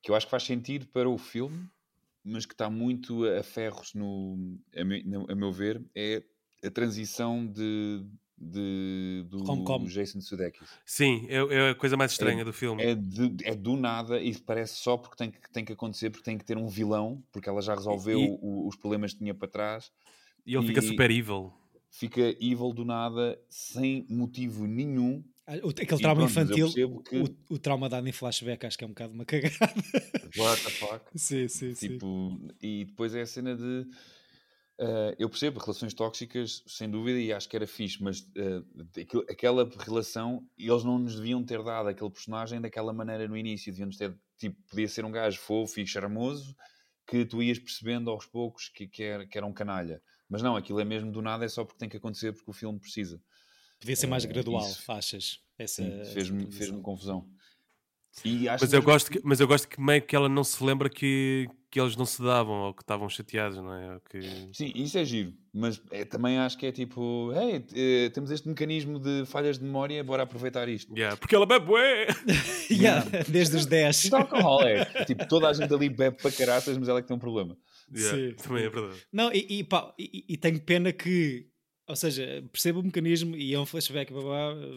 que 0.02 0.12
eu 0.12 0.16
acho 0.16 0.26
que 0.28 0.32
faz 0.32 0.44
sentido 0.44 0.88
para 0.88 1.10
o 1.10 1.18
filme, 1.18 1.68
mas 2.24 2.46
que 2.46 2.54
está 2.54 2.70
muito 2.70 3.26
a 3.26 3.44
ferros, 3.44 3.94
no, 3.94 4.58
a, 4.76 4.84
me- 4.84 5.04
no- 5.04 5.30
a 5.30 5.36
meu 5.36 5.52
ver, 5.52 5.82
é 5.96 6.24
a 6.64 6.70
transição 6.70 7.46
de, 7.46 8.06
de, 8.38 9.26
do. 9.30 9.86
Jason 9.88 10.22
Sudeikis. 10.22 10.70
Sim, 10.86 11.26
é, 11.30 11.36
é 11.38 11.70
a 11.72 11.76
coisa 11.76 11.98
mais 11.98 12.12
estranha 12.12 12.44
do 12.46 12.54
filme. 12.54 12.82
É, 12.82 12.96
de- 12.96 13.36
é 13.44 13.56
do 13.56 13.76
nada 13.76 14.22
e 14.22 14.38
parece 14.38 14.76
só 14.76 14.98
porque 14.98 15.18
tem 15.18 15.32
que, 15.32 15.52
tem 15.52 15.66
que 15.66 15.74
acontecer, 15.74 16.10
porque 16.10 16.24
tem 16.24 16.38
que 16.38 16.46
ter 16.46 16.58
um 16.58 16.68
vilão, 16.68 17.24
porque 17.32 17.50
ela 17.50 17.62
já 17.62 17.74
resolveu 17.76 18.20
E- 18.22 18.38
o- 18.42 18.68
os 18.68 18.76
problemas 18.76 19.14
que 19.14 19.20
tinha 19.20 19.34
para 19.34 19.48
trás 19.48 19.92
E 20.46 20.56
ele 20.56 20.66
fica 20.66 20.82
e- 20.82 20.88
super 20.88 21.12
evil. 21.12 21.54
fica 21.90 22.22
evil 22.40 22.72
do 22.74 22.86
nada, 22.86 23.40
sem 23.50 24.06
motivo 24.10 24.66
nenhum. 24.66 25.24
Aquele 25.58 26.02
trauma 26.02 26.28
pronto, 26.28 26.32
infantil, 26.32 27.02
que- 27.04 27.18
o, 27.50 27.56
o 27.56 27.60
trauma 27.60 27.90
dado 27.90 28.08
em 28.08 28.12
flashback, 28.12 28.66
acho 28.66 28.78
que 28.78 28.84
é 28.84 28.88
um 28.88 28.92
bocado 28.92 29.14
uma 29.14 29.26
cagada. 29.26 29.56
What 30.38 30.64
the 30.64 30.70
fuck? 30.72 31.06
sim, 31.18 31.48
sim, 31.48 31.74
sim. 31.74 31.90
tipo, 31.90 32.38
e 32.62 32.86
depois 32.86 33.16
é 33.16 33.22
a 33.22 33.26
cena 33.26 33.56
de. 33.56 33.86
eh, 34.80 35.16
eu 35.20 35.30
percebo 35.30 35.60
relações 35.60 35.94
tóxicas, 35.94 36.64
sem 36.68 36.90
dúvida, 36.90 37.20
e 37.20 37.34
acho 37.34 37.50
que 37.50 37.56
era 37.56 37.68
fixe, 37.68 38.02
mas 38.02 38.28
eh, 38.38 39.02
aquilo- 39.02 39.26
aquela 39.30 39.70
relação, 39.80 40.48
eles 40.58 40.84
não 40.84 41.00
nos 41.00 41.16
deviam 41.16 41.44
ter 41.44 41.64
dado 41.64 41.90
aquele 41.90 42.12
personagem 42.12 42.62
daquela 42.62 42.94
maneira 42.94 43.28
no 43.28 43.36
início. 43.36 43.72
Deviam-nos 43.72 43.98
ter, 43.98 44.16
tipo, 44.38 44.56
podia 44.70 44.88
ser 44.88 45.04
um 45.06 45.12
gajo 45.12 45.40
fofo 45.40 45.80
e 45.80 45.88
charmoso 45.88 46.56
que 47.08 47.26
tu 47.26 47.42
ias 47.42 47.58
percebendo 47.58 48.12
aos 48.12 48.26
poucos 48.28 48.70
que, 48.70 48.88
que, 48.88 49.02
era, 49.04 49.26
que 49.26 49.36
era 49.38 49.48
um 49.48 49.54
canalha. 49.54 50.00
Mas 50.30 50.44
não, 50.44 50.56
aquilo 50.56 50.80
é 50.80 50.86
mesmo 50.86 51.12
do 51.12 51.24
nada, 51.24 51.44
é 51.44 51.48
só 51.48 51.66
porque 51.66 51.80
tem 51.80 51.90
que 51.90 51.98
acontecer, 51.98 52.32
porque 52.34 52.52
o 52.52 52.54
filme 52.54 52.80
precisa. 52.80 53.20
Podia 53.80 53.96
ser 53.96 54.08
mais 54.08 54.26
eh, 54.26 54.28
gradual, 54.28 54.68
isso- 54.70 54.92
achas? 54.92 55.40
Essa, 55.58 55.84
Sim, 55.84 56.00
essa 56.00 56.12
fez-me 56.14 56.52
fez 56.52 56.70
confusão. 56.82 57.28
E 58.26 58.50
acho 58.50 58.64
Mas 58.64 58.74
eu, 58.74 58.82
gosto 58.82 59.12
que, 59.12 59.22
mas 59.24 59.40
eu 59.40 59.48
gosto 59.48 59.68
que 59.68 59.80
meio 59.80 60.02
que 60.02 60.16
ela 60.16 60.28
não 60.28 60.44
se 60.44 60.62
lembra 60.64 60.90
que, 60.90 61.48
que 61.70 61.80
eles 61.80 61.96
não 61.96 62.06
se 62.06 62.22
davam 62.22 62.64
ou 62.64 62.74
que 62.74 62.82
estavam 62.82 63.08
chateados, 63.08 63.58
não 63.58 63.74
é? 63.74 63.94
Ou 63.94 64.02
que... 64.02 64.22
Sim, 64.52 64.72
isso 64.76 64.98
é 64.98 65.06
giro, 65.06 65.34
mas 65.54 65.82
é, 65.92 66.04
também 66.04 66.38
acho 66.38 66.58
que 66.58 66.66
é 66.66 66.72
tipo, 66.72 67.32
hey, 67.34 67.66
eh, 67.74 68.10
temos 68.10 68.32
este 68.32 68.48
mecanismo 68.48 69.00
de 69.00 69.26
falhas 69.26 69.58
de 69.58 69.64
memória, 69.64 70.04
bora 70.04 70.24
aproveitar 70.24 70.68
isto. 70.68 70.94
Yeah, 70.98 71.16
porque 71.16 71.36
ela 71.36 71.46
bebe 71.46 71.66
bué! 71.66 72.08
Yeah, 72.70 73.06
desde 73.28 73.56
os 73.58 73.66
10. 73.66 74.04
Isto 74.04 74.16
é 74.16 74.20
alcoholic. 74.20 75.06
tipo, 75.06 75.28
toda 75.28 75.48
a 75.48 75.54
gente 75.54 75.74
ali 75.74 75.90
bebe 75.90 76.18
para 76.18 76.32
caraças, 76.32 76.78
mas 76.78 76.88
ela 76.90 77.00
é 77.00 77.02
que 77.02 77.08
tem 77.08 77.16
um 77.16 77.20
problema. 77.20 77.58
Yeah, 77.96 78.18
Sim, 78.18 78.36
também 78.44 78.66
é 78.66 78.70
verdade. 78.70 79.00
Não, 79.12 79.32
e, 79.34 79.60
e, 79.60 79.64
pá, 79.64 79.94
e, 79.98 80.26
e 80.30 80.38
tenho 80.38 80.60
pena 80.62 80.92
que, 80.92 81.48
ou 81.90 81.96
seja, 81.96 82.48
percebo 82.52 82.82
o 82.82 82.84
mecanismo 82.84 83.36
e 83.36 83.52
é 83.52 83.60
um 83.60 83.66
flashback, 83.66 84.14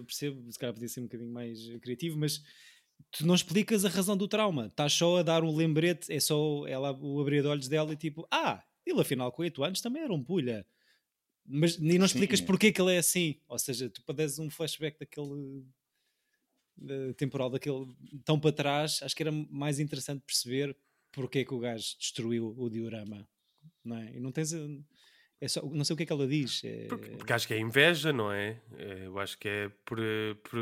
percebo, 0.06 0.50
se 0.50 0.58
calhar 0.58 0.72
podia 0.72 0.88
ser 0.88 1.00
um 1.00 1.04
bocadinho 1.04 1.30
mais 1.30 1.68
criativo, 1.82 2.18
mas 2.18 2.42
tu 3.10 3.26
não 3.26 3.34
explicas 3.34 3.84
a 3.84 3.90
razão 3.90 4.16
do 4.16 4.26
trauma, 4.26 4.68
estás 4.68 4.94
só 4.94 5.18
a 5.18 5.22
dar 5.22 5.44
um 5.44 5.54
lembrete, 5.54 6.10
é 6.10 6.18
só 6.18 6.66
ela, 6.66 6.90
o 6.98 7.20
abrir 7.20 7.42
de 7.42 7.48
olhos 7.48 7.68
dela 7.68 7.92
e 7.92 7.96
tipo, 7.96 8.26
ah, 8.30 8.64
ele 8.86 9.02
afinal 9.02 9.30
com 9.30 9.42
8 9.42 9.62
anos 9.62 9.82
também 9.82 10.02
era 10.02 10.12
um 10.12 10.24
pulha. 10.24 10.66
Mas 11.44 11.76
e 11.76 11.98
não 11.98 12.06
explicas 12.06 12.38
Sim. 12.38 12.46
porque 12.46 12.72
que 12.72 12.80
ele 12.80 12.94
é 12.94 12.98
assim, 12.98 13.38
ou 13.46 13.58
seja, 13.58 13.90
tu 13.90 14.02
podes 14.02 14.38
um 14.38 14.48
flashback 14.48 14.98
daquele 14.98 15.66
eh, 16.88 17.12
temporal 17.12 17.50
daquele 17.50 17.86
tão 18.24 18.40
para 18.40 18.52
trás, 18.52 19.00
acho 19.02 19.14
que 19.14 19.22
era 19.22 19.32
mais 19.32 19.78
interessante 19.78 20.22
perceber 20.24 20.74
porque 21.10 21.40
é 21.40 21.44
que 21.44 21.52
o 21.52 21.58
gajo 21.58 21.94
destruiu 21.98 22.54
o 22.56 22.70
diorama, 22.70 23.28
não 23.84 23.98
é? 23.98 24.16
E 24.16 24.20
não 24.20 24.32
tens. 24.32 24.52
Eh, 25.42 25.46
É 25.46 25.48
só, 25.48 25.62
não 25.62 25.84
sei 25.84 25.94
o 25.94 25.96
que 25.96 26.04
é 26.04 26.06
que 26.06 26.12
ela 26.12 26.26
diz. 26.26 26.62
é- 26.64 26.70
Porque, 26.88 27.10
porque 27.16 27.32
acho 27.32 27.46
que 27.48 27.54
é 27.54 27.58
inveja, 27.58 28.12
não 28.12 28.30
é? 28.32 28.60
É, 28.76 29.06
Eu 29.06 29.18
acho 29.18 29.38
que 29.38 29.48
é 29.48 29.68
por. 29.84 29.98
eh, 30.00 30.34
por, 30.42 30.58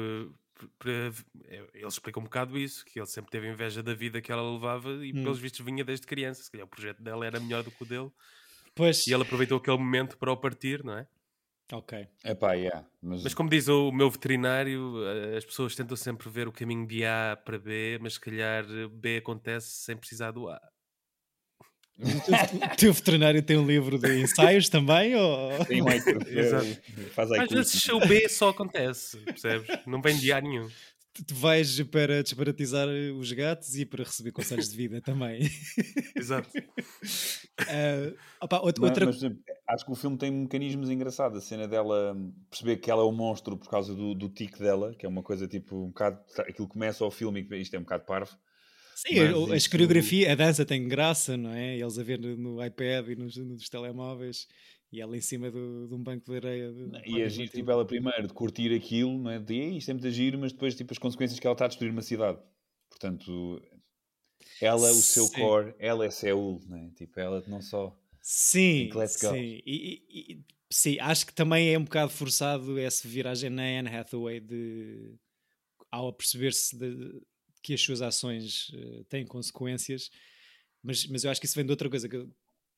por- 0.54 0.68
por- 0.78 0.90
é, 0.90 1.56
ele 1.74 1.86
explica 1.86 2.20
um 2.20 2.24
bocado 2.24 2.58
isso, 2.58 2.84
que 2.84 2.98
ele 3.00 3.06
sempre 3.06 3.30
teve 3.30 3.48
inveja 3.48 3.82
da 3.82 3.94
vida 3.94 4.20
que 4.20 4.30
ela 4.30 4.42
levava 4.52 4.90
e, 5.04 5.12
Hum. 5.12 5.14
pelos 5.14 5.38
vistos, 5.40 5.64
vinha 5.64 5.82
desde 5.84 6.06
criança. 6.06 6.42
Se 6.42 6.50
calhar 6.50 6.66
o 6.66 6.68
projeto 6.70 7.02
dela 7.02 7.24
era 7.26 7.40
melhor 7.40 7.62
do 7.62 7.72
que 7.72 7.82
o 7.82 7.86
dele 7.86 8.10
Pois, 8.74 9.00
e 9.06 9.12
ele 9.12 9.22
aproveitou 9.24 9.58
aquele 9.58 9.78
momento 9.78 10.18
para 10.18 10.32
o 10.32 10.36
partir, 10.38 10.84
não 10.84 10.94
é? 10.98 11.08
ok. 11.72 11.92
É 12.24 12.34
pá, 12.34 12.52
yeah, 12.54 12.86
mas, 13.02 13.22
Mas 13.22 13.34
como 13.34 13.50
diz 13.50 13.68
o 13.68 13.92
meu 13.92 14.10
veterinário, 14.10 15.04
eh, 15.06 15.36
as 15.36 15.44
pessoas 15.44 15.74
tentam 15.76 15.96
sempre 15.96 16.28
ver 16.30 16.48
o 16.48 16.52
caminho 16.52 16.86
de 16.86 17.04
A 17.04 17.36
para 17.36 17.58
B, 17.58 17.98
mas 18.00 18.14
se 18.14 18.20
calhar 18.20 18.64
eh, 18.64 18.88
B 18.88 19.18
acontece 19.18 19.68
sem 19.84 19.96
precisar 19.96 20.30
do 20.32 20.48
A. 20.48 20.58
O 22.00 22.76
teu, 22.76 22.92
veterinário 22.92 23.42
tem 23.42 23.58
um 23.58 23.66
livro 23.66 23.98
de 23.98 24.22
ensaios 24.22 24.68
também? 24.68 25.14
Ou... 25.14 25.64
tem 25.66 25.82
um 25.82 25.86
faz 27.12 27.30
Às 27.32 27.50
vezes 27.50 27.88
o 27.90 28.00
B 28.00 28.28
só 28.28 28.48
acontece, 28.48 29.18
percebes? 29.18 29.68
Não 29.86 30.00
vem 30.00 30.16
de 30.16 30.32
A 30.32 30.40
nenhum. 30.40 30.68
Tu 31.26 31.34
vais 31.34 31.82
para 31.82 32.22
desbaratizar 32.22 32.88
os 32.88 33.32
gatos 33.32 33.76
e 33.76 33.84
para 33.84 34.04
receber 34.04 34.30
conselhos 34.32 34.70
de 34.70 34.76
vida 34.76 35.00
também. 35.02 35.40
Exato. 36.16 36.48
Ah, 37.68 38.14
opa, 38.40 38.60
outra, 38.60 38.80
Mas, 38.80 38.90
outra- 38.90 39.06
mas, 39.06 39.16
exemplo, 39.16 39.40
acho 39.68 39.84
que 39.84 39.92
o 39.92 39.96
filme 39.96 40.16
tem 40.16 40.30
mecanismos 40.30 40.88
engraçados. 40.88 41.36
A 41.36 41.40
cena 41.40 41.68
dela 41.68 42.14
hum, 42.14 42.32
perceber 42.48 42.76
que 42.76 42.90
ela 42.90 43.02
é 43.02 43.04
um 43.04 43.12
monstro 43.12 43.56
por 43.58 43.68
causa 43.68 43.94
do, 43.94 44.14
do 44.14 44.28
tique 44.28 44.58
dela, 44.60 44.94
que 44.94 45.04
é 45.04 45.08
uma 45.08 45.22
coisa 45.22 45.46
tipo 45.46 45.76
um 45.84 45.88
bocado. 45.88 46.20
Aquilo 46.38 46.68
começa 46.68 47.04
ao 47.04 47.10
filme 47.10 47.46
e 47.50 47.60
isto 47.60 47.74
é 47.74 47.78
um 47.78 47.82
bocado 47.82 48.04
parvo. 48.04 48.38
Sim, 49.06 49.18
as 49.52 49.62
isso- 49.62 49.70
coreografias, 49.70 50.30
a 50.30 50.34
dança 50.34 50.64
tem 50.64 50.86
graça, 50.88 51.36
não 51.36 51.50
é? 51.52 51.78
Eles 51.78 51.98
a 51.98 52.02
ver 52.02 52.18
no, 52.18 52.64
iPad 52.64 53.08
e 53.08 53.16
nos, 53.16 53.36
nos 53.36 53.68
telemóveis 53.68 54.46
e 54.92 55.00
ela 55.00 55.16
em 55.16 55.20
cima 55.20 55.50
do- 55.50 55.86
de 55.88 55.94
um 55.94 56.02
banco 56.02 56.30
de 56.30 56.36
areia. 56.36 56.72
de- 56.72 57.10
E 57.10 57.22
agir 57.22 57.48
tipo 57.48 57.70
ela 57.70 57.84
primeiro 57.86 58.26
de 58.26 58.34
curtir 58.34 58.74
aquilo, 58.74 59.16
não 59.18 59.30
é? 59.30 59.38
De 59.38 59.54
"Ei, 59.54 59.76
isto 59.78 59.90
é 59.90 59.94
muito 59.94 60.06
agir, 60.06 60.36
mas 60.36 60.52
depois 60.52 60.74
tipo 60.74 60.92
as 60.92 60.98
consequências 60.98 61.38
que 61.38 61.46
ela 61.46 61.54
está 61.54 61.64
a 61.66 61.68
destruir 61.68 61.90
uma 61.90 62.02
cidade. 62.02 62.38
Portanto, 62.90 63.62
ela, 64.60 64.90
o 64.90 64.94
seu 64.94 65.26
Sim. 65.26 65.34
core, 65.40 65.74
ela 65.78 66.04
é 66.04 66.10
Seul, 66.10 66.60
não 66.66 66.76
é? 66.76 66.90
Tipo, 66.90 67.18
ela 67.20 67.42
não 67.46 67.62
só. 67.62 67.96
Sim, 68.20 68.90
sim. 69.06 69.62
E, 69.64 70.02
e- 70.10 70.32
e- 70.34 70.44
sim, 70.70 70.98
acho 71.00 71.24
que 71.26 71.32
também 71.32 71.72
é 71.72 71.78
um 71.78 71.84
bocado 71.84 72.10
forçado 72.12 72.78
essa 72.78 73.08
viragem 73.08 73.48
na 73.48 73.62
Anne 73.62 73.88
Hathaway 73.88 74.40
de 74.40 75.14
ao 75.90 76.12
perceber-se 76.12 76.76
de- 76.76 77.20
que 77.62 77.74
as 77.74 77.80
suas 77.80 78.02
ações 78.02 78.70
eh, 78.74 79.04
têm 79.08 79.26
consequências, 79.26 80.10
mas, 80.82 81.06
mas 81.06 81.24
eu 81.24 81.30
acho 81.30 81.40
que 81.40 81.46
isso 81.46 81.54
vem 81.54 81.64
de 81.64 81.70
outra 81.70 81.90
coisa 81.90 82.08
que, 82.08 82.26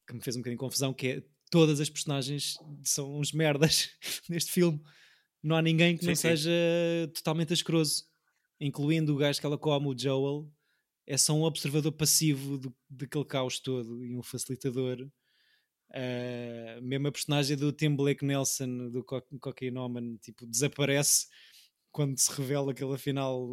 que 0.07 0.15
me 0.15 0.21
fez 0.21 0.37
um 0.37 0.41
bocadinho 0.41 0.59
de 0.59 0.65
confusão, 0.65 0.93
que 0.93 1.07
é 1.09 1.23
todas 1.51 1.81
as 1.81 1.91
personagens 1.91 2.57
são 2.83 3.19
uns 3.19 3.33
merdas 3.33 3.91
neste 4.29 4.51
filme. 4.51 4.83
Não 5.43 5.57
há 5.57 5.63
ninguém 5.63 5.97
que 5.97 6.07
não 6.07 6.15
Sim, 6.15 6.21
sim. 6.21 6.29
seja 6.29 6.51
totalmente 7.15 7.53
asqueroso, 7.53 8.05
incluindo 8.61 9.15
o 9.15 9.19
gajo 9.19 9.41
que 9.41 9.47
ela 9.47 9.59
come, 9.59 9.89
o 9.89 9.99
Joel, 9.99 10.51
é 11.07 11.17
só 11.17 11.35
um 11.35 11.43
observador 11.43 11.93
passivo 11.93 12.59
do, 12.59 12.75
daquele 12.89 13.25
caos 13.25 13.59
todo 13.59 14.05
e 14.05 14.17
um 14.17 14.23
facilitador. 14.23 15.09
Uh, 15.91 16.81
mesmo 16.81 17.09
a 17.09 17.13
personagem 17.13 17.55
do 17.57 17.71
Tim 17.71 17.95
Blake 17.95 18.25
Nelson, 18.25 18.89
do 18.89 19.05
Co 19.05 19.21
Cocainoman, 19.41 20.17
tipo, 20.23 20.47
desaparece 20.47 21.27
quando 21.93 22.19
se 22.19 22.33
revela 22.33 22.73
que 22.75 22.83
ele 22.83 22.95
afinal 22.95 23.49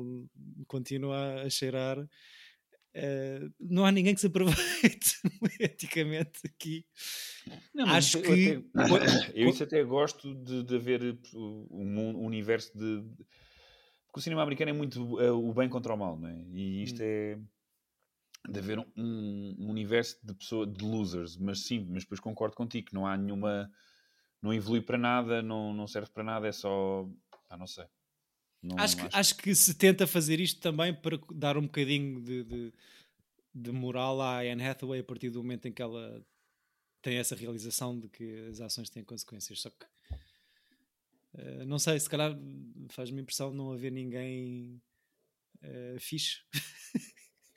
continua 0.68 1.44
a 1.44 1.50
cheirar. 1.50 2.00
Uh, 2.00 3.54
não 3.60 3.86
há 3.86 3.92
ninguém 3.92 4.16
que 4.16 4.22
se 4.22 4.28
aproveite 4.28 5.16
eticamente 5.60 6.40
aqui. 6.46 6.86
Não, 7.74 7.86
Acho 7.88 8.18
eu 8.18 8.24
que- 8.24 8.64
até- 8.74 9.34
eu 9.36 9.50
isso 9.50 9.64
até 9.64 9.84
gosto 9.84 10.34
de, 10.34 10.64
de 10.64 10.76
haver 10.76 11.18
um, 11.36 11.68
um 11.72 12.26
universo 12.26 12.76
de. 12.78 13.04
Porque 14.08 14.20
o 14.20 14.22
cinema 14.22 14.42
americano 14.42 14.72
é 14.72 14.74
muito 14.74 15.20
eh, 15.22 15.30
o 15.32 15.54
bem 15.54 15.70
contra 15.70 15.94
o 15.94 15.98
mal, 15.98 16.18
não 16.20 16.28
é? 16.28 16.44
E 16.52 16.82
isto 16.84 17.00
Hum. 17.02 17.06
é 17.06 17.40
de 18.50 18.58
haver 18.60 18.80
um, 18.80 18.86
um 18.98 19.70
universo 19.70 20.18
de 20.26 20.34
pessoas, 20.34 20.72
de 20.74 20.84
losers, 20.84 21.38
mas 21.38 21.60
sim, 21.66 21.86
mas 21.92 22.04
depois 22.04 22.20
concordo 22.20 22.56
contigo 22.56 22.88
que 22.88 22.94
não 22.96 23.06
há 23.06 23.16
nenhuma. 23.16 23.70
Não 24.42 24.54
evolui 24.54 24.82
para 24.82 24.98
nada, 24.98 25.42
não, 25.44 25.74
não 25.74 25.86
serve 25.86 26.10
para 26.12 26.24
nada, 26.24 26.48
é 26.48 26.52
só. 26.52 27.08
Ah, 27.50 27.58
não 27.58 27.68
sei. 27.68 27.86
Não, 28.62 28.78
acho, 28.78 28.98
que, 28.98 29.10
acho 29.14 29.36
que 29.38 29.56
se 29.56 29.74
tenta 29.74 30.06
fazer 30.06 30.40
isto 30.40 30.60
também 30.60 30.94
para 30.94 31.18
dar 31.34 31.58
um 31.58 31.62
bocadinho 31.62 32.22
de, 32.22 32.44
de, 32.44 32.74
de 33.56 33.72
moral 33.72 34.22
à 34.22 34.40
Anne 34.40 34.64
Hathaway 34.64 35.00
a 35.00 35.04
partir 35.04 35.30
do 35.30 35.42
momento 35.42 35.68
em 35.68 35.72
que 35.72 35.82
ela 35.82 36.26
tem 37.02 37.18
essa 37.18 37.36
realização 37.36 37.98
de 37.98 38.10
que 38.10 38.48
as 38.50 38.60
ações 38.60 38.90
têm 38.90 39.04
consequências. 39.04 39.62
Só 39.62 39.70
que 39.70 39.86
eh, 41.36 41.66
não 41.66 41.80
sei, 41.80 42.00
se 42.00 42.10
calhar 42.10 42.38
faz-me 42.90 43.22
impressão 43.22 43.54
não 43.54 43.72
haver 43.72 43.92
ninguém 43.92 44.82
eh, 45.62 45.98
fixe, 46.00 46.40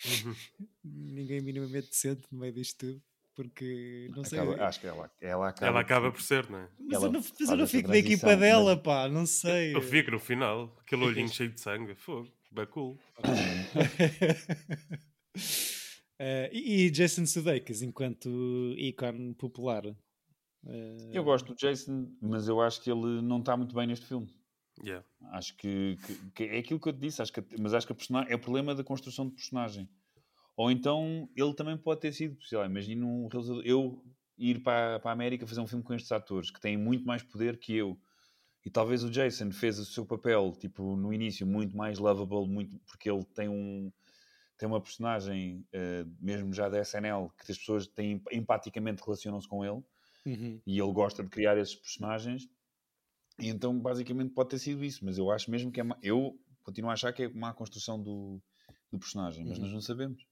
Uhum. 0.05 0.35
ninguém 0.85 1.41
minimamente 1.41 1.91
decente 1.91 2.27
no 2.31 2.39
meio 2.39 2.53
disto 2.53 2.79
tudo, 2.79 3.03
porque 3.35 4.11
não 4.15 4.25
sei. 4.25 4.39
Acaba- 4.39 4.65
acho 4.67 4.81
que 4.81 4.87
ela, 4.87 5.11
ela 5.21 5.49
acaba. 5.49 5.67
Ela 5.67 5.81
acaba 5.81 6.13
por 6.13 6.21
ser, 6.23 6.49
não 6.51 6.59
é? 6.59 6.69
mas 6.79 6.93
ela 6.97 7.07
eu 7.07 7.13
não, 7.13 7.21
mas 7.21 7.49
eu 7.51 7.57
não 7.57 7.67
fico 7.67 7.89
da 7.89 7.99
equipa 7.99 8.37
dela, 8.37 8.75
mas- 8.75 8.83
pá, 8.85 9.09
não 9.09 9.27
sei. 9.27 9.75
Eu 9.75 9.83
fico 9.83 10.11
no 10.11 10.19
final, 10.19 10.77
aquele 10.81 11.05
olhinho 11.05 11.29
cheio 11.33 11.51
de 11.53 11.61
sangue, 11.61 11.95
fogo, 11.95 12.31
bem 12.51 12.67
cool. 12.67 12.99
Eh, 16.19 16.51
e 16.53 16.83
e 16.87 16.91
Jason 16.91 17.27
Sudeikis 17.27 17.83
enquanto 17.83 18.29
ícone 18.79 19.35
popular 19.35 19.85
eh, 19.87 21.11
Eu 21.13 21.25
gosto 21.25 21.49
do 21.49 21.57
Jason, 21.57 22.13
mas 22.21 22.47
eu 22.47 22.61
acho 22.61 22.81
que 22.83 22.91
ele 22.91 23.21
não 23.23 23.41
está 23.41 23.57
muito 23.57 23.75
bem 23.75 23.87
neste 23.89 24.07
filme. 24.07 24.29
Yeah. 24.85 25.05
Acho 25.33 25.57
que, 25.57 25.97
que- 26.07 26.31
que 26.35 26.45
é 26.45 26.59
aquilo 26.59 26.79
que 26.79 26.89
eu 26.89 26.93
te 26.93 27.01
disse, 27.01 27.21
acho 27.21 27.33
que, 27.33 27.43
mas 27.59 27.75
acho 27.75 27.87
que 27.87 27.93
a 27.93 27.97
personagem 27.97 28.31
é 28.33 28.37
o 28.37 28.39
problema 28.39 28.73
da 28.75 28.85
construção 28.85 29.27
de 29.27 29.35
personagem. 29.35 29.89
Ou 30.57 30.71
então 30.71 31.29
ele 31.37 31.55
também 31.55 31.77
pode 31.77 32.01
ter 32.01 32.13
sido, 32.13 32.41
sei 32.43 32.59
lá, 32.59 32.67
imagina 32.67 33.07
um 33.07 33.29
realizador, 33.29 33.63
eu 33.65 34.05
ir 34.37 34.63
para, 34.63 35.01
para 35.01 35.11
a 35.11 35.15
América 35.15 35.47
fazer 35.47 35.61
um 35.61 35.67
filme 35.67 35.85
com 35.85 35.95
estes 35.95 36.13
atores 36.13 36.51
que 36.51 36.61
têm 36.61 36.77
muito 36.77 37.05
mais 37.07 37.23
poder 37.23 37.59
que 37.59 37.75
eu. 37.75 37.99
E 38.65 38.71
talvez 38.71 39.03
o 39.05 39.11
Jason 39.11 39.51
fez 39.51 39.79
o 39.79 39.85
seu 39.85 40.07
papel, 40.07 40.53
tipo, 40.59 40.97
no 40.97 41.13
início, 41.13 41.47
muito 41.47 41.77
mais 41.77 41.99
lovable, 41.99 42.49
muito, 42.49 42.79
porque 42.81 43.11
ele 43.11 43.25
tem 43.25 43.49
um 43.49 43.93
tem 44.59 44.69
uma 44.69 44.81
personagem, 44.81 45.67
eh, 45.73 46.05
mesmo 46.21 46.53
já 46.53 46.69
da 46.69 46.79
SNL, 46.81 47.31
que 47.31 47.51
as 47.51 47.59
pessoas 47.59 47.87
têm, 47.89 48.23
empaticamente 48.31 49.03
relacionam-se 49.03 49.49
com 49.49 49.65
ele 49.65 49.83
uhum. 50.27 50.63
e 50.67 50.79
ele 50.79 50.93
gosta 50.93 51.23
de 51.23 51.29
criar 51.31 51.59
esses 51.59 51.75
personagens 51.75 52.49
e 53.41 53.49
então 53.49 53.79
basicamente 53.81 54.33
pode 54.33 54.51
ter 54.51 54.59
sido 54.59 54.85
isso 54.85 55.05
mas 55.05 55.19
eu 55.19 55.31
acho 55.31 55.51
mesmo 55.51 55.73
que 55.73 55.81
é 55.81 55.83
má, 55.83 55.99
eu 56.03 56.39
continuo 56.63 56.91
a 56.91 56.95
achar 56.95 57.13
que 57.13 57.25
é 57.25 57.29
uma 57.29 57.49
má 57.49 57.55
construção 57.55 58.03
do, 58.03 58.43
do 58.91 58.99
personagem 58.99 59.45
mas 59.47 59.59
Uhum. 59.59 59.65
nós 59.65 59.73
não 59.73 59.81
sabemos 59.81 60.27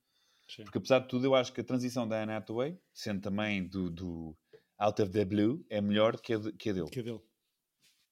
Sim. 0.55 0.63
porque 0.63 0.77
apesar 0.77 0.99
de 0.99 1.07
tudo 1.07 1.25
eu 1.25 1.35
acho 1.35 1.53
que 1.53 1.61
a 1.61 1.63
transição 1.63 2.07
da 2.07 2.21
Anne 2.21 2.33
Hathaway 2.33 2.77
sendo 2.93 3.21
também 3.21 3.67
do, 3.67 3.89
do 3.89 4.37
Out 4.77 5.01
of 5.01 5.11
the 5.11 5.23
Blue 5.25 5.65
é 5.69 5.79
melhor 5.81 6.19
que 6.19 6.33
a, 6.33 6.37
de- 6.37 6.51
que 6.53 6.69
a 6.69 6.73
dele 6.73 6.89
que 6.89 6.99
é 6.99 7.03
dele. 7.03 7.21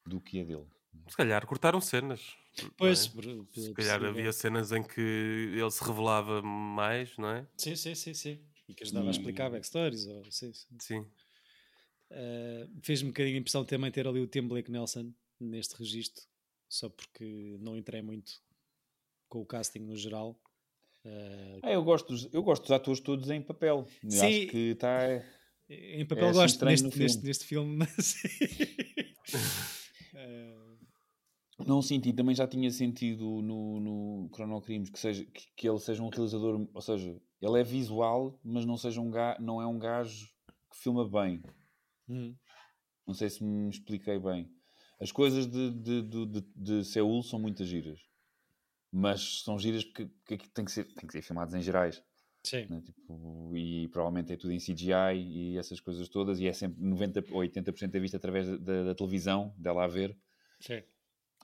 do 0.05 0.21
que 0.21 0.39
a 0.41 0.43
dele 0.43 0.67
Se 1.09 1.17
calhar 1.17 1.45
cortaram 1.45 1.81
cenas. 1.81 2.35
Pois, 2.77 3.07
é? 3.07 3.61
Se 3.61 3.73
calhar 3.73 4.03
havia 4.03 4.31
cenas 4.33 4.71
em 4.71 4.83
que 4.83 4.99
ele 5.01 5.71
se 5.71 5.83
revelava 5.83 6.41
mais, 6.41 7.15
não 7.17 7.29
é? 7.29 7.47
Sim, 7.57 7.75
sim, 7.75 7.95
sim, 7.95 8.13
sim. 8.13 8.39
E 8.67 8.73
que 8.73 8.83
ajudava 8.83 9.07
a 9.07 9.11
E- 9.11 9.11
explicar 9.11 9.49
backstories. 9.49 10.07
Ou, 10.07 10.23
sim, 10.31 10.51
sim. 10.53 10.67
Sim. 10.79 11.11
Eh, 12.11 12.67
Fez-me 12.83 13.09
um 13.09 13.11
bocadinho 13.11 13.37
a 13.37 13.39
impressão 13.39 13.63
também 13.65 13.91
ter 13.91 14.07
ali 14.07 14.19
o 14.19 14.27
Tim 14.27 14.47
Blake 14.47 14.71
Nelson 14.71 15.13
neste 15.39 15.75
registro, 15.75 16.23
só 16.67 16.89
porque 16.89 17.57
não 17.59 17.77
entrei 17.77 18.01
muito 18.01 18.41
com 19.29 19.41
o 19.41 19.45
casting 19.45 19.79
no 19.79 19.95
geral. 19.95 20.39
Ah, 21.63 21.71
eu, 21.71 21.83
gosto 21.83 22.07
dos, 22.09 22.33
eu 22.33 22.43
gosto 22.43 22.63
dos 22.63 22.71
atores 22.71 22.99
todos 22.99 23.29
em 23.29 23.41
papel 23.41 23.85
Sim. 24.07 24.19
acho 24.21 24.47
que 24.47 24.57
está 24.71 25.23
em 25.69 26.05
papel 26.05 26.27
É 26.29 26.33
gosto 26.33 26.65
neste, 26.65 26.89
filme. 26.89 27.03
neste, 27.03 27.23
neste 27.25 27.45
filme. 27.45 27.77
mas- 27.77 28.15
Eh, 30.15 30.55
Não 31.67 31.81
senti, 31.81 32.11
também 32.13 32.33
já 32.33 32.47
tinha 32.47 32.71
sentido 32.71 33.41
no, 33.41 33.79
no 33.79 34.29
Chrono 34.33 34.61
Crimes 34.61 34.89
que, 34.89 34.97
seja, 34.99 35.23
que, 35.25 35.43
que 35.55 35.69
ele 35.69 35.77
seja 35.79 36.01
um 36.01 36.09
realizador, 36.09 36.67
ou 36.73 36.81
seja, 36.81 37.15
ele 37.41 37.59
é 37.59 37.63
visual, 37.63 38.39
mas 38.43 38.65
não, 38.65 38.75
seja 38.77 38.99
um 39.01 39.11
ga, 39.11 39.37
não 39.39 39.61
é 39.61 39.67
um 39.67 39.77
gajo 39.77 40.27
que 40.71 40.77
filma 40.77 41.07
bem. 41.07 41.41
hum, 42.07 42.35
Não 43.05 43.13
sei 43.13 43.29
se 43.29 43.43
me 43.43 43.69
expliquei 43.69 44.17
bem. 44.19 44.49
As 44.99 45.11
coisas 45.11 45.45
de, 45.47 45.71
de, 45.71 46.01
de, 46.01 46.25
de, 46.25 46.41
de 46.55 46.83
Seul 46.85 47.21
são 47.23 47.39
muitas 47.39 47.67
giras, 47.67 47.99
mas 48.91 49.41
são 49.43 49.57
giras 49.59 49.83
porque, 49.83 50.05
porque 50.05 50.33
aqui 50.35 50.49
tem 50.49 50.65
que 50.65 50.71
ser, 50.71 50.85
tem 50.93 51.05
que 51.07 51.13
ser 51.13 51.21
filmadas 51.21 51.53
em 51.55 51.61
gerais. 51.61 52.03
sim. 52.43 52.65
né? 52.69 52.81
Tipo, 52.81 53.51
e 53.55 53.87
provavelmente 53.89 54.33
é 54.33 54.37
tudo 54.37 54.51
em 54.53 54.57
CGI 54.59 55.15
e 55.17 55.57
essas 55.57 55.79
coisas 55.79 56.07
todas, 56.09 56.39
e 56.39 56.47
é 56.47 56.53
sempre 56.53 56.81
90 56.83 57.23
ou 57.31 57.41
80% 57.41 57.93
é 57.95 57.99
visto 57.99 58.15
através 58.17 58.47
da, 58.59 58.83
da 58.83 58.95
televisão, 58.95 59.53
dela 59.57 59.83
a 59.83 59.87
ver. 59.87 60.17
sim. 60.59 60.81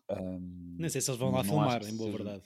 Ahm, 0.07 0.75
Nem 0.77 0.87
sei 0.89 1.01
se 1.01 1.09
eles 1.09 1.19
vão 1.19 1.31
lá 1.31 1.43
filmar, 1.43 1.81
em 1.83 1.97
boa 1.97 2.11
seja- 2.11 2.23
verdade. 2.23 2.43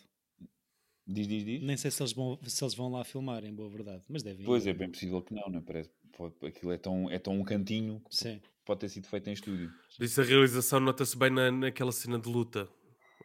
Diz, 1.05 1.27
diz, 1.27 1.43
diz. 1.43 1.61
Nem 1.63 1.75
sei 1.75 1.89
se 1.91 2.01
eles, 2.01 2.13
vão, 2.13 2.39
se 2.45 2.63
eles 2.63 2.73
vão 2.75 2.89
lá 2.91 3.03
filmar, 3.03 3.43
em 3.43 3.53
boa 3.53 3.67
verdade. 3.69 4.03
Mas 4.07 4.21
devem. 4.23 4.45
Pois 4.45 4.65
ir. 4.65 4.69
é, 4.69 4.73
bem 4.73 4.89
possível 4.89 5.21
que 5.21 5.33
não, 5.33 5.49
não 5.49 5.57
é? 5.59 5.61
Parece, 5.61 5.89
pode- 6.15 6.35
aquilo 6.45 6.71
é 6.71 6.77
tão, 6.77 7.09
é 7.09 7.17
tão 7.19 7.33
um 7.39 7.43
cantinho 7.43 7.99
que 8.09 8.15
Sim. 8.15 8.39
pode 8.63 8.81
ter 8.81 8.89
sido 8.89 9.07
feito 9.07 9.27
em 9.29 9.33
estúdio. 9.33 9.71
Isso 9.99 10.21
a 10.21 10.23
realização 10.23 10.79
nota-se 10.79 11.17
bem 11.17 11.31
na, 11.31 11.51
naquela 11.51 11.91
cena 11.91 12.19
de 12.19 12.29
luta. 12.29 12.69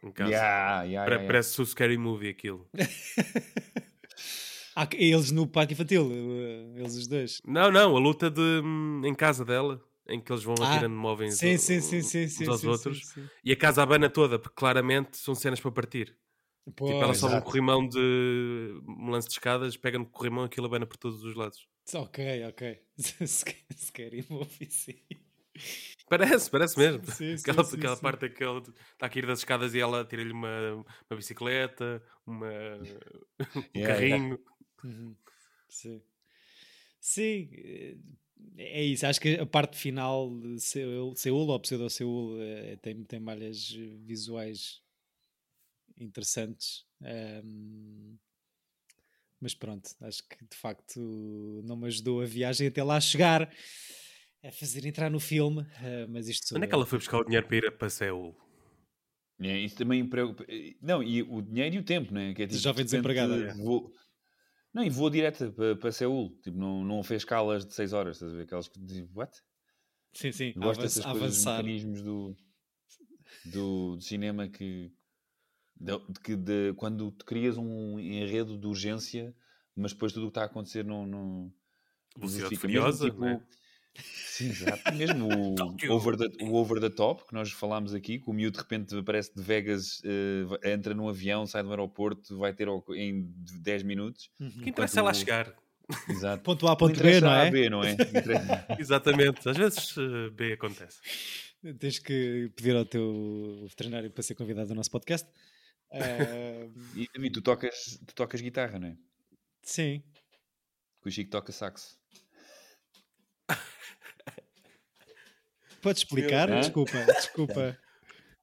Em 0.03 0.11
casa. 0.11 0.31
Yeah, 0.31 0.83
yeah, 0.83 1.07
yeah, 1.07 1.27
Parece 1.27 1.61
o 1.61 1.65
Scary 1.65 1.97
Movie 1.97 2.29
aquilo. 2.29 2.67
Que- 4.89 4.97
eles 4.97 5.31
no 5.31 5.47
parque 5.47 5.73
infantil, 5.73 6.09
eh, 6.11 6.79
eles 6.79 6.95
os 6.95 7.07
dois. 7.07 7.41
Não, 7.45 7.71
não, 7.71 7.95
a 7.95 7.99
luta 7.99 8.29
de, 8.29 8.41
hum, 8.41 9.01
em 9.05 9.13
casa 9.15 9.45
dela, 9.45 9.81
em 10.07 10.19
que 10.21 10.31
eles 10.31 10.43
vão 10.43 10.61
Ah, 10.61 10.63
atirando 10.69 10.95
móveis 10.95 11.35
Sim, 11.35 11.57
sim, 11.57 11.81
sim, 11.81 12.01
sim, 12.01 12.27
uns 12.37 12.47
aos 12.47 12.61
sim, 12.61 12.71
outros. 12.71 12.97
sim, 12.99 13.21
sim. 13.23 13.29
E 13.43 13.51
a 13.51 13.55
casa 13.57 13.81
abana 13.83 14.09
toda, 14.09 14.37
porque 14.37 14.55
claramente 14.55 15.17
são 15.17 15.33
cenas 15.35 15.59
para 15.59 15.71
partir. 15.71 16.17
tipo, 16.85 17.03
ela 17.03 17.13
Pois, 17.13 17.19
sobe 17.19 17.35
um 17.35 17.39
exato. 17.39 17.45
corrimão 17.45 17.87
de 17.87 17.99
um 18.87 19.09
lance 19.11 19.27
de 19.27 19.33
escadas, 19.33 19.77
pega 19.77 19.97
no 19.99 20.05
corrimão 20.05 20.43
e 20.43 20.47
aquilo 20.47 20.65
abana 20.67 20.85
por 20.85 20.97
todos 20.97 21.23
os 21.23 21.35
lados. 21.35 21.67
Ok, 21.93 22.17
ok. 22.49 22.61
Scary 23.77 24.25
movie, 24.29 24.69
sim. 24.71 24.99
Parece, 26.07 26.51
parece 26.51 26.77
mesmo. 26.77 27.03
Sim, 27.05 27.35
sim, 27.35 27.51
aquela 27.51 27.63
sim, 27.63 27.77
aquela 27.77 27.95
sim. 27.95 28.01
parte 28.01 28.29
que 28.29 28.43
ele 28.43 28.59
está 28.59 29.07
a 29.07 29.09
cair 29.09 29.25
das 29.25 29.39
escadas 29.39 29.73
e 29.73 29.79
ela 29.79 30.05
tira-lhe 30.05 30.31
uma, 30.31 30.85
uma 31.09 31.17
bicicleta, 31.17 32.01
uma, 32.27 32.47
um 33.53 33.61
Yeah, 33.75 33.95
carrinho. 33.95 34.39
Uhum. 34.83 35.15
Sim. 35.67 36.01
Sim, 37.01 37.49
eh, 37.53 37.97
é 38.57 38.83
isso. 38.83 39.05
Acho 39.07 39.19
que 39.19 39.35
a 39.35 39.45
parte 39.45 39.77
final 39.77 40.29
de 40.39 40.59
Seul, 40.59 41.15
Seul 41.15 41.47
ou 41.47 41.59
Pseudo-Seul 41.59 42.41
eh, 42.41 42.75
tem, 42.81 43.03
tem 43.03 43.19
malhas 43.19 43.71
visuais 44.05 44.81
interessantes. 45.99 46.85
Ahm, 47.01 48.17
mas 49.39 49.53
pronto, 49.53 49.89
acho 50.01 50.27
que 50.27 50.43
de 50.45 50.55
facto 50.55 51.61
não 51.63 51.75
me 51.75 51.87
ajudou 51.87 52.21
a 52.21 52.25
viagem 52.25 52.67
até 52.67 52.83
lá 52.83 52.99
chegar 52.99 53.51
a 54.47 54.51
fazer 54.51 54.85
entrar 54.85 55.09
no 55.09 55.19
filme. 55.19 55.65
ah, 55.77 56.07
mas 56.09 56.27
isto 56.27 56.55
Onde 56.55 56.65
é 56.65 56.67
que 56.67 56.73
ela 56.75 56.85
foi 56.85 56.99
buscar 56.99 57.19
o 57.19 57.23
dinheiro 57.23 57.47
para 57.47 57.57
ir 57.57 57.77
para 57.77 57.89
Seul? 57.89 58.35
É, 59.39 59.59
isso 59.59 59.75
também 59.75 60.07
preocupa. 60.07 60.45
Não, 60.81 61.03
e 61.03 61.21
o 61.21 61.41
dinheiro 61.41 61.75
e 61.75 61.79
o 61.79 61.83
tempo, 61.83 62.13
né? 62.13 62.33
Que 62.33 62.43
é, 62.43 62.47
tipo, 62.47 62.59
jovem 62.59 62.85
de 62.85 62.91
desempregada, 62.91 63.35
é. 63.35 63.53
Vou... 63.53 63.91
Não, 64.73 64.83
e 64.83 64.89
voou 64.89 65.09
direto 65.09 65.51
para, 65.53 65.75
para 65.75 65.91
Seul. 65.91 66.37
Tipo, 66.41 66.57
não, 66.57 66.83
não 66.83 67.03
fez 67.03 67.21
escalas 67.21 67.65
de 67.65 67.73
6 67.73 67.93
horas. 67.93 68.17
Estás 68.17 68.31
a 68.31 68.35
ver? 68.35 68.43
Aquelas 68.43 68.67
que 68.67 68.79
dizem, 68.79 69.09
what? 69.13 69.37
Sim, 70.13 70.31
sim, 70.31 70.53
a 70.55 70.59
Gosto 70.59 70.81
dessas 70.81 71.03
coisas, 71.03 71.21
avançar. 71.21 71.57
mecanismos 71.63 72.01
do, 72.01 72.35
do, 73.45 73.95
do 73.95 74.01
cinema 74.01 74.47
que, 74.47 74.91
de, 75.75 75.97
de 76.09 76.19
que 76.21 76.35
de- 76.37 76.73
quando 76.75 77.11
te 77.11 77.25
crias 77.25 77.57
um 77.57 77.99
enredo 77.99 78.57
de 78.57 78.65
urgência, 78.67 79.35
mas 79.75 79.91
depois 79.91 80.13
tudo 80.13 80.27
o 80.27 80.27
que 80.27 80.31
está 80.31 80.43
a 80.43 80.45
acontecer 80.45 80.85
não, 80.85 81.05
não 81.05 81.53
Velocidade 82.15 82.55
justifica. 82.55 82.61
Furiosa, 82.61 83.09
tipo, 83.09 83.19
né? 83.19 83.45
Sim, 84.27 84.49
exato. 84.49 84.93
Mesmo 84.95 85.27
o 85.89 85.91
over, 85.93 86.17
the, 86.17 86.43
o 86.43 86.53
over 86.55 86.79
the 86.81 86.89
top, 86.89 87.25
que 87.25 87.33
nós 87.33 87.51
falámos 87.51 87.93
aqui, 87.93 88.19
que 88.19 88.29
o 88.29 88.33
miúdo 88.33 88.57
de 88.57 88.61
repente 88.63 88.97
aparece 88.97 89.33
de 89.35 89.41
Vegas, 89.41 90.01
eh, 90.03 90.43
va- 90.45 90.59
entra 90.63 90.93
num 90.93 91.07
avião, 91.07 91.45
sai 91.47 91.63
do 91.63 91.69
aeroporto, 91.69 92.37
vai 92.37 92.53
ter 92.53 92.67
ao- 92.67 92.83
em 92.93 93.31
10 93.61 93.83
minutos. 93.83 94.29
Uhum. 94.39 94.49
Que 94.49 94.69
interessa 94.69 94.99
é 94.99 95.03
lá 95.03 95.11
o- 95.11 95.13
chegar. 95.13 95.53
Exato. 96.09 96.43
Ponto 96.43 96.67
A, 96.67 96.75
ponto 96.75 96.93
B, 96.93 96.97
interessa 96.99 97.21
não 97.25 97.31
A, 97.31 97.45
é? 97.45 97.51
B, 97.51 97.69
não 97.69 97.83
é? 97.83 97.95
Exatamente. 98.79 99.47
Às 99.47 99.55
vezes 99.57 99.95
eh, 99.97 100.29
B 100.31 100.53
acontece. 100.53 100.99
Tens 101.79 101.99
que 101.99 102.51
pedir 102.55 102.75
ao 102.75 102.85
teu 102.85 103.65
veterinário 103.69 104.11
para 104.11 104.21
ser 104.23 104.35
convidado 104.35 104.69
ao 104.71 104.75
nosso 104.75 104.91
podcast. 104.91 105.27
Ah, 105.91 106.67
E 106.95 107.07
David, 107.13 107.33
tu 107.33 107.41
tocas, 107.41 107.99
tu 108.05 108.13
tocas 108.15 108.41
guitarra, 108.41 108.77
não 108.79 108.87
é? 108.89 108.97
sim. 109.63 110.03
Que 111.01 111.09
o 111.09 111.11
Chico 111.11 111.29
toca 111.29 111.51
saxo. 111.51 111.97
Podes 115.85 116.01
explicar? 116.01 116.49
Desculpa, 116.49 116.97
desculpa. 117.13 117.77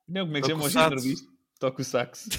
Não, 0.08 0.26
como 0.26 0.36
é 0.36 0.40
que 0.40 0.46
chama 0.46 0.64
o 0.64 0.70
género 0.70 1.00
disto? 1.02 1.26
Toca 1.58 1.82
o 1.82 1.84
saxo. 1.84 2.28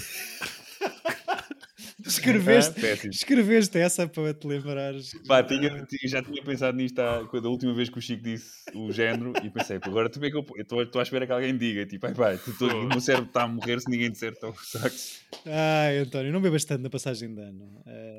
Escreveste, 2.06 2.80
Ah, 2.86 3.08
escreveste 3.10 3.78
essa 3.78 4.06
para 4.06 4.34
te 4.34 4.46
lembrares. 4.46 5.10
Pá, 5.26 5.42
tinha- 5.42 5.86
já 6.04 6.22
tinha 6.22 6.42
pensado 6.42 6.76
nisto 6.76 6.98
há, 6.98 7.26
quando 7.28 7.48
a 7.48 7.50
última 7.50 7.72
vez 7.74 7.88
que 7.88 7.98
o 7.98 8.00
Chico 8.02 8.22
disse 8.22 8.50
o 8.74 8.92
género 8.92 9.32
e 9.42 9.48
pensei, 9.50 9.78
pô, 9.78 9.88
agora 9.90 10.10
também 10.10 10.30
que 10.30 10.36
eu 10.36 10.44
estou 10.58 10.82
estou 10.82 11.00
à 11.00 11.02
espera 11.02 11.26
que 11.26 11.32
alguém 11.32 11.56
diga, 11.56 11.86
tipo, 11.86 12.06
ai 12.06 12.38
tu- 12.38 12.66
o 12.66 12.88
meu 12.88 13.00
cérebro 13.00 13.28
está 13.28 13.42
a 13.44 13.48
morrer 13.48 13.80
se 13.80 13.88
ninguém 13.90 14.10
disser 14.10 14.34
toca 14.38 14.58
o 14.60 14.64
saxo. 14.64 15.20
Ai, 15.46 15.98
António, 15.98 16.30
não 16.32 16.42
bebas 16.42 16.64
tanto 16.66 16.82
na 16.82 16.90
passagem 16.90 17.34
de 17.34 17.40
ano. 17.40 17.82
Ah, 17.86 18.18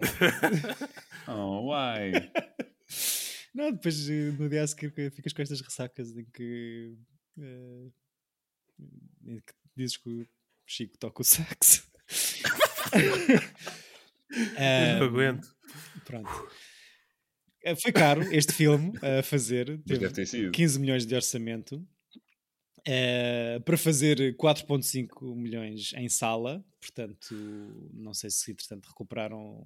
Oh, 1.32 1.68
uai. 1.68 2.32
Não, 3.56 3.72
depois 3.72 4.08
eh, 4.10 4.32
no 4.38 4.48
dia 4.50 4.64
a 4.64 4.68
seguir 4.68 4.92
que 4.94 5.10
ficas 5.10 5.34
com 5.34 5.42
estas 5.42 5.62
ressacas 5.62 6.16
em 6.16 6.26
que, 6.26 6.96
eh, 7.40 7.88
em 9.28 9.40
que 9.40 9.54
dizes 9.76 9.98
que 9.98 10.10
o 10.10 10.28
Chico 10.66 10.98
toca 10.98 11.22
o 11.22 11.26
saxo. 11.26 11.90
Ah, 14.58 15.00
Não 15.00 15.06
aguento. 15.08 15.56
Pronto. 16.04 16.30
Eh, 17.64 17.76
Foi 17.76 17.92
caro 17.92 18.22
este 18.34 18.54
filme 18.54 18.92
a 19.02 19.24
fazer. 19.24 19.66
Teve 19.84 20.00
deve 20.00 20.14
ter 20.14 20.26
sido. 20.26 20.52
15 20.52 20.80
milhões 20.80 21.06
de 21.06 21.16
orçamento. 21.16 21.88
eh, 22.88 23.60
para 23.66 23.78
fazer 23.78 24.36
4.5 24.36 25.36
milhões 25.36 25.94
em 25.94 26.08
sala, 26.10 26.64
portanto, 26.82 27.34
não 27.94 28.14
sei 28.14 28.30
se 28.30 28.52
entretanto 28.52 28.88
recuperaram 28.90 29.64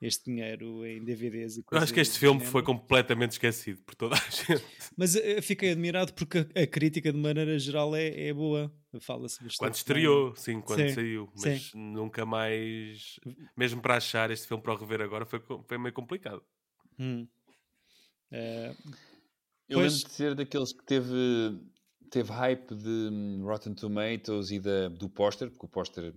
este 0.00 0.24
dinheiro 0.26 0.84
em 0.84 1.02
DVDs 1.04 1.56
e 1.56 1.60
Eu 1.60 1.64
coisas 1.64 1.84
acho 1.84 1.94
que 1.94 2.00
este 2.00 2.18
filme 2.18 2.38
género. 2.40 2.52
foi 2.52 2.62
completamente 2.62 3.32
esquecido 3.32 3.80
por 3.82 3.94
toda 3.94 4.14
a 4.14 4.18
gente. 4.30 4.64
Mas 4.96 5.16
eh, 5.16 5.40
fiquei 5.40 5.70
admirado 5.72 6.12
porque 6.14 6.38
a, 6.54 6.60
a 6.62 6.66
crítica 6.66 7.12
de 7.12 7.18
maneira 7.18 7.58
geral 7.58 7.96
é, 7.96 8.28
é 8.28 8.32
boa. 8.34 8.70
Fala-se 9.00 9.42
bastante. 9.42 9.58
Quando 9.58 9.72
bem. 9.72 9.78
estreou, 9.78 10.36
sim, 10.36 10.60
quando 10.60 10.80
Sim, 10.88 10.94
saiu. 10.94 11.28
sim. 11.34 11.48
Mas 11.50 11.70
nunca 11.74 12.24
mais. 12.26 13.18
Mesmo 13.56 13.80
para 13.80 13.96
achar 13.96 14.30
este 14.30 14.46
filme 14.46 14.62
para 14.62 14.74
o 14.74 14.76
rever 14.76 15.00
agora 15.00 15.24
foi, 15.26 15.40
foi 15.40 15.78
meio 15.78 15.92
complicado. 15.94 16.42
Hum. 16.98 17.26
Eh, 18.30 18.74
Eu 19.68 19.78
Pois. 19.80 19.92
lembro 19.94 20.08
de 20.08 20.14
ser 20.14 20.34
daqueles 20.34 20.72
que 20.72 20.84
teve, 20.84 21.60
teve 22.10 22.30
hype 22.32 22.74
de 22.74 22.88
hum, 23.10 23.42
Rotten 23.44 23.74
Tomatoes 23.74 24.50
e 24.50 24.60
da, 24.60 24.88
do 24.88 25.08
póster, 25.08 25.50
porque 25.50 25.66
o 25.66 25.68
póster 25.68 26.14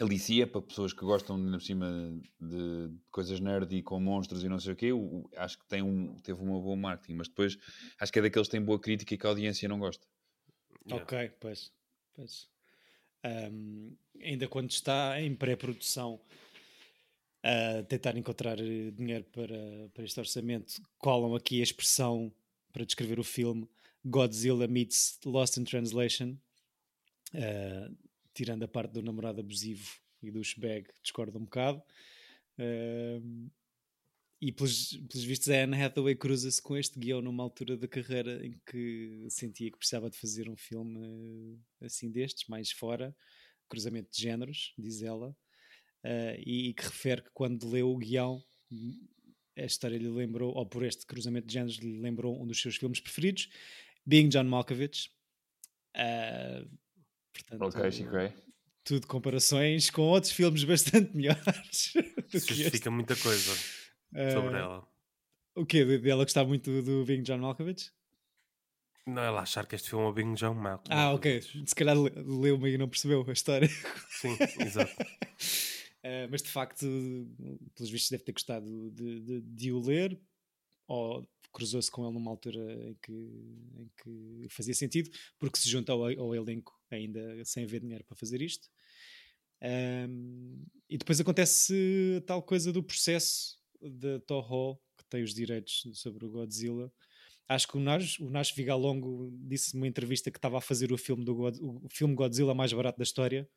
alicia 0.00 0.46
para 0.46 0.60
pessoas 0.62 0.92
que 0.92 1.00
gostam 1.00 1.36
ainda 1.36 1.58
por 1.58 1.62
cima 1.62 2.20
de 2.40 2.90
coisas 3.10 3.40
nerd 3.40 3.74
e 3.74 3.82
com 3.82 3.98
monstros 4.00 4.42
e 4.44 4.48
não 4.48 4.58
sei 4.60 4.72
o 4.72 4.76
quê. 4.76 4.92
o- 4.92 5.28
acho 5.36 5.58
que 5.58 5.66
tem 5.66 5.82
um, 5.82 6.14
teve 6.20 6.40
uma 6.42 6.60
boa 6.60 6.76
marketing, 6.76 7.14
mas 7.14 7.28
depois 7.28 7.58
acho 7.98 8.12
que 8.12 8.18
é 8.18 8.22
daqueles 8.22 8.48
que 8.48 8.52
têm 8.52 8.62
boa 8.64 8.78
crítica 8.78 9.14
e 9.14 9.18
que 9.18 9.26
a 9.26 9.30
audiência 9.30 9.68
não 9.68 9.78
gosta. 9.78 10.06
Yeah. 10.86 11.02
Ok, 11.04 11.30
pois. 11.40 11.72
pois. 12.14 12.48
Ahm, 13.24 13.90
ainda 14.22 14.46
quando 14.48 14.70
está 14.70 15.20
em 15.20 15.34
pré-produção 15.34 16.20
a 17.42 17.82
tentar 17.84 18.16
encontrar 18.16 18.58
eh, 18.60 18.90
dinheiro 18.90 19.24
para, 19.32 19.88
para 19.94 20.04
este 20.04 20.18
orçamento, 20.20 20.80
colam 20.98 21.34
aqui 21.34 21.60
a 21.60 21.62
expressão 21.62 22.32
para 22.72 22.84
descrever 22.84 23.18
o 23.18 23.24
filme 23.24 23.68
Godzilla 24.04 24.66
meets 24.66 25.18
Lost 25.24 25.56
in 25.56 25.64
Translation, 25.64 26.36
Ah, 27.34 27.90
tirando 28.38 28.62
a 28.62 28.68
parte 28.68 28.92
do 28.92 29.02
namorado 29.02 29.40
abusivo 29.40 29.98
e 30.22 30.30
do 30.30 30.42
shbag, 30.44 30.88
discordo 31.02 31.36
um 31.38 31.42
bocado. 31.42 31.82
Ahm, 32.56 33.48
e 34.40 34.52
pelos, 34.52 34.92
pelos 34.92 35.24
vistos, 35.24 35.48
a 35.48 35.64
Anne 35.64 35.82
Hathaway 35.82 36.14
cruza-se 36.14 36.62
com 36.62 36.76
este 36.76 37.00
guião 37.00 37.20
numa 37.20 37.42
altura 37.42 37.76
da 37.76 37.88
carreira 37.88 38.46
em 38.46 38.54
que 38.64 39.26
sentia 39.28 39.72
que 39.72 39.76
precisava 39.76 40.08
de 40.08 40.16
fazer 40.16 40.48
um 40.48 40.56
filme 40.56 41.58
eh, 41.80 41.86
assim 41.86 42.12
destes, 42.12 42.48
mais 42.48 42.70
fora, 42.70 43.12
cruzamento 43.68 44.08
de 44.12 44.22
géneros, 44.22 44.72
diz 44.78 45.02
ela, 45.02 45.36
eh, 46.04 46.40
e, 46.46 46.68
e 46.68 46.74
que 46.74 46.84
refere 46.84 47.22
que 47.22 47.30
quando 47.34 47.68
leu 47.68 47.90
o 47.90 47.98
guião, 47.98 48.40
a 49.56 49.64
história 49.64 49.98
lhe 49.98 50.08
lembrou, 50.08 50.54
ou 50.54 50.64
por 50.64 50.84
este 50.84 51.04
cruzamento 51.04 51.48
de 51.48 51.54
géneros, 51.54 51.78
lhe 51.78 51.98
lembrou 51.98 52.40
um 52.40 52.46
dos 52.46 52.60
seus 52.62 52.76
filmes 52.76 53.00
preferidos, 53.00 53.48
Being 54.06 54.28
John 54.28 54.44
Malkovich. 54.44 55.10
Ah, 55.92 56.64
portanto, 57.42 57.62
Ok, 57.78 57.90
Chico 57.92 58.10
Ray. 58.10 58.32
tudo 58.84 59.06
comparações 59.06 59.90
com 59.90 60.02
outros 60.02 60.32
filmes 60.32 60.64
bastante 60.64 61.14
melhores 61.16 61.92
justifica 62.30 62.90
muita 62.90 63.14
coisa 63.16 63.52
sobre 64.32 64.54
Ah, 64.56 64.58
ela. 64.58 64.88
O 65.54 65.66
quê? 65.66 65.84
De- 65.84 65.98
Dela 65.98 66.24
gostar 66.24 66.44
muito 66.44 66.70
do, 66.70 66.82
do 66.82 67.04
Being 67.04 67.22
John 67.22 67.38
Malkovich? 67.38 67.90
Não, 69.06 69.22
ela 69.22 69.40
achar 69.40 69.66
que 69.66 69.74
este 69.74 69.88
filme 69.88 70.04
é 70.04 70.08
o 70.08 70.12
Bing 70.12 70.34
John 70.34 70.52
Mal. 70.54 70.82
Ah, 70.90 71.14
ok. 71.14 71.40
Se 71.66 71.74
calhar 71.74 71.96
le- 71.98 72.10
leu-me 72.14 72.70
e 72.74 72.76
não 72.78 72.88
percebeu 72.88 73.24
a 73.26 73.32
história. 73.32 73.66
Sim, 74.10 74.36
exato. 74.60 74.92
Ah, 76.04 76.28
mas 76.30 76.42
de 76.42 76.48
facto, 76.50 76.86
pelos 77.74 77.90
vistos, 77.90 78.10
deve 78.10 78.22
ter 78.24 78.32
gostado 78.32 78.90
de, 78.90 79.20
de- 79.20 79.40
de 79.40 79.72
o 79.72 79.80
ler, 79.80 80.20
ou 80.86 81.26
cruzou-se 81.52 81.90
com 81.90 82.04
ele 82.04 82.12
numa 82.14 82.30
altura 82.30 82.60
em 82.86 82.94
que, 83.02 83.12
em 83.12 83.90
que 83.96 84.46
fazia 84.50 84.74
sentido, 84.74 85.10
porque 85.38 85.58
se 85.58 85.68
junta 85.70 85.90
ao, 85.92 86.04
ao 86.04 86.34
elenco 86.34 86.77
ainda 86.96 87.44
sem 87.44 87.64
haver 87.64 87.80
dinheiro 87.80 88.04
para 88.04 88.16
fazer 88.16 88.40
isto. 88.42 88.68
Um, 89.60 90.64
e 90.88 90.96
depois 90.96 91.20
acontece 91.20 92.22
tal 92.26 92.42
coisa 92.42 92.72
do 92.72 92.82
processo 92.82 93.58
da 93.80 94.20
Toho, 94.20 94.78
que 94.96 95.04
tem 95.06 95.22
os 95.22 95.34
direitos 95.34 95.84
sobre 95.94 96.24
o 96.24 96.30
Godzilla. 96.30 96.92
Acho 97.48 97.66
que 97.66 97.76
o 97.76 97.80
Nash, 97.80 98.18
o 98.20 98.28
Nash 98.28 98.52
Vigalongo 98.52 99.30
disse 99.32 99.74
numa 99.74 99.88
entrevista 99.88 100.30
que 100.30 100.38
estava 100.38 100.58
a 100.58 100.60
fazer 100.60 100.92
o 100.92 100.98
filme, 100.98 101.24
do 101.24 101.34
God, 101.34 101.56
o 101.60 101.88
filme 101.88 102.14
Godzilla 102.14 102.54
mais 102.54 102.72
barato 102.72 102.98
da 102.98 103.04
história. 103.04 103.48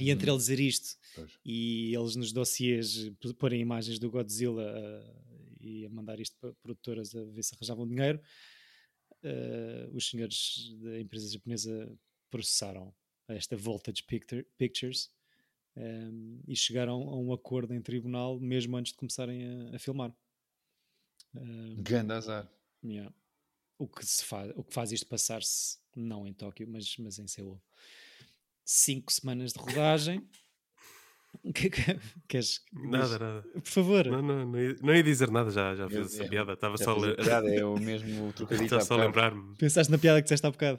E 0.00 0.10
entre 0.10 0.30
ele 0.30 0.38
dizer 0.38 0.58
isto 0.58 0.96
Pois. 1.14 1.38
e 1.44 1.94
eles 1.94 2.16
nos 2.16 2.32
dossiês 2.32 3.10
porem 3.38 3.60
imagens 3.60 3.98
do 3.98 4.10
Godzilla 4.10 4.62
uh, 4.62 5.56
e 5.60 5.84
a 5.84 5.90
mandar 5.90 6.18
isto 6.18 6.34
para 6.40 6.52
produtoras 6.54 7.14
a 7.14 7.22
ver 7.24 7.42
se 7.42 7.54
arranjavam 7.54 7.86
dinheiro, 7.86 8.18
uh, 9.22 9.94
os 9.94 10.08
senhores 10.08 10.74
da 10.80 10.98
empresa 10.98 11.30
japonesa 11.30 11.94
processaram 12.32 12.92
esta 13.28 13.56
Voltage 13.56 14.02
Picture- 14.02 14.46
Pictures 14.58 15.10
um, 15.76 16.40
e 16.48 16.56
chegaram 16.56 17.08
a 17.08 17.16
um 17.16 17.32
acordo 17.32 17.72
em 17.72 17.80
tribunal 17.80 18.40
mesmo 18.40 18.76
antes 18.76 18.92
de 18.92 18.98
começarem 18.98 19.44
a, 19.70 19.76
a 19.76 19.78
filmar. 19.78 20.12
Um, 21.34 21.76
Grande 21.82 22.12
azar. 22.12 22.50
Yeah. 22.84 23.14
O, 23.78 23.86
que 23.86 24.04
se 24.04 24.24
faz, 24.24 24.52
o 24.56 24.62
que 24.64 24.74
faz 24.74 24.92
isto 24.92 25.06
passar-se 25.06 25.78
não 25.94 26.26
em 26.26 26.32
Tóquio, 26.32 26.66
mas, 26.68 26.96
mas 26.98 27.18
em 27.18 27.26
Seul. 27.26 27.60
Cinco 28.64 29.12
semanas 29.12 29.52
de 29.52 29.58
rodagem. 29.60 30.26
Que- 31.54 31.70
que- 31.70 31.98
Queres? 32.28 32.60
Nada, 32.74 33.18
nada. 33.18 33.42
Por 33.54 33.66
favor. 33.66 34.06
Não, 34.06 34.20
não, 34.20 34.46
não, 34.52 34.60
ia, 34.60 34.76
não 34.82 34.94
ia 34.94 35.02
dizer 35.02 35.30
nada, 35.30 35.50
já, 35.50 35.74
já 35.74 35.84
Eu- 35.84 35.88
fiz 35.88 36.12
essa 36.12 36.24
é, 36.24 36.28
piada. 36.28 36.52
Estava 36.52 36.76
só 36.76 36.92
a 36.92 37.14
piada, 37.16 37.48
é 37.54 37.64
o 37.64 37.78
mesmo 37.80 38.30
trocadilho. 38.34 38.64
estava 38.66 38.84
só 38.84 39.00
a 39.00 39.06
lembrar-me. 39.06 39.56
Pensaste 39.56 39.90
na 39.90 39.96
piada 39.96 40.20
que 40.20 40.24
disseste 40.24 40.46
há 40.46 40.50
bocado. 40.50 40.78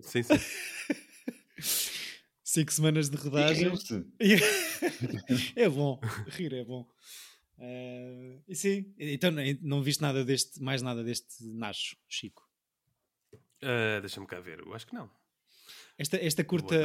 Sim, 0.00 0.22
sim. 0.22 0.34
Cinco 2.44 2.72
semanas 2.72 3.10
de 3.10 3.16
rodagem. 3.16 3.70
é 5.56 5.68
bom. 5.68 6.00
Rir 6.28 6.54
é 6.54 6.64
bom. 6.64 6.88
Eh, 7.58 8.38
e 8.48 8.54
sim, 8.54 8.94
então 8.98 9.30
não- 9.60 9.82
viste 9.82 10.00
nada 10.00 10.24
deste, 10.24 10.62
mais 10.62 10.80
nada 10.80 11.02
deste 11.04 11.44
Nacho, 11.44 11.96
Chico. 12.08 12.48
Ah, 13.62 13.98
Deixa-me 14.00 14.26
cá 14.26 14.40
ver. 14.40 14.60
Eu 14.60 14.72
acho 14.74 14.86
que 14.86 14.94
não. 14.94 15.10
Esta, 15.98 16.16
esta 16.16 16.44
curta, 16.44 16.76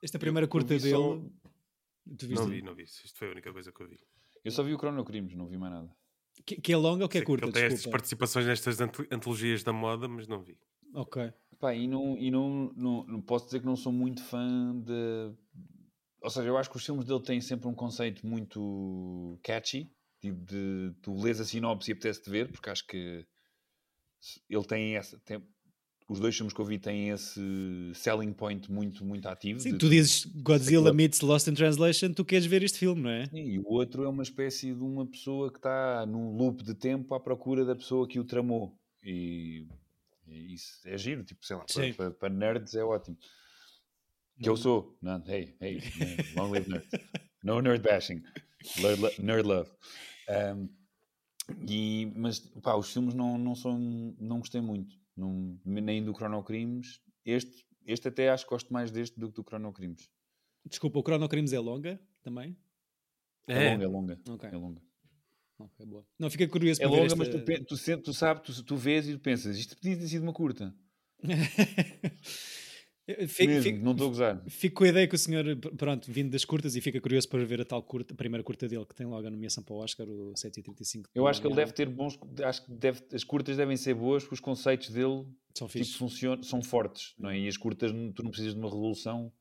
esta 0.00 0.18
primeira 0.18 0.44
eu 0.44 0.48
curta 0.48 0.78
dele. 0.78 0.90
só- 0.90 1.20
Tu 2.16 2.26
viste? 2.26 2.34
Não 2.40 2.48
vi, 2.48 2.62
não 2.62 2.74
vi. 2.74 2.84
Isto 2.84 3.14
foi 3.18 3.28
a 3.28 3.32
única 3.32 3.52
coisa 3.52 3.70
que 3.72 3.80
eu 3.82 3.88
vi. 3.88 4.00
Eu 4.44 4.50
só 4.50 4.62
vi 4.62 4.72
o 4.72 4.78
Chrono 4.78 5.04
Crimes, 5.04 5.34
não 5.34 5.46
vi 5.46 5.58
mais 5.58 5.72
nada. 5.74 5.94
Que, 6.46 6.56
que 6.60 6.72
é 6.72 6.76
longa 6.76 7.04
ou 7.04 7.08
que 7.08 7.18
é 7.18 7.20
Sei 7.20 7.26
curta? 7.26 7.44
ele 7.44 7.52
tem 7.52 7.64
estas 7.64 7.86
participações 7.86 8.46
nestas 8.46 8.80
ant- 8.80 9.06
antologias 9.12 9.62
da 9.62 9.72
moda, 9.72 10.08
mas 10.08 10.26
não 10.26 10.40
vi. 10.42 10.56
Ok. 10.94 11.32
Pá, 11.58 11.74
e 11.74 11.86
não, 11.86 12.16
e 12.16 12.30
não, 12.30 12.72
não, 12.74 13.04
não 13.04 13.20
posso 13.20 13.44
dizer 13.46 13.60
que 13.60 13.66
não 13.66 13.76
sou 13.76 13.92
muito 13.92 14.22
fã 14.24 14.74
de. 14.80 15.32
Ou 16.22 16.30
seja, 16.30 16.48
eu 16.48 16.56
acho 16.56 16.70
que 16.70 16.76
os 16.76 16.84
filmes 16.84 17.04
dele 17.04 17.22
têm 17.22 17.40
sempre 17.40 17.68
um 17.68 17.74
conceito 17.74 18.26
muito 18.26 19.38
catchy, 19.42 19.90
tipo 20.20 20.38
de 20.44 20.92
tu 21.02 21.14
lês 21.20 21.40
a 21.40 21.44
sinopse 21.44 21.90
e 21.90 21.92
apetece-te 21.92 22.30
ver, 22.30 22.50
porque 22.50 22.70
acho 22.70 22.86
que 22.86 23.26
ele 24.48 24.64
tem 24.64 24.96
essa. 24.96 25.18
Tem, 25.24 25.42
os 26.08 26.18
dois 26.18 26.34
filmes 26.36 26.52
que 26.52 26.60
eu 26.60 26.64
vi 26.64 26.78
têm 26.78 27.10
esse 27.10 27.40
selling 27.94 28.32
point 28.32 28.70
muito, 28.70 29.04
muito 29.04 29.28
ativo. 29.28 29.60
Sim, 29.60 29.72
de- 29.72 29.78
tu 29.78 29.88
dizes 29.88 30.24
Godzilla 30.26 30.92
meets 30.92 31.20
Lost 31.20 31.46
in 31.46 31.54
Translation, 31.54 32.12
tu 32.12 32.24
queres 32.24 32.46
ver 32.46 32.62
este 32.64 32.78
filme, 32.78 33.00
não 33.02 33.10
é? 33.10 33.26
Sim, 33.26 33.38
E 33.38 33.58
o 33.60 33.68
outro 33.68 34.02
é 34.02 34.08
uma 34.08 34.22
espécie 34.24 34.74
de 34.74 34.82
uma 34.82 35.06
pessoa 35.06 35.50
que 35.52 35.58
está 35.58 36.04
num 36.06 36.36
loop 36.36 36.64
de 36.64 36.74
tempo 36.74 37.14
à 37.14 37.20
procura 37.20 37.64
da 37.64 37.76
pessoa 37.76 38.08
que 38.08 38.18
o 38.18 38.24
tramou. 38.24 38.74
E 39.04 39.66
isso 40.36 40.80
é 40.88 40.96
giro, 40.98 41.24
tipo, 41.24 41.44
sei 41.44 41.56
lá, 41.56 41.64
para, 41.64 41.94
para- 41.94 42.10
para 42.12 42.28
nerds 42.34 42.74
é 42.74 42.82
ótimo. 42.84 43.16
Que 44.42 44.48
eu 44.48 44.56
sou. 44.56 44.96
Não, 45.02 45.22
hey, 45.28 45.54
hey, 45.60 45.80
long 46.36 46.50
live 46.50 46.68
nerds. 46.70 46.88
No 47.42 47.60
nerd 47.60 47.82
bashing. 47.82 48.22
Nerd, 48.80 49.00
lo- 49.00 49.10
nerd 49.18 49.46
love. 49.46 49.70
Um, 50.28 50.68
e, 51.68 52.10
mas, 52.16 52.38
pá, 52.38 52.74
os 52.76 52.92
filmes 52.92 53.12
não, 53.14 53.36
não 53.36 53.54
são, 53.54 53.78
não 54.18 54.38
gostei 54.38 54.60
muito. 54.60 54.94
Não, 55.16 55.58
nem 55.64 56.02
do 56.04 56.14
Chrono 56.14 56.42
Crimes. 56.42 57.00
Este, 57.24 57.66
este 57.84 58.08
até 58.08 58.30
acho 58.30 58.44
que 58.44 58.50
gosto 58.50 58.72
mais 58.72 58.90
deste 58.90 59.18
do 59.18 59.28
que 59.30 59.36
do 59.36 59.42
Chrono 59.46 59.72
Crimes. 59.72 60.08
Desculpa, 60.64 60.98
o 60.98 61.02
Chrono 61.02 61.28
Crimes 61.28 61.52
é 61.52 61.58
longa 61.58 62.00
também? 62.22 62.56
É, 63.48 63.70
longa, 63.72 63.84
é 63.84 63.88
longa. 63.88 64.20
Ok. 64.28 64.48
É 64.50 64.56
longa. 64.56 64.80
Ok, 65.60 65.86
boa. 65.86 66.04
Não, 66.18 66.30
fiquei 66.30 66.46
curioso 66.48 66.80
É 66.80 66.84
para 66.84 66.90
ver 66.90 67.00
longa, 67.02 67.06
esta... 67.12 67.16
mas 67.16 67.28
tu, 67.28 67.76
tu, 67.76 68.02
tu 68.02 68.12
sabes, 68.14 68.42
tu, 68.56 68.64
tu 68.64 68.76
vês 68.76 69.08
e 69.08 69.12
tu 69.14 69.20
pensas, 69.20 69.56
isto 69.56 69.76
podia 69.76 69.96
ter 69.96 70.08
sido 70.08 70.22
uma 70.22 70.32
curta. 70.32 70.74
Fico, 73.26 73.48
Mesmo, 73.50 73.62
fico- 73.64 73.84
não 73.84 73.90
estou 73.92 74.06
a 74.06 74.10
gozar. 74.10 74.44
fico 74.48 74.76
com 74.76 74.84
a 74.84 74.88
ideia 74.88 75.08
que 75.08 75.14
o 75.16 75.18
senhor, 75.18 75.56
pr- 75.56 75.74
pronto, 75.74 76.12
vindo 76.12 76.30
das 76.30 76.44
curtas 76.44 76.76
e 76.76 76.80
fica 76.80 77.00
curioso 77.00 77.28
para 77.28 77.44
ver 77.44 77.60
a 77.60 77.64
tal 77.64 77.82
curta, 77.82 78.14
a 78.14 78.16
primeira 78.16 78.44
curta 78.44 78.68
dele, 78.68 78.86
que 78.86 78.94
tem 78.94 79.04
logo 79.04 79.26
a 79.26 79.30
nomeação 79.30 79.64
para 79.64 79.74
o 79.74 79.78
Oscar, 79.78 80.08
o 80.08 80.32
735. 80.36 81.10
Eu 81.12 81.26
acho 81.26 81.40
que 81.40 81.46
ele 81.48 81.56
deve 81.56 81.72
ter 81.72 81.88
bons. 81.88 82.16
Acho 82.44 82.64
que 82.64 82.72
deve, 82.72 83.02
as 83.12 83.24
curtas 83.24 83.56
devem 83.56 83.76
ser 83.76 83.94
boas 83.94 84.22
porque 84.22 84.34
os 84.34 84.40
conceitos 84.40 84.90
dele 84.90 85.26
São 85.56 85.66
tipo, 85.66 85.84
funcionam, 85.86 86.42
são 86.44 86.62
fortes, 86.62 87.14
não 87.18 87.30
é? 87.30 87.38
E 87.40 87.48
as 87.48 87.56
curtas, 87.56 87.90
não- 87.92 88.12
tu 88.12 88.22
não 88.22 88.30
precisas 88.30 88.54
de 88.54 88.60
uma 88.60 88.68
resolução 88.68 89.32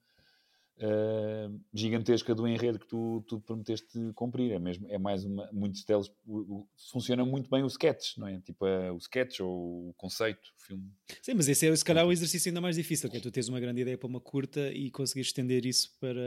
ah, 0.81 1.51
gigantesca 1.73 2.33
do 2.33 2.47
enredo 2.47 2.79
que 2.79 2.87
tu, 2.87 3.23
tu 3.27 3.39
prometeste 3.41 3.87
cumprir. 4.15 4.51
É, 4.51 4.59
mesmo, 4.59 4.87
é 4.89 4.97
mais 4.97 5.23
uma. 5.25 5.49
Muitos 5.51 5.83
deles 5.83 6.11
o- 6.25 6.39
o- 6.61 6.67
funciona 6.91 7.25
muito 7.25 7.49
bem 7.49 7.63
o 7.63 7.67
sketch, 7.67 8.17
não 8.17 8.27
é? 8.27 8.39
Tipo 8.41 8.65
ah, 8.65 8.93
o 8.93 8.97
sketch 8.97 9.39
ou 9.41 9.89
o 9.89 9.93
conceito, 9.95 10.41
o 10.57 10.61
filme. 10.61 10.91
Sim, 11.21 11.33
mas 11.35 11.47
esse 11.49 11.67
é 11.67 11.75
se 11.75 11.83
calhar 11.85 12.05
o 12.05 12.11
exercício 12.11 12.49
ainda 12.49 12.61
mais 12.61 12.75
difícil, 12.75 13.09
que 13.09 13.17
é 13.17 13.19
tu 13.19 13.31
teres 13.31 13.49
uma 13.49 13.59
grande 13.59 13.81
ideia 13.81 13.97
para 13.97 14.07
uma 14.07 14.21
curta 14.21 14.71
e 14.71 14.89
conseguir 14.91 15.21
estender 15.21 15.65
isso 15.65 15.91
para 15.99 16.19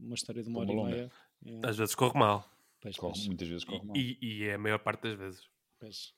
uma 0.00 0.14
história 0.14 0.42
de 0.42 0.48
uma 0.48 0.60
Para 0.64 0.70
hora 0.72 0.80
uma 0.80 0.90
e 0.90 0.94
meia. 0.94 1.10
É, 1.44 1.68
Às 1.68 1.76
vezes 1.76 1.94
corre 1.94 2.18
mal. 2.18 2.48
pois, 2.80 2.96
Corre- 2.96 3.12
pois, 3.14 3.26
muitas 3.26 3.48
vezes 3.48 3.64
corre 3.64 3.84
mal. 3.84 3.96
E, 3.96 4.16
e 4.22 4.44
é 4.44 4.54
a 4.54 4.58
maior 4.58 4.78
parte 4.78 5.02
das 5.02 5.18
vezes. 5.18 5.40
pois. 5.80 6.14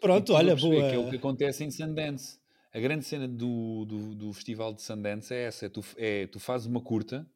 Pronto, 0.00 0.32
olha, 0.34 0.54
boa. 0.56 0.88
Que 0.88 0.94
é 0.94 0.98
o 0.98 1.10
que 1.10 1.16
acontece 1.16 1.64
em 1.64 1.70
Sundance. 1.70 2.38
A 2.72 2.78
grande 2.80 3.04
cena 3.04 3.26
do, 3.26 3.84
do, 3.84 4.14
do 4.14 4.32
festival 4.32 4.72
de 4.72 4.82
Sundance 4.82 5.34
é 5.34 5.44
essa: 5.44 5.66
é 5.66 5.68
tu, 5.68 5.84
é, 5.96 6.26
tu 6.28 6.38
fazes 6.38 6.66
uma 6.66 6.80
curta 6.80 7.28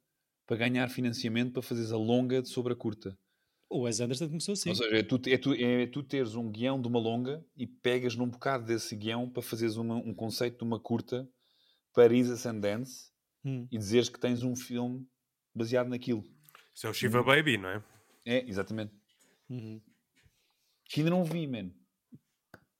para 0.47 0.57
ganhar 0.57 0.89
financiamento 0.89 1.53
para 1.53 1.63
fazeres 1.63 1.91
a 1.93 1.97
longa 1.97 2.41
de 2.43 2.49
sobre 2.49 2.73
a 2.73 2.77
curta. 2.77 3.19
O 3.69 3.81
Wes 3.83 3.99
Anderson 4.01 4.29
começou 4.29 4.53
assim. 4.53 4.69
Ou 4.69 4.75
seja, 4.77 4.97
é 4.97 5.03
tu, 5.03 5.21
é, 5.27 5.37
tu, 5.39 5.53
é 5.55 5.87
tu 5.87 6.03
teres 6.03 6.35
um 6.37 6.51
guião 6.51 6.81
de 6.81 6.87
uma 6.87 6.99
longa 7.01 7.45
e 7.57 7.67
pegas 7.67 8.15
num 8.15 8.29
bocado 8.29 8.65
desse 8.67 8.95
guião 8.95 9.29
para 9.29 9.43
fazeres 9.43 9.77
uma- 9.77 9.97
um 9.97 10.15
conceito 10.15 10.59
de 10.59 10.65
uma 10.65 10.79
curta 10.79 11.29
para 11.93 12.15
ir 12.15 12.31
a 12.31 12.37
Sundance 12.37 13.11
Hum. 13.45 13.67
e 13.71 13.77
dizeres 13.79 14.09
que 14.09 14.19
tens 14.21 14.43
um 14.43 14.55
filme 14.55 15.07
baseado 15.55 15.89
naquilo. 15.89 16.23
Isso 16.75 16.87
é 16.87 16.91
o 16.91 16.95
Shiva 16.95 17.21
Hum. 17.21 17.25
Baby, 17.25 17.57
não 17.59 17.69
é? 17.71 17.85
É, 18.25 18.49
exatamente. 18.49 18.93
Uhum. 19.51 19.81
Que 20.87 21.01
ainda 21.01 21.11
não 21.11 21.25
vi, 21.25 21.47
man. 21.47 21.71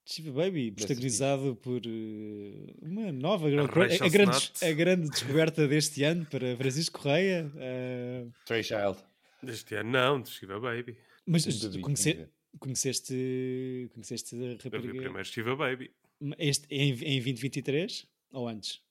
Chiva 0.07 0.31
Baby, 0.33 0.71
protagonizado 0.73 1.57
por 1.57 1.81
eh, 1.87 2.75
uma 2.83 3.11
nova 3.11 3.49
A 3.49 3.63
a, 3.63 4.07
a 4.07 4.09
grande, 4.09 4.53
a 4.63 4.73
grande 4.73 5.09
descoberta 5.09 5.67
deste 5.67 6.03
ano 6.05 6.27
para 6.27 6.57
Francisco 6.57 7.01
Correia. 7.01 7.51
eh, 7.57 8.27
Trey 8.45 8.63
Child. 8.63 8.99
Deste 9.43 9.75
ano 9.77 9.91
não, 9.91 10.21
de 10.23 10.29
Shiva 10.31 10.61
Baby. 10.61 10.97
mas 11.27 11.47
vi, 11.47 11.81
conhece- 11.81 12.29
conheceste, 12.59 13.91
conheceste 13.95 14.35
a 14.37 14.39
Eu 14.39 14.57
vi 14.57 14.63
rapariga 14.65 14.93
primeiro 14.95 15.25
Shiva 15.25 15.57
Baby. 15.57 15.91
este, 16.39 16.67
em, 16.71 16.91
em 16.93 17.21
2023 17.23 18.07
ou 18.33 18.47
antes? 18.49 18.83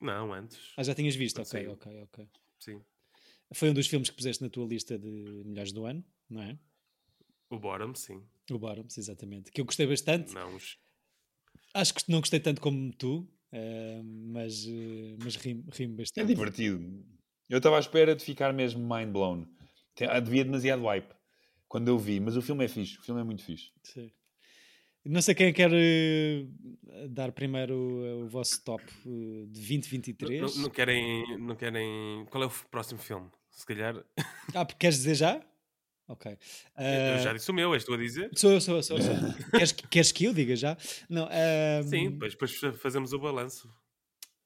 Não, 0.00 0.32
antes. 0.32 0.58
Ah, 0.76 0.82
já 0.82 0.94
tinhas 0.94 1.16
visto? 1.16 1.40
Ok, 1.40 1.66
ok, 1.68 2.02
ok. 2.02 2.28
Sim. 2.58 2.80
Foi 3.54 3.70
um 3.70 3.74
dos 3.74 3.86
filmes 3.86 4.10
que 4.10 4.16
puseste 4.16 4.42
na 4.42 4.50
tua 4.50 4.66
lista 4.66 4.98
de 4.98 5.06
melhores 5.46 5.72
do 5.72 5.86
ano, 5.86 6.04
não 6.28 6.42
é? 6.42 6.58
O 7.54 7.58
Bottom, 7.58 7.94
sim. 7.94 8.22
O 8.50 8.58
Bottoms, 8.58 8.98
exatamente. 8.98 9.50
Que 9.50 9.60
eu 9.60 9.64
gostei 9.64 9.86
bastante. 9.86 10.34
Não, 10.34 10.54
os- 10.56 10.78
Acho 11.72 11.94
que 11.94 12.10
não 12.10 12.20
gostei 12.20 12.38
tanto 12.40 12.60
como 12.60 12.92
tu, 12.92 13.28
eh, 13.52 14.00
mas, 14.04 14.64
eh, 14.66 15.16
mas 15.22 15.34
ri-me 15.36 15.64
ri-me 15.72 15.94
É 15.94 15.96
bastante. 15.98 16.26
divertido. 16.28 17.04
Eu 17.48 17.58
estava 17.58 17.76
à 17.76 17.80
espera 17.80 18.14
de 18.14 18.24
ficar 18.24 18.52
mesmo 18.52 18.80
mind 18.82 19.10
blown. 19.12 19.46
Tem- 19.94 20.08
Havia 20.08 20.44
demasiado 20.44 20.84
hype 20.84 21.12
quando 21.68 21.88
eu 21.88 21.98
vi, 21.98 22.20
mas 22.20 22.36
o 22.36 22.42
filme 22.42 22.64
é 22.64 22.68
fixe. 22.68 22.98
O 22.98 23.02
filme 23.02 23.20
é 23.20 23.24
muito 23.24 23.42
fixe. 23.44 23.70
Sim. 23.82 24.10
Não 25.04 25.20
sei 25.20 25.34
quem 25.34 25.52
quer 25.52 25.70
eh, 25.72 26.46
dar 27.10 27.30
primeiro 27.32 27.74
o, 27.74 28.24
o 28.24 28.28
vosso 28.28 28.62
top 28.64 28.82
eh, 29.06 29.46
de 29.46 29.60
2023. 29.60 30.40
não, 30.40 30.62
não 30.62 30.70
querem, 30.70 31.38
não 31.38 31.56
querem. 31.56 32.24
Qual 32.30 32.42
é 32.42 32.46
o 32.46 32.50
próximo 32.70 33.00
filme? 33.00 33.28
Se 33.50 33.66
calhar. 33.66 34.02
Ah, 34.54 34.64
porque 34.64 34.78
queres 34.80 34.96
dizer 34.96 35.14
já? 35.16 35.46
Ok. 36.06 36.30
Eu 36.32 36.38
Eh, 36.76 37.18
já 37.22 37.32
disse 37.32 37.50
o 37.50 37.54
meu, 37.54 37.72
és 37.74 37.84
tu 37.84 37.94
a 37.94 37.96
dizer? 37.96 38.30
Sou 38.36 38.52
eu, 38.52 38.60
sou 38.60 38.76
eu, 38.76 38.82
sou 38.82 38.96
eu. 38.98 39.02
sou 39.02 39.14
eu. 39.14 39.20
queres, 39.52 39.72
queres 39.72 40.12
que 40.12 40.24
eu 40.24 40.34
diga 40.34 40.54
já? 40.54 40.76
Não, 41.08 41.26
eh, 41.30 41.82
Sim, 41.82 42.10
depois, 42.10 42.32
depois 42.32 42.54
fa- 42.56 42.72
fazemos 42.74 43.12
o 43.12 43.18
balanço. 43.18 43.70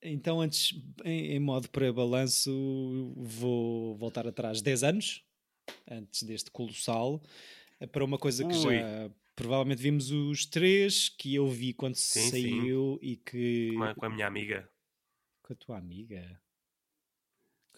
Então, 0.00 0.40
antes, 0.40 0.80
em, 1.04 1.32
em 1.32 1.40
modo 1.40 1.68
pré-balanço, 1.70 3.12
vou 3.16 3.96
voltar 3.96 4.28
atrás 4.28 4.62
10 4.62 4.84
anos, 4.84 5.24
antes 5.90 6.22
deste 6.22 6.50
colossal, 6.52 7.20
eh, 7.80 7.86
para 7.86 8.04
uma 8.04 8.18
coisa 8.18 8.44
que 8.44 8.54
Ui. 8.54 8.78
já 8.78 9.10
provavelmente 9.34 9.82
vimos 9.82 10.10
os 10.12 10.46
três 10.46 11.08
que 11.08 11.34
eu 11.34 11.48
vi 11.48 11.72
quando 11.72 11.96
Sim, 11.96 12.30
saiu 12.30 12.98
e 13.02 13.16
que. 13.16 13.72
Com 13.76 13.82
a, 13.82 13.94
com 13.96 14.06
a 14.06 14.10
minha 14.10 14.26
amiga. 14.28 14.70
Com 15.42 15.52
a 15.52 15.56
tua 15.56 15.78
amiga. 15.78 16.40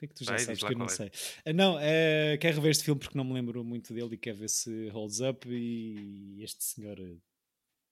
O 0.00 0.02
que 0.02 0.04
é 0.06 0.08
que 0.08 0.14
tu 0.14 0.24
já 0.24 0.30
Vai, 0.32 0.38
sabes 0.40 0.60
que 0.62 0.72
eu 0.72 0.78
não 0.78 0.86
qual 0.86 0.96
sei? 0.96 1.08
é. 1.08 1.50
Ah, 1.50 1.52
Não, 1.52 1.78
eh, 1.78 2.38
quero 2.40 2.56
rever 2.56 2.70
este 2.70 2.84
filme 2.84 2.98
porque 2.98 3.18
não 3.18 3.24
me 3.24 3.34
lembro 3.34 3.62
muito 3.62 3.92
dele 3.92 4.14
e 4.14 4.16
quero 4.16 4.38
ver 4.38 4.48
se 4.48 4.88
holds 4.88 5.20
up. 5.20 5.46
E 5.46 6.42
este 6.42 6.64
senhor 6.64 6.98
eh, 6.98 7.16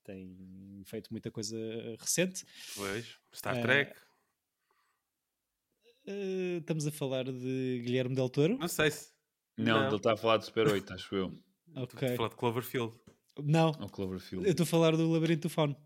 tem 0.05 0.83
feito 0.87 1.09
muita 1.13 1.31
coisa 1.31 1.59
recente. 1.99 2.47
Pois. 2.75 3.19
Star 3.35 3.59
Eh, 3.59 3.61
Trek. 3.61 3.95
Eh, 6.07 6.57
estamos 6.61 6.87
a 6.87 6.91
falar 6.93 7.25
de 7.25 7.83
Guilherme 7.85 8.15
Del 8.15 8.31
Toro. 8.31 8.57
Não 8.59 8.69
sei 8.69 8.91
se. 8.91 9.13
Não, 9.57 9.81
Não. 9.81 9.87
ele 9.89 9.97
está 9.97 10.13
a 10.13 10.17
falar 10.17 10.39
de 10.39 10.47
Super 10.47 10.67
8, 10.69 10.93
acho 10.95 11.15
eu. 11.15 11.43
Estou 11.69 11.83
Ok. 11.85 12.09
a 12.09 12.17
falar 12.17 12.29
de 12.31 12.37
Cloverfield. 12.37 12.95
Não, 13.45 13.69
Ou 13.81 13.89
Cloverfield. 13.91 14.47
eu 14.47 14.51
estou 14.53 14.65
a 14.65 14.67
falar 14.67 14.97
do 14.97 15.11
Labirinto 15.11 15.43
do 15.43 15.51
Fauno. 15.51 15.77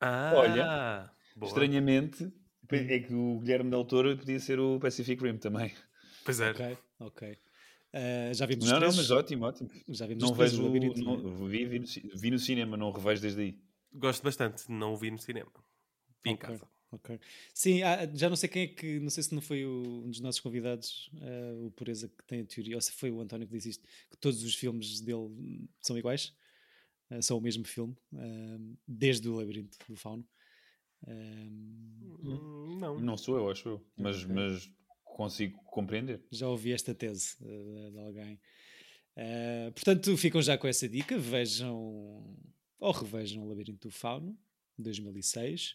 Ah, 0.00 0.32
Olha, 0.34 1.12
boa. 1.36 1.48
Estranhamente, 1.48 2.32
é 2.74 2.98
que 3.00 3.14
o 3.14 3.38
Guilherme 3.40 3.70
Del 3.70 3.84
Toro 3.84 4.16
podia 4.16 4.40
ser 4.40 4.58
o 4.58 4.78
Pacific 4.80 5.22
Rim 5.22 5.36
também. 5.38 5.72
Pois 6.24 6.40
é. 6.40 6.50
Ok, 6.50 6.78
ok. 7.00 7.38
Eh, 7.92 8.32
já 8.34 8.46
vimos 8.46 8.64
os 8.66 8.70
Não, 8.72 8.80
não, 8.80 8.88
mas 8.88 9.10
ótimo, 9.10 9.44
ótimo. 9.44 9.70
Já 9.88 10.06
vimos 10.06 10.22
Não 10.22 10.30
os 10.32 10.36
três, 10.36 10.52
vejo 10.52 10.66
o 10.66 10.94
não- 10.96 11.46
vi, 11.48 11.64
vi, 11.66 11.78
no, 11.78 11.86
vi 12.18 12.30
no 12.30 12.38
cinema, 12.38 12.76
não 12.76 12.88
o 12.88 12.92
revejo 12.92 13.22
desde 13.22 13.40
aí. 13.40 13.58
Gosto 13.92 14.22
bastante. 14.22 14.70
Não 14.70 14.92
o 14.92 14.96
vi 14.96 15.10
no 15.10 15.18
cinema. 15.18 15.50
Vi 16.24 16.30
em 16.30 16.34
Ok. 16.34 16.48
casa. 16.48 16.68
Ok. 16.92 17.18
Sim, 17.52 17.82
há- 17.82 18.06
já 18.14 18.28
não 18.28 18.36
sei 18.36 18.48
quem 18.48 18.62
é 18.62 18.66
que, 18.68 19.00
não 19.00 19.10
sei 19.10 19.22
se 19.22 19.34
não 19.34 19.42
foi 19.42 19.64
o- 19.64 20.02
um 20.04 20.10
dos 20.10 20.20
nossos 20.20 20.40
convidados, 20.40 21.10
eh, 21.20 21.52
o 21.64 21.70
Pureza, 21.70 22.08
que 22.08 22.24
tem 22.26 22.40
a 22.40 22.44
teoria, 22.44 22.76
ou 22.76 22.80
se 22.80 22.92
foi 22.92 23.10
o 23.10 23.20
António 23.20 23.46
que 23.46 23.52
disse 23.54 23.70
isto, 23.70 23.84
que 24.10 24.16
todos 24.18 24.42
os 24.42 24.54
filmes 24.54 25.00
dele 25.00 25.18
hum, 25.18 25.66
são 25.80 25.98
iguais, 25.98 26.32
eh, 27.10 27.20
são 27.22 27.38
o 27.38 27.40
mesmo 27.40 27.64
filme, 27.64 27.96
hum, 28.12 28.76
desde 28.86 29.28
o 29.28 29.34
Labirinto 29.36 29.78
do 29.88 29.96
Fauno. 29.96 30.26
Hum, 31.06 31.92
Hum, 32.22 32.78
Não. 32.80 32.98
Não 33.00 33.16
sou 33.16 33.36
eu, 33.36 33.50
acho 33.50 33.68
eu. 33.68 33.86
Mas, 33.96 34.22
Ok. 34.24 34.34
mas 34.34 34.70
consigo 35.04 35.58
compreender. 35.64 36.22
já 36.30 36.48
ouvi 36.48 36.72
esta 36.72 36.94
tese 36.94 37.36
eh, 37.42 37.90
de 37.90 37.98
alguém. 37.98 38.40
Eh, 39.16 39.70
portanto, 39.74 40.16
ficam 40.16 40.42
já 40.42 40.58
com 40.58 40.66
essa 40.68 40.88
dica, 40.88 41.16
vejam 41.18 42.36
ou 42.78 42.92
revejam 42.92 43.42
o 43.44 43.48
Labirinto 43.48 43.88
do 43.88 43.92
Fauno, 43.92 44.36
2006. 44.78 45.74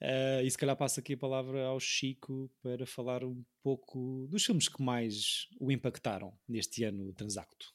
Eh, 0.00 0.42
e 0.44 0.50
se 0.50 0.56
calhar 0.56 0.76
passo 0.76 0.98
aqui 1.00 1.12
a 1.14 1.18
palavra 1.18 1.66
ao 1.66 1.78
Chico 1.78 2.50
para 2.62 2.86
falar 2.86 3.22
um 3.24 3.44
pouco 3.62 4.26
dos 4.30 4.44
filmes 4.44 4.68
que 4.68 4.82
mais 4.82 5.46
o 5.58 5.70
impactaram 5.70 6.32
neste 6.48 6.84
ano 6.84 7.12
transacto. 7.12 7.74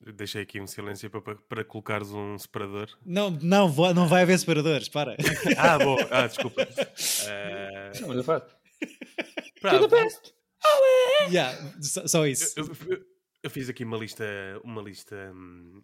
Deixei 0.00 0.42
aqui 0.42 0.60
um 0.60 0.66
silêncio 0.66 1.08
para, 1.10 1.20
para, 1.22 1.34
para 1.36 1.64
colocares 1.64 2.10
um 2.10 2.38
separador. 2.38 2.88
Não, 3.04 3.30
não, 3.30 3.68
vou- 3.68 3.94
não 3.94 4.06
vai 4.06 4.22
haver 4.22 4.38
separadores, 4.38 4.88
para. 4.88 5.16
Ah, 5.58 5.78
bom. 5.78 5.96
Ah, 6.10 6.26
desculpa. 6.26 6.62
Eh, 6.62 7.92
Não, 8.00 8.08
mas 8.08 8.16
eu 8.18 8.24
faço. 8.24 8.46
pá, 9.62 9.70
Yeah, 11.30 11.56
só, 11.80 12.06
só 12.06 12.26
isso. 12.26 12.52
eu, 12.58 12.66
eu- 12.88 13.04
eu 13.42 13.50
fiz 13.50 13.68
aqui 13.68 13.84
uma 13.84 13.96
lista, 13.96 14.24
uma 14.64 14.82
lista 14.82 15.32
hum, 15.34 15.82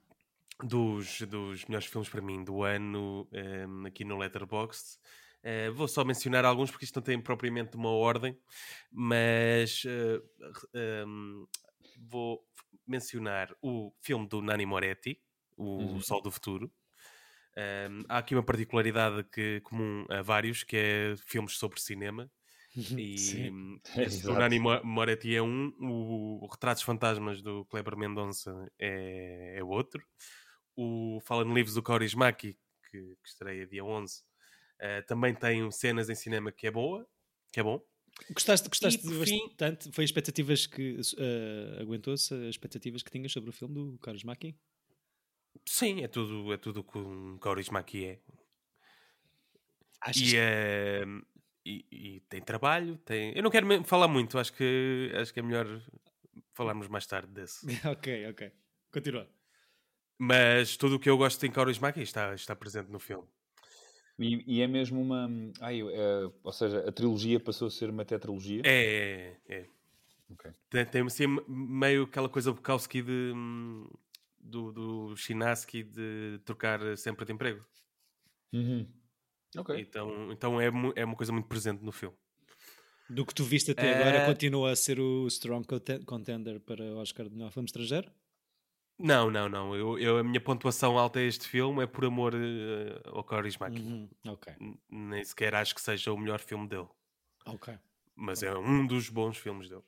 dos, 0.63 1.21
dos 1.23 1.65
melhores 1.65 1.87
filmes 1.87 2.09
para 2.09 2.21
mim 2.21 2.45
do 2.45 2.63
ano 2.63 3.29
hum, 3.33 3.87
aqui 3.87 4.05
no 4.05 4.19
Letterboxd. 4.19 4.99
Eh, 5.43 5.71
vou 5.71 5.89
só 5.89 6.05
mencionar 6.05 6.45
alguns 6.45 6.71
porque 6.71 6.85
isto 6.85 6.97
não 6.97 7.03
tem 7.03 7.21
propriamente 7.21 7.77
uma 7.77 7.91
ordem, 7.91 8.37
mas 8.91 9.83
eh, 9.87 10.21
re- 10.41 11.05
hum, 11.07 11.47
vou 12.09 12.45
mencionar 12.87 13.55
o 13.63 13.93
filme 14.03 14.29
do 14.29 14.43
Nani 14.43 14.67
Moretti, 14.67 15.23
O 15.57 16.01
Uhum. 16.01 16.03
Sol 16.03 16.23
do 16.23 16.31
Futuro. 16.31 16.73
Um, 17.57 18.05
há 18.09 18.19
aqui 18.19 18.35
uma 18.35 18.45
particularidade 18.45 19.25
que, 19.25 19.61
comum 19.63 20.07
a 20.11 20.23
vários, 20.23 20.65
que 20.65 20.77
é 20.77 21.15
filmes 21.19 21.57
sobre 21.59 21.81
cinema. 21.81 22.31
E 22.97 23.11
Sim. 23.17 23.53
hum, 23.53 23.81
É, 23.97 24.07
exato. 24.07 24.33
Nani 24.35 24.61
Mo- 24.61 24.83
Moretti 24.85 25.35
é 25.35 25.43
um, 25.43 25.73
o, 25.81 26.45
o 26.45 26.49
Retratos 26.49 26.83
Fantasmas 26.83 27.43
do 27.43 27.65
Kleber 27.67 27.97
Mendonça 27.97 28.71
é, 28.79 29.57
é 29.59 29.65
outro. 29.65 30.05
O 30.77 31.21
Fallen 31.25 31.53
Leaves 31.55 31.75
do 31.75 31.83
Kaurismäki, 31.83 32.59
que, 32.91 33.17
que 33.17 33.29
estreia 33.29 33.67
dia 33.67 33.85
11, 33.85 34.25
eh, 34.81 35.03
também 35.03 35.35
tem 35.35 35.71
cenas 35.73 36.09
em 36.11 36.15
cinema 36.15 36.53
que 36.53 36.67
é 36.67 36.71
boa, 36.71 37.07
que 37.53 37.61
é 37.61 37.63
bom. 37.63 37.83
Gostaste, 38.31 38.69
gostaste 38.69 39.07
E, 39.07 39.25
fim- 39.25 39.49
bastante? 39.49 39.93
Foi 39.93 40.05
expectativas 40.05 40.67
que 40.67 40.99
eh, 41.19 41.79
aguentou-se 41.81 42.33
as 42.35 42.41
expectativas 42.51 43.03
que 43.03 43.11
tinhas 43.11 43.33
sobre 43.33 43.51
o 43.51 43.53
filme 43.53 43.75
do 43.75 43.99
Carlos 43.99 44.25
Maki? 44.25 44.57
Sim, 45.67 46.03
é 46.03 46.09
tudo, 46.09 46.53
é 46.53 46.57
tudo 46.57 46.81
o 46.81 46.85
que 46.85 46.99
um 46.99 47.39
Kaurismäki 47.39 48.05
é. 48.07 48.21
Achas 50.01 50.33
E, 50.33 50.37
eh, 50.37 51.05
e, 51.65 51.87
e 51.91 52.21
tem 52.29 52.41
trabalho, 52.41 52.97
tem... 52.99 53.33
Eu 53.37 53.43
não 53.43 53.51
quero 53.51 53.85
falar 53.85 54.09
muito, 54.09 54.39
acho 54.39 54.53
que, 54.53 55.13
acho 55.15 55.33
que 55.33 55.41
é 55.41 55.43
melhor 55.43 55.67
falarmos 56.55 56.89
mais 56.89 57.07
tarde 57.07 57.33
desse. 57.33 57.65
ok, 57.87 58.29
ok. 58.31 58.53
Continua. 58.91 59.29
Mas 60.19 60.77
tudo 60.77 60.97
o 60.97 61.01
que 61.01 61.11
eu 61.11 61.17
gosto 61.19 61.45
em 61.45 61.51
Kaurismäki 61.51 62.01
está, 62.03 62.35
está 62.35 62.55
presente 62.57 62.91
no 62.91 62.99
filme. 62.99 63.27
E, 64.19 64.57
e 64.59 64.61
é 64.61 64.67
mesmo 64.67 65.01
uma. 65.01 65.29
Ai, 65.61 65.81
é, 65.81 66.31
ou 66.43 66.53
seja, 66.53 66.89
a 66.89 66.93
trilogia 66.93 67.41
passou 67.41 67.69
a 67.69 67.71
ser 67.71 67.91
uma 67.91 68.05
tetralogia. 68.05 68.63
É, 68.65 69.39
é, 69.49 69.55
é. 69.55 69.67
Ok. 70.31 70.51
Tem, 70.71 70.87
tem 70.87 71.03
assim, 71.03 71.25
meio 71.49 72.05
aquela 72.05 72.29
coisa 72.29 72.53
Bukowski 72.53 73.03
de, 73.03 73.33
do, 74.41 74.73
do 74.73 75.17
Chinaski 75.17 75.83
de 75.83 76.41
trocar 76.45 76.97
sempre 76.97 77.25
de 77.25 77.33
emprego. 77.33 77.65
Uhum. 78.53 78.87
Ok. 79.57 79.79
Então, 79.81 80.33
então 80.33 80.61
é, 80.61 80.67
é 80.97 81.05
uma 81.05 81.17
coisa 81.17 81.33
muito 81.33 81.49
presente 81.49 81.83
no 81.83 81.93
filme. 81.93 82.17
Do 83.11 83.27
que 83.27 83.35
tu 83.35 83.45
viste 83.45 83.71
até 83.73 83.91
Eh, 83.91 83.95
agora, 83.95 84.25
continua 84.25 84.71
a 84.71 84.77
ser 84.77 84.99
o 84.99 85.27
strong 85.27 85.67
conte- 85.67 86.05
contender 86.05 86.61
para 86.61 86.83
o 86.83 86.97
Oscar 86.99 87.29
de 87.29 87.35
melhor 87.35 87.51
filme 87.51 87.67
estrangeiro? 87.67 88.11
Não, 88.99 89.31
não, 89.31 89.49
não. 89.49 89.75
Eu, 89.75 89.99
eu- 89.99 90.19
a 90.19 90.23
minha 90.25 90.41
pontuação 90.41 90.99
alta 90.99 91.19
a 91.19 91.23
este 91.23 91.49
filme 91.49 91.83
é 91.83 91.87
por 91.87 92.05
amor 92.05 92.35
eh, 92.35 93.01
ao 93.07 93.25
Kaurismäki. 93.25 93.81
Uhum, 93.83 94.09
Ok, 94.27 94.55
Nem 94.89 95.25
sequer 95.25 95.55
acho 95.55 95.75
que 95.75 95.81
seja 95.81 96.13
o 96.13 96.19
melhor 96.19 96.39
filme 96.41 96.69
dele. 96.69 96.89
ok. 97.47 97.79
Mas 98.15 98.43
é 98.43 98.55
um 98.57 98.87
dos 98.87 99.09
bons 99.09 99.37
filmes 99.37 99.69
dele. 99.69 99.83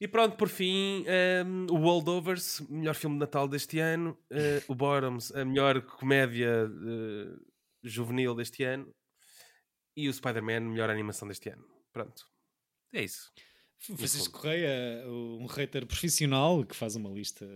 E 0.00 0.08
pronto, 0.08 0.36
por 0.36 0.48
fim, 0.48 1.04
ehm, 1.06 1.66
o 1.70 1.76
Holdovers, 1.76 2.60
melhor 2.68 2.94
filme 2.96 3.14
de 3.16 3.20
Natal 3.20 3.46
deste 3.46 3.78
ano. 3.78 4.18
eh, 4.30 4.62
o 4.66 4.74
Bottoms, 4.74 5.30
a 5.32 5.44
melhor 5.44 5.80
comédia 5.82 6.68
eh, 6.68 7.36
juvenil 7.84 8.34
deste 8.34 8.64
ano. 8.64 8.92
E 9.96 10.08
o 10.08 10.12
Spider-Man, 10.12 10.60
melhor 10.60 10.90
animação 10.90 11.28
deste 11.28 11.48
ano. 11.50 11.64
Pronto. 11.92 12.26
É 12.92 13.02
isso. 13.02 13.30
Francisco. 13.82 14.40
Correia, 14.40 15.04
um 15.08 15.46
hater 15.46 15.86
profissional 15.86 16.64
que 16.64 16.74
faz 16.76 16.94
uma 16.96 17.10
lista 17.10 17.46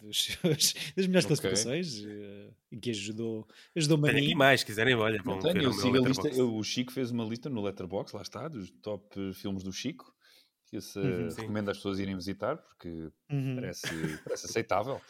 dos 0.00 0.28
das 0.96 1.06
melhores 1.06 1.24
Ok. 1.24 1.26
classificações 1.26 2.02
eh, 2.04 2.50
e 2.72 2.76
que 2.78 2.90
ajudou, 2.90 3.46
ajudou-me 3.74 4.08
a 4.08 4.12
Tenho 4.12 4.24
aqui 4.24 4.34
mais, 4.34 4.60
se 4.60 4.66
quiserem, 4.66 4.94
olha, 4.94 5.20
Não 5.24 5.38
tenho, 5.38 5.54
ver 5.54 5.64
eu 5.64 5.72
sigo 5.72 5.96
a 6.04 6.08
lista, 6.08 6.28
eu- 6.28 6.54
o 6.54 6.62
Chico 6.62 6.92
fez 6.92 7.10
uma 7.10 7.24
lista 7.24 7.48
no 7.50 7.60
Letterboxd, 7.62 8.16
lá 8.16 8.22
está, 8.22 8.48
dos 8.48 8.70
top 8.82 9.04
eh, 9.18 9.32
filmes 9.32 9.62
do 9.62 9.72
Chico. 9.72 10.14
Que 10.68 10.78
esse, 10.78 10.98
Uhum, 10.98 11.30
sim. 11.30 11.40
recomendo 11.42 11.70
às 11.70 11.76
pessoas 11.76 11.98
irem 12.00 12.16
visitar 12.16 12.56
porque 12.56 12.88
Uhum. 13.30 13.54
parece, 13.54 14.18
parece 14.24 14.46
aceitável. 14.46 15.00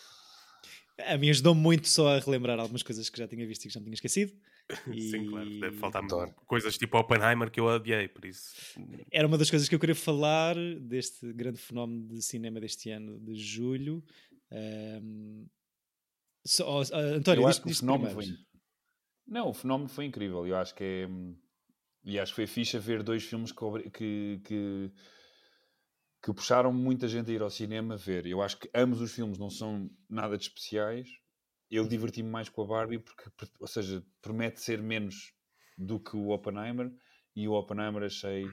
A 0.99 1.17
mim 1.19 1.29
ajudou-me 1.31 1.61
muito 1.61 1.89
só 1.89 2.09
a 2.17 2.19
relembrar 2.19 2.59
algumas 2.59 2.83
coisas 2.83 3.09
que 3.11 3.19
já 3.19 3.29
tinha 3.29 3.47
visto 3.47 3.65
e 3.65 3.69
que 3.69 3.75
já 3.75 3.81
me 3.81 3.85
tinha 3.85 3.95
esquecido. 3.95 4.33
Sim, 5.11 5.27
claro. 5.27 5.49
Deve 5.61 5.77
E 5.77 5.79
faltar 5.79 6.03
Adoro. 6.05 6.35
coisas 6.47 6.77
tipo 6.77 6.99
Oppenheimer 6.99 7.51
que 7.51 7.61
eu 7.61 7.67
odiei, 7.67 8.09
por 8.09 8.25
isso. 8.25 8.55
Era 9.13 9.27
uma 9.27 9.39
das 9.39 9.49
coisas 9.51 9.69
que 9.69 9.75
eu 9.75 9.79
queria 9.79 9.95
falar 9.95 10.57
deste 10.81 11.33
grande 11.33 11.59
fenómeno 11.59 12.07
de 12.09 12.21
cinema 12.23 12.61
deste 12.61 12.91
ano 12.91 13.19
de 13.21 13.35
julho. 13.37 14.03
Ahm, 14.51 15.47
só- 16.45 16.81
oh, 16.81 16.83
António, 16.95 17.43
eu 17.43 17.47
diz, 17.49 17.57
acho 17.57 17.63
que 17.63 17.71
o 17.71 17.75
fenómeno 17.75 18.11
foi. 18.11 18.27
Não, 19.27 19.49
o 19.49 19.55
fenómeno 19.55 19.89
foi 19.89 20.05
incrível. 20.05 20.47
Eu 20.47 20.57
acho 20.57 20.75
que 20.75 20.85
é. 20.85 21.09
E 22.05 22.19
acho 22.21 22.33
que 22.33 22.37
foi 22.37 22.47
fixe 22.47 22.79
ver 22.79 23.03
dois 23.03 23.25
filmes 23.25 23.51
que, 23.51 23.91
que, 23.91 24.41
que, 24.45 24.93
que 26.23 26.33
puxaram 26.33 26.73
muita 26.73 27.09
gente 27.09 27.31
a 27.31 27.35
ir 27.35 27.43
ao 27.43 27.51
cinema 27.51 27.97
ver. 27.97 28.27
Eu 28.27 28.41
acho 28.41 28.59
que 28.59 28.71
ambos 28.73 29.01
os 29.01 29.13
filmes 29.13 29.39
não 29.39 29.51
são 29.51 29.91
nada 30.09 30.37
de 30.39 30.45
especiais. 30.45 31.09
Eu 31.71 31.87
diverti-me 31.87 32.29
mais 32.29 32.49
com 32.49 32.63
a 32.63 32.67
Barbie, 32.67 32.99
porque, 32.99 33.25
ou 33.59 33.67
seja, 33.67 34.05
promete 34.23 34.61
ser 34.61 34.81
menos 34.81 35.33
do 35.77 35.99
que 35.99 36.17
o 36.17 36.31
Oppenheimer. 36.31 36.93
E 37.35 37.49
o 37.49 37.53
Oppenheimer 37.53 38.05
achei. 38.05 38.47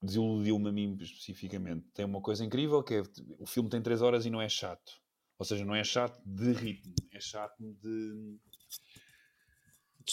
desiludiu-me 0.00 0.68
a 0.68 0.72
mim 0.72 0.96
especificamente. 1.00 1.86
Tem 1.94 2.04
uma 2.04 2.20
coisa 2.20 2.44
incrível 2.44 2.82
que 2.82 2.94
é 2.94 3.02
o 3.38 3.46
filme 3.46 3.70
tem 3.70 3.80
3 3.80 4.02
horas 4.02 4.26
e 4.26 4.30
não 4.30 4.40
é 4.40 4.48
chato. 4.48 5.00
Ou 5.38 5.44
seja, 5.44 5.64
não 5.64 5.74
é 5.74 5.82
chato 5.82 6.20
de 6.24 6.52
ritmo, 6.52 6.94
é 7.10 7.20
chato 7.20 7.56
de, 7.58 8.38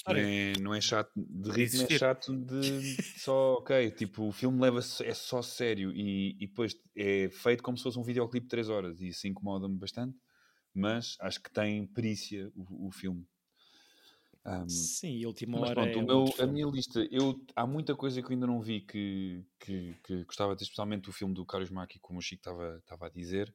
é, 0.08 0.54
não 0.60 0.74
é 0.74 0.82
chato 0.82 1.12
de 1.16 1.52
ritmo, 1.52 1.86
é 1.89 1.97
chato 1.97 2.36
de 2.36 2.95
só, 3.20 3.56
ok, 3.56 3.91
tipo, 3.91 4.28
o 4.28 4.32
filme 4.32 4.62
leva 4.62 4.80
é 4.80 5.14
só 5.14 5.41
sério 5.41 5.91
e, 5.91 6.36
e 6.39 6.47
depois 6.47 6.76
é 6.95 7.30
feito 7.30 7.64
como 7.64 7.78
se 7.78 7.84
fosse 7.84 7.97
um 7.97 8.04
videoclipe 8.04 8.45
de 8.45 8.50
3 8.50 8.70
horas 8.70 9.02
e 9.02 9.10
isso 9.10 9.28
incomoda-me 9.28 9.78
bastante, 9.78 10.18
mas 10.74 11.17
acho 11.22 11.41
que 11.41 11.51
tem 11.51 11.86
perícia 11.88 12.51
o, 12.55 12.88
o 12.88 12.91
filme. 12.91 13.28
Um, 14.45 14.89
Sim, 14.97 15.17
e 15.17 15.24
a 15.26 15.28
última 15.28 15.57
mas 15.57 15.70
hora 15.70 15.72
pronto, 15.72 15.99
é 15.99 16.03
o 16.03 16.03
meu- 16.03 16.36
a 16.39 16.45
filme. 16.45 16.47
minha 16.47 16.67
lista, 16.67 17.07
eu, 17.11 17.43
há 17.55 17.65
muita 17.65 17.95
coisa 17.95 18.22
que 18.22 18.28
eu 18.28 18.32
ainda 18.32 18.45
não 18.47 18.61
vi 18.61 18.82
que, 18.82 19.43
que, 19.59 19.95
que 20.03 20.24
gostava 20.26 20.53
de 20.53 20.59
ter, 20.59 20.63
especialmente 20.65 21.09
o 21.09 21.13
filme 21.13 21.34
do 21.34 21.45
Carlos 21.45 21.72
Maki, 21.72 21.99
como 21.99 22.20
o 22.20 22.22
Chico 22.22 22.41
estava 22.41 22.78
estava 22.78 23.07
a 23.07 23.09
dizer, 23.09 23.53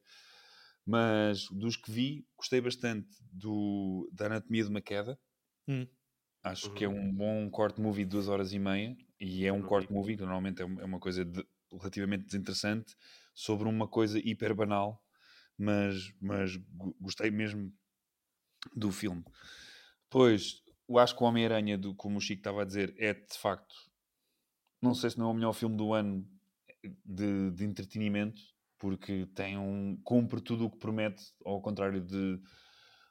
mas 0.86 1.48
dos 1.50 1.76
que 1.76 1.90
vi, 1.92 2.26
gostei 2.36 2.60
bastante 2.60 3.08
do, 3.32 4.10
da 4.12 4.26
Anatomia 4.26 4.64
de 4.64 4.70
uma 4.70 4.82
Queda. 4.82 5.18
Hum. 5.66 5.88
Acho 6.42 6.70
que 6.72 6.84
é 6.84 6.88
um 6.88 7.12
bom 7.12 7.50
corte 7.50 7.80
movie 7.80 8.04
de 8.04 8.10
duas 8.10 8.28
horas 8.28 8.52
e 8.52 8.58
meia, 8.58 8.96
e 9.18 9.46
é 9.46 9.52
um 9.52 9.62
Não 9.62 9.68
corte 9.68 9.90
vi. 9.90 9.90
movie, 9.92 10.14
que 10.16 10.22
normalmente 10.22 10.60
é 10.62 10.64
é 10.64 10.84
uma 10.84 11.00
coisa 11.00 11.24
de- 11.24 11.46
relativamente 11.72 12.24
desinteressante, 12.26 12.94
sobre 13.34 13.66
uma 13.68 13.88
coisa 13.88 14.18
hiper 14.18 14.54
banal, 14.54 15.03
mas, 15.58 16.12
mas 16.20 16.56
go- 16.56 16.96
gostei 17.00 17.30
mesmo 17.30 17.72
do 18.74 18.90
filme. 18.92 19.24
Pois, 20.10 20.62
eu 20.88 20.98
acho 20.98 21.16
que 21.16 21.22
o 21.22 21.26
Homem-Aranha, 21.26 21.80
como 21.96 22.18
o 22.18 22.20
Chico 22.20 22.40
estava 22.40 22.62
a 22.62 22.66
dizer, 22.66 22.94
é 22.98 23.14
de 23.14 23.38
facto, 23.38 23.74
não 24.80 24.94
sei 24.94 25.10
se 25.10 25.18
não 25.18 25.26
é 25.28 25.30
o 25.30 25.34
melhor 25.34 25.52
filme 25.52 25.76
do 25.76 25.92
ano 25.92 26.26
de, 27.04 27.50
de 27.52 27.64
entretenimento, 27.64 28.42
porque 28.78 29.26
tem 29.34 29.58
um, 29.58 29.96
cumpre 30.04 30.40
tudo 30.40 30.66
o 30.66 30.70
que 30.70 30.78
promete, 30.78 31.24
ao 31.44 31.60
contrário 31.62 32.00
de, 32.02 32.40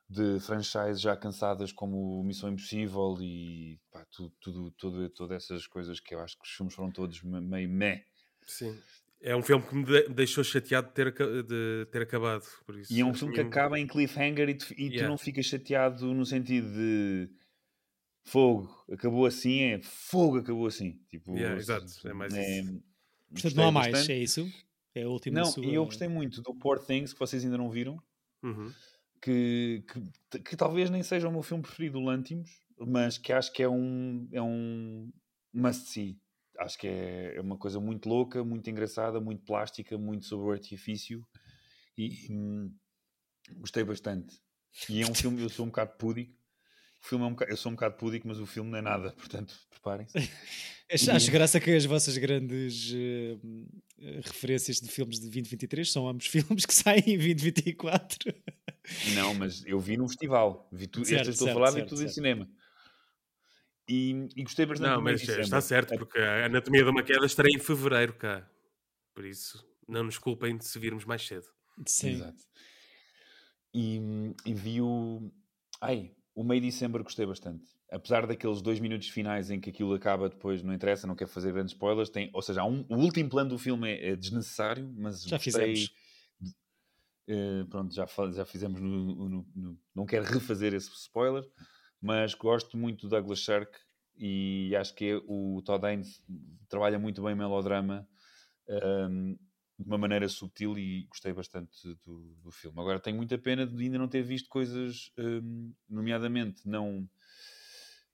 de 0.10 0.40
franchises 0.42 1.02
já 1.02 1.18
cansadas 1.18 1.72
como 1.72 2.24
Missão 2.24 2.52
Impossível 2.52 3.18
e 3.22 3.80
pá, 3.92 4.06
tudo, 4.12 4.34
tudo, 4.42 4.72
tudo, 4.72 5.10
todas 5.10 5.44
essas 5.46 5.68
coisas 5.68 6.00
que 6.00 6.16
eu 6.16 6.20
acho 6.22 6.38
que 6.38 6.46
os 6.46 6.52
filmes 6.52 6.76
foram 6.76 6.92
todos 6.92 7.22
me- 7.24 7.42
meio 7.42 7.70
meh. 7.70 8.06
Sim. 8.48 8.82
É 9.26 9.34
um 9.36 9.42
filme 9.42 9.66
que 9.66 9.74
me 9.74 9.86
de- 9.86 10.10
deixou 10.10 10.44
chateado 10.44 10.88
de 10.90 10.94
ter, 10.94 11.12
de 11.14 11.88
ter 11.90 12.02
acabado. 12.02 12.44
Por 12.66 12.78
isso, 12.78 12.92
E 12.94 13.00
é 13.00 13.06
um 13.06 13.14
filme 13.14 13.34
que 13.34 13.40
acaba 13.40 13.80
em 13.80 13.88
cliffhanger 13.88 14.50
e, 14.50 14.54
tu, 14.56 14.66
e 14.74 14.90
tu 14.90 14.96
Yeah. 14.96 15.08
não 15.08 15.18
ficas 15.18 15.46
chateado 15.46 16.14
no 16.14 16.26
sentido 16.26 16.70
de 16.74 17.30
fogo, 18.26 18.70
acabou 18.92 19.26
assim, 19.26 19.62
é 19.62 19.82
fogo, 19.82 20.40
acabou 20.40 20.68
assim. 20.68 21.00
Tipo, 21.10 21.38
Yeah, 21.38 21.58
exato, 21.58 21.86
é 22.06 22.14
mais 22.14 22.34
isso. 22.36 22.82
Portanto, 23.32 23.56
não 23.56 23.68
há 23.68 23.72
mais, 23.72 23.92
bastante. 23.94 24.12
é 24.12 24.18
isso? 24.18 24.52
É 24.94 25.04
a 25.04 25.10
última 25.10 25.40
Não, 25.40 25.46
sua... 25.46 25.66
e 25.66 25.74
eu 25.74 25.86
gostei 25.86 26.08
muito 26.10 26.42
do 26.42 26.54
Poor 26.54 26.78
Things, 26.80 27.14
que 27.14 27.20
vocês 27.20 27.44
ainda 27.46 27.58
não 27.58 27.70
viram, 27.70 27.98
Uhum. 28.44 28.72
que, 29.22 29.84
que, 30.30 30.40
que 30.40 30.56
talvez 30.58 30.90
nem 30.90 31.02
seja 31.02 31.30
o 31.30 31.32
meu 31.32 31.42
filme 31.42 31.64
preferido, 31.64 31.98
o 31.98 32.04
Lantimos, 32.04 32.52
mas 32.78 33.18
que 33.18 33.32
acho 33.32 33.52
que 33.54 33.64
é 33.64 33.70
um, 33.70 34.28
é 34.34 34.42
um 34.42 35.10
must-see. 35.54 36.20
Acho 36.64 36.78
que 36.78 36.88
é, 36.88 37.36
é 37.36 37.42
uma 37.42 37.58
coisa 37.58 37.80
muito 37.80 38.08
louca, 38.08 38.44
muito 38.44 38.70
engraçada, 38.70 39.20
muito 39.20 39.44
plástica, 39.44 39.98
muito 39.98 40.26
sobre 40.26 40.48
o 40.48 40.52
artifício 40.52 41.26
e 41.98 42.28
hum, 42.30 42.74
gostei 43.58 43.84
bastante. 43.84 44.42
E 44.90 45.02
é 45.02 45.06
um 45.06 45.14
filme, 45.14 45.42
eu 45.42 45.50
sou 45.50 45.66
um 45.66 45.70
bocado 45.70 45.98
púdico. 45.98 46.34
O 47.04 47.08
filme 47.08 47.26
é 47.26 47.28
um 47.28 47.32
bocado, 47.32 47.52
eu 47.52 47.58
sou 47.58 47.72
um 47.72 47.76
bocado 47.76 47.96
púdico, 47.98 48.28
mas 48.28 48.40
o 48.40 48.46
filme 48.46 48.72
não 48.72 48.78
é 48.78 48.82
nada, 48.82 49.12
portanto, 49.20 49.54
preparem-se. 49.70 50.14
Acho, 50.92 51.12
acho 51.12 51.32
graça 51.32 51.60
que 51.60 51.72
as 51.72 51.86
vossas 51.86 52.16
grandes 52.18 52.94
eh, 52.94 53.38
referências 54.22 54.80
de 54.80 54.90
filmes 54.90 55.16
de 55.16 55.22
2023 55.22 55.92
são 55.92 56.08
ambos 56.08 56.28
filmes 56.28 56.68
que 56.68 56.74
saem 56.74 57.02
em 57.08 57.18
2024. 57.18 58.32
Não, 59.16 59.34
mas 59.34 59.66
eu 59.66 59.80
vi 59.80 59.98
num 59.98 60.08
festival. 60.08 60.70
Vi 60.72 60.86
tu, 60.86 61.04
Certo, 61.04 61.22
estas 61.22 61.36
estou 61.36 61.48
certo, 61.48 61.58
a 61.58 61.60
falar, 61.60 61.72
vi 61.72 61.80
certo, 61.80 61.90
tudo 61.90 62.02
em 62.02 62.06
certo. 62.06 62.14
cinema. 62.14 62.50
E, 63.88 64.28
e 64.36 64.44
gostei 64.44 64.66
bastante 64.66 64.90
Não, 64.90 65.02
mas 65.02 65.22
está 65.28 65.60
certo, 65.60 65.98
porque 65.98 66.18
a 66.18 66.46
Anatomia 66.46 66.84
de 66.84 66.90
uma 66.90 67.04
Queda 67.04 67.26
estará 67.26 67.50
em 67.50 67.60
fevereiro 67.60 68.14
cá. 68.14 68.50
Por 69.14 69.26
isso, 69.26 69.64
não 69.88 70.04
nos 70.04 70.18
culpem 70.18 70.58
de 70.58 70.66
se 70.66 70.80
virmos 70.80 71.04
mais 71.06 71.26
cedo. 71.26 71.46
Sim. 71.86 72.12
Exato. 72.12 72.44
E, 73.74 74.00
e 74.46 74.54
vi 74.54 74.82
o. 74.82 75.32
Ai, 75.82 76.16
o 76.36 76.44
meio 76.44 76.62
de 76.62 76.68
dezembro 76.70 77.04
gostei 77.04 77.26
bastante. 77.26 77.66
Apesar 77.92 78.26
daqueles 78.26 78.62
dois 78.62 78.80
minutos 78.80 79.10
finais 79.10 79.52
em 79.52 79.60
que 79.60 79.70
aquilo 79.70 79.94
acaba 79.94 80.30
depois, 80.30 80.64
não 80.64 80.74
interessa, 80.74 81.06
não 81.06 81.16
quero 81.16 81.30
fazer 81.30 81.52
grandes 81.52 81.74
spoilers. 81.74 82.10
Tem, 82.10 82.30
ou 82.34 82.42
seja, 82.42 82.64
um- 82.64 82.86
o 82.90 82.96
último 82.96 83.30
plano 83.30 83.50
do 83.52 83.58
filme 83.60 83.90
é, 83.92 84.10
é 84.12 84.16
desnecessário, 84.16 84.92
mas 84.98 85.24
Já 85.24 85.38
gostei- 85.38 85.76
fizemos. 85.76 85.94
Eh, 87.28 87.64
pronto, 87.70 87.94
já, 87.94 88.06
já 88.34 88.46
fizemos 88.46 88.82
no, 88.82 89.30
no- 89.30 89.48
no- 89.56 89.80
Não 89.96 90.06
quero 90.06 90.26
refazer 90.26 90.74
esse 90.74 90.90
spoiler, 90.94 91.44
mas 92.04 92.34
gosto 92.34 92.78
muito 92.78 93.04
do 93.04 93.10
Douglas 93.10 93.40
Shark 93.40 93.72
e 94.18 94.76
acho 94.76 94.94
que 94.94 95.06
é 95.06 95.16
o 95.26 95.62
Todd 95.64 95.86
Haynes 95.86 96.22
trabalha 96.68 97.00
muito 97.00 97.24
bem 97.24 97.34
melodrama 97.34 98.06
ehm, 98.68 99.36
de 99.80 99.88
uma 99.88 99.98
maneira 99.98 100.28
subtil 100.28 100.78
e 100.78 101.06
gostei 101.06 101.32
bastante 101.34 101.96
do, 102.06 102.36
do 102.44 102.52
filme. 102.52 102.80
Agora 102.80 103.00
tenho 103.00 103.16
muita 103.18 103.38
pena 103.38 103.66
de 103.66 103.82
ainda 103.84 103.98
não 103.98 104.10
ter 104.10 104.22
visto 104.22 104.50
coisas, 104.50 105.12
ehm, 105.18 105.72
nomeadamente 105.90 106.68
não, 106.68 107.10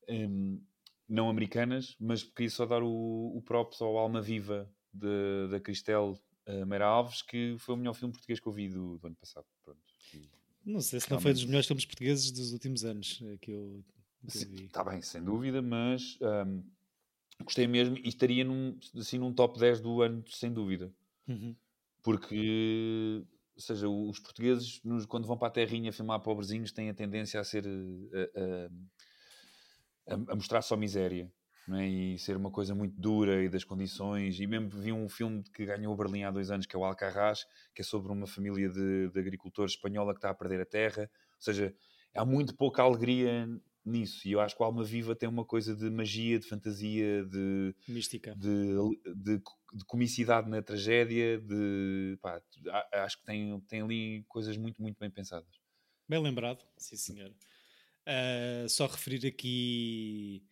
ehm, 0.07 0.59
não 1.07 1.29
americanas, 1.29 1.95
mas 1.99 2.23
queria 2.23 2.49
só 2.49 2.65
dar 2.65 2.83
o, 2.83 3.33
o 3.35 3.41
props 3.41 3.81
ao 3.81 3.97
Alma 3.97 4.21
Viva 4.21 4.71
da 4.93 5.59
Cristel 5.59 6.19
eh, 6.45 6.65
Meira 6.65 6.85
Alves, 6.85 7.21
que 7.21 7.55
foi 7.59 7.75
o 7.75 7.77
melhor 7.77 7.93
filme 7.93 8.11
português 8.13 8.39
que 8.39 8.47
eu 8.47 8.51
vi 8.53 8.69
do, 8.69 8.97
do 8.99 9.07
ano 9.07 9.15
passado. 9.15 9.45
Não 10.65 10.81
sei 10.81 10.99
se 10.99 11.09
não 11.09 11.19
foi 11.19 11.31
dos 11.31 11.41
Realmente. 11.41 11.47
melhores 11.47 11.67
filmes 11.67 11.85
portugueses 11.85 12.31
dos 12.31 12.51
últimos 12.53 12.83
anos 12.85 13.19
eh, 13.23 13.37
que 13.37 13.51
eu, 13.51 13.83
que 14.29 14.37
eu 14.37 14.47
vi. 14.49 14.65
Está 14.65 14.83
bem, 14.83 15.01
sem 15.01 15.23
dúvida, 15.23 15.61
mas 15.61 16.17
ahm, 16.21 16.61
gostei 17.43 17.67
mesmo 17.67 17.97
e 17.97 18.07
estaria 18.09 18.43
num, 18.43 18.77
assim, 18.95 19.17
num 19.17 19.33
top 19.33 19.59
10 19.59 19.79
do 19.79 20.01
ano, 20.01 20.23
sem 20.29 20.51
dúvida. 20.51 20.93
Uhum. 21.27 21.55
Porque, 22.01 23.25
ou 23.55 23.61
seja, 23.61 23.89
os 23.89 24.19
portugueses, 24.19 24.81
nos- 24.83 25.05
quando 25.05 25.27
vão 25.27 25.37
para 25.37 25.47
a 25.49 25.51
terrinha 25.51 25.91
filmar 25.93 26.19
pobrezinhos, 26.21 26.71
têm 26.71 26.89
a 26.89 26.93
tendência 26.93 27.39
a 27.39 27.43
ser. 27.43 27.65
eh, 27.65 28.69
a, 30.07 30.13
a- 30.15 30.31
a 30.31 30.35
mostrar 30.35 30.61
só 30.61 30.75
miséria. 30.75 31.31
É? 31.77 31.87
E 31.87 32.17
ser 32.19 32.35
uma 32.37 32.49
coisa 32.51 32.73
muito 32.73 32.99
dura 32.99 33.43
e 33.43 33.49
das 33.49 33.63
condições. 33.63 34.39
E 34.39 34.47
mesmo 34.47 34.69
vi 34.69 34.91
um 34.91 35.07
filme 35.09 35.43
que 35.53 35.65
ganhou 35.65 35.93
o 35.93 35.97
Berlim 35.97 36.23
há 36.23 36.31
dois 36.31 36.49
anos, 36.51 36.65
que 36.65 36.75
é 36.75 36.79
o 36.79 36.83
Alcarrás, 36.83 37.45
que 37.75 37.81
é 37.81 37.85
sobre 37.85 38.11
uma 38.11 38.25
família 38.27 38.69
de, 38.69 39.09
de 39.09 39.19
agricultores 39.19 39.73
espanhola 39.73 40.13
que 40.13 40.17
está 40.19 40.29
a 40.29 40.33
perder 40.33 40.61
a 40.61 40.65
terra. 40.65 41.03
Ou 41.35 41.41
seja, 41.41 41.75
há 42.15 42.25
muito 42.25 42.55
pouca 42.55 42.81
alegria 42.81 43.47
nisso. 43.85 44.27
E 44.27 44.31
eu 44.31 44.39
acho 44.39 44.55
que 44.55 44.61
o 44.63 44.65
Alma 44.65 44.83
Viva 44.83 45.15
tem 45.15 45.29
uma 45.29 45.45
coisa 45.45 45.75
de 45.75 45.89
magia, 45.89 46.39
de 46.39 46.47
fantasia, 46.47 47.23
de, 47.25 47.75
Mística. 47.87 48.31
de, 48.35 48.75
de, 49.15 49.37
de 49.73 49.85
comicidade 49.85 50.49
na 50.49 50.61
tragédia. 50.61 51.39
De, 51.39 52.17
pá, 52.21 52.41
a- 52.69 53.03
acho 53.03 53.19
que 53.19 53.25
tem, 53.25 53.59
tem 53.61 53.81
ali 53.81 54.23
coisas 54.27 54.57
muito, 54.57 54.81
muito 54.81 54.97
bem 54.99 55.09
pensadas. 55.11 55.59
Bem 56.07 56.21
lembrado, 56.21 56.65
sim 56.77 56.95
senhor. 56.95 57.33
Ah, 58.05 58.65
só 58.67 58.87
referir 58.87 59.25
aqui, 59.27 60.43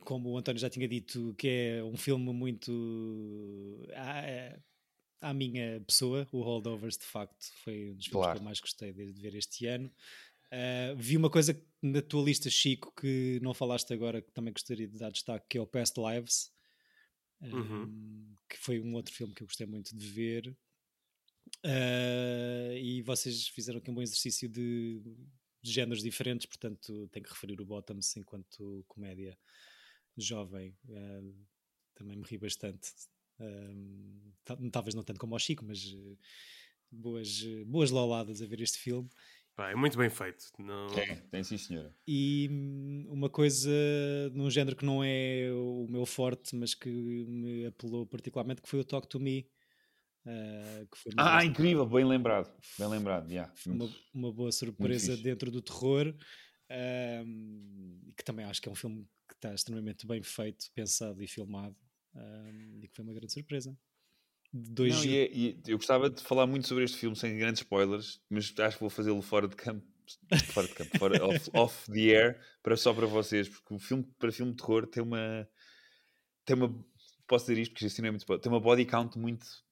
como 0.00 0.30
o 0.30 0.38
António 0.38 0.60
já 0.60 0.70
tinha 0.70 0.88
dito, 0.88 1.34
que 1.36 1.48
é 1.48 1.84
um 1.84 1.96
filme 1.96 2.32
muito 2.32 3.86
à, 3.94 4.58
à 5.30 5.34
minha 5.34 5.80
pessoa. 5.86 6.28
O 6.32 6.40
Holdovers, 6.42 6.96
de 6.98 7.04
facto, 7.04 7.46
foi 7.62 7.90
um 7.90 7.94
dos 7.96 8.06
filmes 8.06 8.24
Claro. 8.24 8.38
que 8.38 8.42
eu 8.42 8.44
mais 8.44 8.60
gostei 8.60 8.92
de, 8.92 9.12
de 9.12 9.20
ver 9.20 9.34
este 9.34 9.66
ano. 9.66 9.92
Ah, 10.50 10.94
vi 10.96 11.16
uma 11.16 11.28
coisa 11.30 11.60
na 11.82 12.00
tua 12.00 12.22
lista, 12.24 12.48
Chico, 12.48 12.92
que 12.98 13.40
não 13.42 13.52
falaste 13.52 13.92
agora, 13.92 14.22
que 14.22 14.30
também 14.32 14.52
gostaria 14.52 14.86
de 14.86 14.98
dar 14.98 15.10
destaque, 15.10 15.46
que 15.50 15.58
é 15.58 15.60
o 15.60 15.66
Past 15.66 15.98
Lives, 16.00 16.52
ah, 17.42 17.46
Uhum. 17.46 18.34
que 18.48 18.56
foi 18.58 18.80
um 18.80 18.94
outro 18.94 19.12
filme 19.14 19.34
que 19.34 19.42
eu 19.42 19.46
gostei 19.46 19.66
muito 19.66 19.94
de 19.96 20.06
ver. 20.06 20.56
Ah, 21.64 22.74
e 22.74 23.02
vocês 23.02 23.48
fizeram 23.48 23.78
aqui 23.78 23.90
um 23.90 23.94
bom 23.94 24.02
exercício 24.02 24.48
de, 24.48 25.00
de 25.62 25.72
géneros 25.72 26.02
diferentes, 26.02 26.46
portanto 26.46 27.08
tenho 27.12 27.24
que 27.24 27.30
referir 27.32 27.60
o 27.60 27.64
Bottoms 27.66 28.16
enquanto 28.16 28.84
comédia 28.88 29.36
jovem. 30.16 30.76
ah, 30.90 31.22
também 31.94 32.16
me 32.16 32.24
ri 32.24 32.38
bastante. 32.38 32.90
Ah, 33.38 33.44
tal- 34.44 34.70
talvez 34.70 34.94
não 34.94 35.02
tanto 35.04 35.20
como 35.20 35.34
o 35.34 35.38
Chico, 35.38 35.64
mas 35.64 35.94
eh, 35.94 36.16
boas, 36.90 37.42
eh, 37.44 37.64
boas 37.64 37.90
lauladas 37.90 38.42
a 38.42 38.46
ver 38.46 38.60
este 38.60 38.78
filme. 38.78 39.08
Pá, 39.56 39.70
é 39.70 39.74
muito 39.76 39.96
bem 39.96 40.10
feito. 40.10 40.46
Não... 40.58 40.88
Tem, 40.88 41.16
tem 41.30 41.44
sim, 41.44 41.56
senhora. 41.56 41.94
E 42.08 42.48
hum, 42.50 43.06
uma 43.08 43.30
coisa 43.30 43.70
num 44.32 44.50
género 44.50 44.74
que 44.76 44.84
não 44.84 45.02
é 45.04 45.48
o 45.52 45.86
meu 45.88 46.04
forte, 46.04 46.56
mas 46.56 46.74
que 46.74 46.88
me 46.90 47.66
apelou 47.66 48.04
particularmente, 48.06 48.60
que 48.60 48.68
foi 48.68 48.80
o 48.80 48.84
Talk 48.84 49.06
to 49.08 49.20
Me. 49.20 49.48
ah, 50.26 50.84
que 50.90 50.98
foi 50.98 51.12
uma 51.12 51.22
Ah, 51.22 51.30
boa- 51.38 51.44
incrível, 51.44 51.86
bem 51.86 52.04
lembrado. 52.04 52.52
Bem 52.76 52.88
lembrado, 52.88 53.30
yeah. 53.30 53.52
uma, 53.66 53.88
uma 54.12 54.32
boa 54.32 54.50
surpresa 54.50 55.16
dentro 55.16 55.50
do 55.52 55.62
terror. 55.62 56.12
que 58.16 58.24
também 58.24 58.44
acho 58.44 58.60
que 58.60 58.68
é 58.68 58.72
um 58.72 58.74
filme 58.74 59.06
está 59.44 59.54
extremamente 59.54 60.06
bem 60.06 60.22
feito, 60.22 60.70
pensado 60.74 61.22
e 61.22 61.28
filmado. 61.28 61.76
ahm, 62.16 62.78
e 62.82 62.88
que 62.88 62.94
foi 62.94 63.04
uma 63.04 63.12
grande 63.12 63.32
surpresa. 63.32 63.76
De 64.52 64.70
dois 64.70 64.94
Não, 64.94 65.04
e 65.04 65.18
é- 65.18 65.32
e 65.32 65.60
eu 65.66 65.76
gostava 65.76 66.08
de 66.08 66.22
falar 66.22 66.46
muito 66.46 66.68
sobre 66.68 66.84
este 66.84 66.96
filme 66.96 67.16
sem 67.16 67.36
grandes 67.36 67.62
spoilers, 67.62 68.20
mas 68.30 68.54
acho 68.56 68.76
que 68.76 68.80
vou 68.80 68.88
fazê-lo 68.88 69.20
fora 69.20 69.48
de 69.48 69.56
campo 69.56 69.84
fora 70.52 70.68
de 70.68 70.74
campo, 70.74 70.98
fora, 70.98 71.14
off, 71.26 71.50
off 71.54 71.90
the 71.90 72.14
air, 72.14 72.40
para, 72.62 72.76
só 72.76 72.94
para 72.94 73.06
vocês, 73.06 73.48
porque 73.48 73.74
o 73.74 73.78
filme, 73.78 74.04
para 74.18 74.30
filme 74.30 74.52
de 74.52 74.58
terror, 74.58 74.86
tem 74.86 75.02
uma. 75.02 75.48
Tem 76.44 76.54
uma. 76.56 76.86
Posso 77.26 77.46
dizer 77.46 77.60
isto 77.62 77.72
porque 77.72 77.86
isto 77.86 78.00
não 78.00 78.08
é 78.08 78.10
muito. 78.12 78.20
spoiler, 78.20 78.42
Tem 78.42 78.52
uma 78.52 78.60
body 78.60 78.84
count 78.84 79.18
muito 79.18 79.63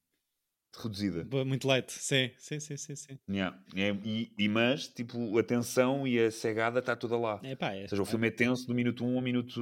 reduzida. 0.74 1.24
Muito 1.44 1.66
light, 1.66 1.90
sim, 1.90 2.30
sim, 2.38 2.58
sim, 2.60 2.76
sim. 2.76 2.96
sim. 2.96 3.18
Yeah. 3.28 3.58
É, 3.74 3.90
e, 4.04 4.32
e- 4.38 4.48
mas, 4.48 4.88
tipo, 4.88 5.38
a 5.38 5.42
tensão 5.42 6.06
e 6.06 6.18
a 6.18 6.30
cegada 6.30 6.78
está 6.80 6.96
toda 6.96 7.16
lá. 7.16 7.40
É 7.42 7.54
pá, 7.54 7.72
é. 7.74 7.82
Ou 7.82 7.88
seja, 7.88 8.02
o 8.02 8.04
filme 8.06 8.28
é 8.28 8.30
tenso 8.30 8.66
do 8.66 8.74
minuto 8.74 9.04
1 9.04 9.16
ao 9.16 9.22
minuto 9.22 9.60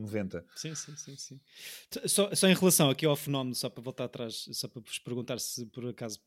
90. 0.00 0.44
Sim, 0.56 0.74
sim, 0.74 0.96
sim, 0.96 1.16
sim. 1.16 1.40
Só, 2.06 2.34
só 2.34 2.48
em 2.48 2.54
relação 2.54 2.90
aqui 2.90 3.06
ao 3.06 3.16
fenómeno, 3.16 3.54
só 3.54 3.68
para 3.68 3.82
voltar 3.82 4.04
atrás, 4.04 4.48
só 4.52 4.68
para 4.68 4.80
vos 4.80 4.98
perguntar 4.98 5.38
se 5.38 5.66
por 5.66 5.86
acaso 5.88 6.20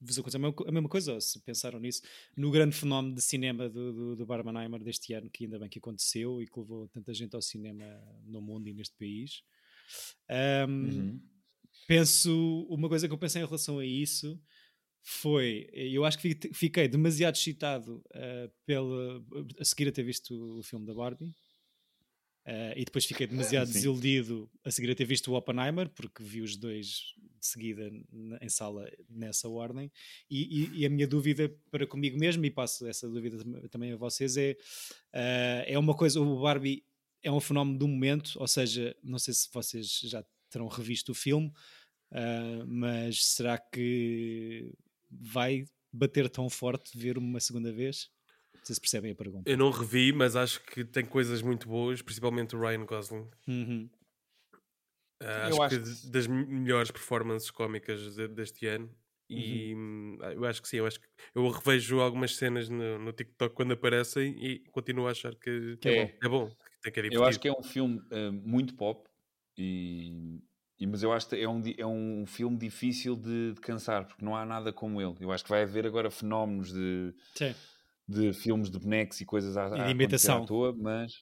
vos 0.00 0.18
aconteceu 0.18 0.54
a 0.66 0.72
mesma 0.72 0.88
coisa, 0.88 1.12
ou 1.14 1.20
se 1.20 1.38
pensaram 1.40 1.78
nisso, 1.78 2.00
no 2.34 2.50
grande 2.50 2.74
fenómeno 2.74 3.14
de 3.14 3.20
cinema 3.20 3.68
do, 3.68 3.92
do, 3.92 4.16
do 4.16 4.26
Barbenheimer 4.26 4.82
deste 4.82 5.12
ano, 5.12 5.28
que 5.28 5.44
ainda 5.44 5.58
bem 5.58 5.68
que 5.68 5.78
aconteceu 5.78 6.40
e 6.40 6.46
que 6.46 6.58
levou 6.58 6.88
tanta 6.88 7.12
gente 7.12 7.36
ao 7.36 7.42
cinema 7.42 7.84
no 8.24 8.40
mundo 8.40 8.66
e 8.68 8.72
neste 8.72 8.94
país. 8.96 9.42
Ahm, 10.28 10.84
Uhum. 10.84 11.20
Penso, 11.94 12.66
uma 12.70 12.88
coisa 12.88 13.08
que 13.08 13.12
eu 13.12 13.18
pensei 13.18 13.42
em 13.42 13.44
relação 13.44 13.80
a 13.80 13.84
isso 13.84 14.40
foi, 15.02 15.68
eu 15.72 16.04
acho 16.04 16.16
que 16.20 16.34
fi- 16.36 16.54
fiquei 16.54 16.86
demasiado 16.86 17.34
excitado 17.34 18.00
ah, 18.14 18.48
pela, 18.64 19.20
a 19.58 19.64
seguir 19.64 19.88
a 19.88 19.92
ter 19.92 20.04
visto 20.04 20.58
o 20.58 20.62
filme 20.62 20.86
da 20.86 20.94
Barbie. 20.94 21.34
Ah, 22.46 22.74
e 22.76 22.84
depois 22.84 23.04
fiquei 23.04 23.26
demasiado 23.26 23.66
Sim. 23.66 23.72
desiludido 23.72 24.48
a 24.64 24.70
seguir 24.70 24.92
a 24.92 24.94
ter 24.94 25.04
visto 25.04 25.32
o 25.32 25.34
Oppenheimer, 25.34 25.88
porque 25.88 26.22
vi 26.22 26.40
os 26.42 26.56
dois 26.56 26.86
de 27.40 27.46
seguida 27.46 27.90
em 28.40 28.48
sala 28.48 28.88
nessa 29.08 29.48
ordem. 29.48 29.90
E, 30.30 30.42
e- 30.62 30.78
e 30.82 30.86
a 30.86 30.90
minha 30.90 31.08
dúvida 31.08 31.52
para 31.72 31.88
comigo 31.88 32.16
mesmo, 32.16 32.44
e 32.44 32.50
passo 32.52 32.86
essa 32.86 33.08
dúvida 33.08 33.36
tam- 33.42 33.68
também 33.68 33.90
a 33.92 33.96
vocês, 33.96 34.36
é: 34.36 34.56
ah, 35.12 35.64
é 35.66 35.76
uma 35.76 35.96
coisa, 35.96 36.20
o 36.20 36.40
Barbie 36.40 36.84
é 37.20 37.32
um 37.32 37.40
fenómeno 37.40 37.76
do 37.80 37.88
momento, 37.88 38.34
ou 38.36 38.46
seja, 38.46 38.96
não 39.02 39.18
sei 39.18 39.34
se 39.34 39.48
vocês 39.52 40.00
já 40.04 40.24
terão 40.50 40.66
revisto 40.68 41.12
o 41.12 41.14
filme, 41.14 41.52
ah, 42.12 42.64
mas 42.66 43.24
será 43.24 43.58
que 43.58 44.72
vai 45.10 45.64
bater 45.92 46.28
tão 46.30 46.48
forte 46.48 46.96
ver 46.98 47.18
uma 47.18 47.40
segunda 47.40 47.72
vez? 47.72 48.08
Não 48.54 48.60
sei 48.64 48.74
se 48.74 48.80
percebem 48.80 49.12
a 49.12 49.16
pergunta. 49.16 49.50
Eu 49.50 49.56
não 49.58 49.70
revi, 49.70 50.12
mas 50.12 50.36
acho 50.36 50.60
que 50.64 50.84
tem 50.84 51.04
coisas 51.04 51.42
muito 51.42 51.68
boas, 51.68 52.00
principalmente 52.02 52.54
o 52.56 52.60
Ryan 52.60 52.84
Gosling. 52.86 53.30
Uhum. 53.48 53.90
Eu 55.20 55.60
acho, 55.62 55.62
acho 55.62 55.80
que 55.80 55.90
que- 56.00 56.10
das 56.10 56.26
me- 56.26 56.46
melhores 56.46 56.90
performances 56.90 57.50
cómicas 57.50 58.14
de- 58.14 58.28
deste 58.28 58.66
ano. 58.66 58.94
E 59.28 59.74
Uhum. 59.74 59.76
hum, 59.76 60.18
ah, 60.22 60.32
eu 60.32 60.44
acho 60.44 60.60
que 60.62 60.68
sim, 60.68 60.78
eu 60.78 60.86
acho 60.86 61.00
que 61.00 61.06
eu 61.34 61.48
revejo 61.50 62.00
algumas 62.00 62.34
cenas 62.36 62.68
no, 62.68 62.98
no 62.98 63.12
TikTok 63.12 63.54
quando 63.54 63.72
aparecem 63.72 64.34
e 64.44 64.58
continuo 64.70 65.06
a 65.06 65.12
achar 65.12 65.34
que, 65.36 65.76
Que 65.76 65.88
é 65.88 65.92
É. 65.92 66.18
bom, 66.28 66.48
que 66.48 66.80
tem 66.82 66.92
que 66.92 67.00
é 67.00 67.02
Eu 67.10 67.24
acho 67.24 67.40
que 67.40 67.48
é 67.48 67.52
um 67.52 67.62
filme 67.62 68.02
eh, 68.10 68.30
muito 68.30 68.74
pop, 68.76 69.08
e, 69.58 70.38
e- 70.38 70.42
mas 70.86 71.02
eu 71.02 71.12
acho 71.12 71.28
que 71.28 71.36
é 71.36 71.48
um, 71.48 71.62
é 71.76 71.86
um 71.86 72.24
filme 72.26 72.56
difícil 72.56 73.14
de, 73.14 73.52
de 73.52 73.60
cansar, 73.60 74.06
porque 74.06 74.24
não 74.24 74.34
há 74.34 74.46
nada 74.46 74.72
como 74.72 75.00
ele. 75.00 75.14
Eu 75.20 75.30
acho 75.30 75.44
que 75.44 75.50
vai 75.50 75.62
haver 75.62 75.86
agora 75.86 76.10
fenómenos 76.10 76.72
de, 76.72 77.14
Sim. 77.34 77.54
de 78.08 78.32
filmes 78.32 78.70
de 78.70 78.78
bonecos 78.78 79.20
e 79.20 79.26
coisas 79.26 79.56
à, 79.56 79.68
de 79.68 79.72
a 79.72 79.74
acontecer 79.74 79.90
imitação. 79.90 80.42
à 80.42 80.46
toa, 80.46 80.74
mas, 80.74 81.12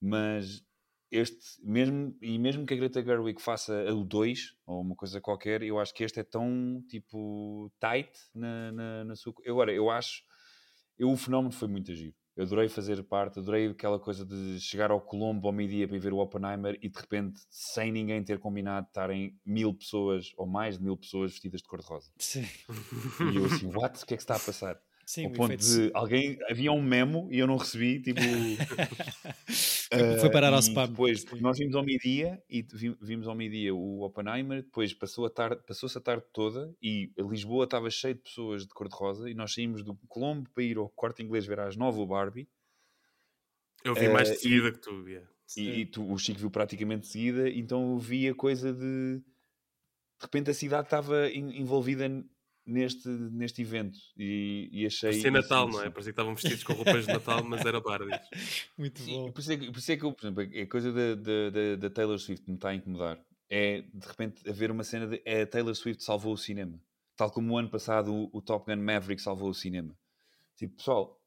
mas 0.00 0.62
este, 1.10 1.60
mesmo, 1.64 2.16
e 2.22 2.38
mesmo 2.38 2.64
que 2.64 2.74
a 2.74 2.76
Greta 2.76 3.02
Gerwig 3.02 3.40
faça 3.42 3.72
o 3.92 4.04
2 4.04 4.54
ou 4.64 4.80
uma 4.80 4.94
coisa 4.94 5.20
qualquer, 5.20 5.62
eu 5.62 5.80
acho 5.80 5.92
que 5.92 6.04
este 6.04 6.20
é 6.20 6.24
tão 6.24 6.84
tipo 6.88 7.72
tight 7.80 8.12
na, 8.34 8.70
na, 8.70 9.04
na 9.04 9.16
sua. 9.16 9.34
Agora, 9.46 9.72
eu 9.72 9.90
acho. 9.90 10.22
Eu, 10.98 11.10
o 11.10 11.16
fenómeno 11.16 11.50
foi 11.52 11.66
muito 11.66 11.90
agir. 11.90 12.14
Eu 12.40 12.46
adorei 12.46 12.70
fazer 12.70 13.02
parte, 13.02 13.38
adorei 13.38 13.66
aquela 13.66 13.98
coisa 13.98 14.24
de 14.24 14.58
chegar 14.58 14.90
ao 14.90 14.98
Colombo 14.98 15.46
ao 15.46 15.52
meio-dia 15.52 15.86
para 15.86 15.94
ir 15.98 16.00
ver 16.00 16.14
o 16.14 16.16
Oppenheimer 16.16 16.78
e 16.80 16.88
de 16.88 16.98
repente, 16.98 17.38
sem 17.50 17.92
ninguém 17.92 18.24
ter 18.24 18.38
combinado, 18.38 18.86
estarem 18.86 19.38
mil 19.44 19.74
pessoas 19.74 20.32
ou 20.38 20.46
mais 20.46 20.78
de 20.78 20.82
mil 20.82 20.96
pessoas 20.96 21.32
vestidas 21.32 21.60
de 21.60 21.68
cor-de-rosa. 21.68 22.10
Sim. 22.16 22.46
E 23.30 23.36
eu 23.36 23.44
assim, 23.44 23.66
what? 23.66 24.02
O 24.02 24.06
que 24.06 24.14
é 24.14 24.16
que 24.16 24.22
está 24.22 24.36
a 24.36 24.40
passar? 24.40 24.80
Sim, 25.12 25.24
ao 25.24 25.30
o 25.30 25.34
ponto 25.34 25.52
efeito- 25.54 25.88
de 25.88 25.90
alguém 25.92 26.38
havia 26.48 26.70
um 26.70 26.80
memo 26.80 27.26
e 27.32 27.38
eu 27.40 27.46
não 27.48 27.56
recebi, 27.56 28.00
tipo. 28.00 28.20
Foi 30.20 30.30
parar 30.30 30.52
eh, 30.52 30.54
ao 30.54 30.60
e 30.60 30.62
spam. 30.62 30.86
Depois, 30.88 31.24
nós 31.40 31.58
vimos 31.58 31.74
ao 31.74 31.82
meio-dia 31.82 32.40
e 32.48 32.62
vi- 32.62 32.96
vimos 33.00 33.26
ao 33.26 33.34
meio-dia 33.34 33.74
o 33.74 34.02
Oppenheimer, 34.02 34.62
depois 34.62 34.94
passou 34.94 35.26
a 35.26 35.30
tarde, 35.30 35.60
passou-se 35.66 35.98
a 35.98 36.00
tarde 36.00 36.22
toda 36.32 36.72
e 36.80 37.10
Lisboa 37.18 37.64
estava 37.64 37.90
cheia 37.90 38.14
de 38.14 38.20
pessoas 38.20 38.62
de 38.62 38.68
cor-de-rosa 38.68 39.28
e 39.28 39.34
nós 39.34 39.52
saímos 39.52 39.82
do 39.82 39.96
Colombo 40.06 40.48
para 40.54 40.62
ir 40.62 40.76
ao 40.76 40.88
corte 40.90 41.24
inglês 41.24 41.44
ver 41.44 41.58
às 41.58 41.74
nove 41.74 41.98
o 41.98 42.06
Barbie 42.06 42.48
Eu 43.84 43.96
vi 43.96 44.08
mais 44.08 44.28
eh, 44.30 44.34
de 44.34 44.38
seguida 44.38 44.70
que 44.70 44.78
tu, 44.78 45.08
yeah. 45.08 45.28
e, 45.56 45.80
e 45.80 45.86
tu- 45.86 46.08
o 46.08 46.16
Chico 46.18 46.38
viu 46.38 46.52
praticamente 46.52 47.02
de 47.02 47.08
seguida, 47.08 47.50
então 47.50 47.94
eu 47.94 47.98
vi 47.98 48.28
a 48.28 48.34
coisa 48.34 48.72
de 48.72 49.18
de 49.18 50.26
repente 50.26 50.50
a 50.50 50.54
cidade 50.54 50.86
estava 50.86 51.28
en- 51.30 51.58
envolvida 51.60 52.06
neste, 52.70 53.08
neste 53.08 53.62
evento 53.62 53.98
e, 54.16 54.68
e 54.72 54.86
achei. 54.86 55.10
Parecia 55.10 55.30
Natal, 55.30 55.68
não 55.68 55.80
é? 55.82 55.90
Parecia 55.90 56.04
que 56.12 56.20
estavam 56.20 56.34
vestidos 56.34 56.64
com 56.64 56.72
roupas 56.74 57.06
de 57.06 57.12
Natal, 57.12 57.42
mas 57.44 57.64
era 57.64 57.80
Barbies. 57.80 58.20
Muito 58.78 59.02
bom. 59.02 59.32
por 59.32 59.40
isso, 59.40 59.52
é 59.52 59.56
que, 59.56 59.70
por 59.70 59.78
isso 59.78 59.92
é 59.92 59.96
que 59.96 60.04
eu, 60.04 60.12
por 60.12 60.24
exemplo, 60.26 60.62
a 60.62 60.66
coisa 60.66 60.92
da, 60.92 61.14
da, 61.14 61.76
da- 61.76 61.90
Taylor 61.90 62.18
Swift 62.18 62.48
me 62.48 62.54
está 62.56 62.70
a 62.70 62.74
incomodar. 62.74 63.18
É 63.48 63.82
de 63.82 64.06
repente 64.06 64.48
haver 64.48 64.70
uma 64.70 64.84
cena 64.84 65.06
de 65.06 65.20
é 65.24 65.42
a 65.42 65.46
Taylor 65.46 65.74
Swift 65.74 66.02
salvou 66.04 66.32
o 66.32 66.38
cinema. 66.38 66.80
Tal 67.16 67.30
como 67.30 67.52
o 67.52 67.58
ano 67.58 67.68
passado 67.68 68.14
o, 68.14 68.30
o 68.32 68.40
Top 68.40 68.64
Gun 68.64 68.80
Maverick 68.82 69.20
salvou 69.20 69.50
o 69.50 69.54
cinema. 69.54 69.94
Tipo, 70.56 70.76
pessoal, 70.76 71.20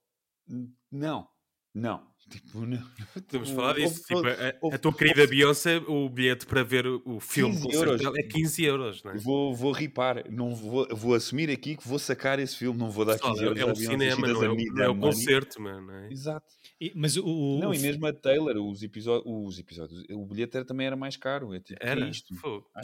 não, 0.91 1.27
não. 1.73 2.11
Tipo, 2.29 2.65
não. 2.65 2.77
De 3.15 3.21
Tipo, 3.27 3.45
falar 3.47 3.73
disso. 3.73 4.01
Tipo, 4.07 4.21
a, 4.25 4.75
a 4.75 4.77
tua 4.79 4.93
querida 4.93 5.27
Beyoncé, 5.27 5.77
o 5.87 6.09
bilhete 6.09 6.45
para 6.47 6.63
ver 6.63 6.87
o- 6.87 7.19
filme 7.19 7.53
15 7.53 7.63
concerto 7.65 7.85
euros. 7.85 8.01
dela 8.01 8.15
é 8.17 8.23
15 8.23 8.63
euros, 8.63 9.03
não 9.03 9.11
é? 9.11 9.17
Vou, 9.17 9.53
vou 9.53 9.71
ripar, 9.71 10.23
não 10.31 10.55
vou, 10.55 10.87
vou 10.95 11.13
assumir 11.13 11.49
aqui 11.51 11.75
que 11.75 11.87
vou 11.87 11.99
sacar 11.99 12.39
esse 12.39 12.55
filme, 12.57 12.79
não 12.79 12.89
vou 12.89 13.03
dar 13.05 13.13
Pessoal, 13.13 13.33
15 13.33 13.43
é, 13.43 13.47
euros 13.49 13.59
é 13.61 13.65
o 13.65 13.75
cinema, 13.75 14.15
she 14.15 14.21
não 14.33 14.43
é, 14.43 14.49
o- 14.49 14.55
não 14.73 14.83
é 14.83 14.89
o 14.89 14.97
concerto, 14.97 15.61
mano. 15.61 15.85
Não 15.87 15.93
é? 15.95 16.11
Exato. 16.11 16.47
E- 16.81 16.93
mas 16.95 17.17
o, 17.17 17.25
o- 17.25 17.59
Não, 17.59 17.69
o 17.69 17.73
e 17.75 17.79
mesmo 17.79 18.05
a 18.07 18.13
Taylor, 18.13 18.55
os, 18.57 18.81
episódios, 18.81 19.25
os 19.27 19.59
episódios, 19.59 20.03
o 20.09 20.25
bilhete 20.25 20.55
era- 20.57 20.65
também 20.65 20.87
era 20.87 20.95
mais 20.95 21.17
caro. 21.17 21.53
É 21.53 21.59
tipo, 21.59 21.77
é 21.83 21.89
Era? 21.89 22.09
isto? 22.09 22.33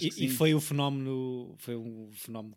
E, 0.02 0.26
e 0.26 0.30
foi 0.30 0.54
o 0.54 0.60
fenómeno, 0.60 1.56
foi 1.60 1.76
um 1.78 2.10
fenómeno 2.12 2.56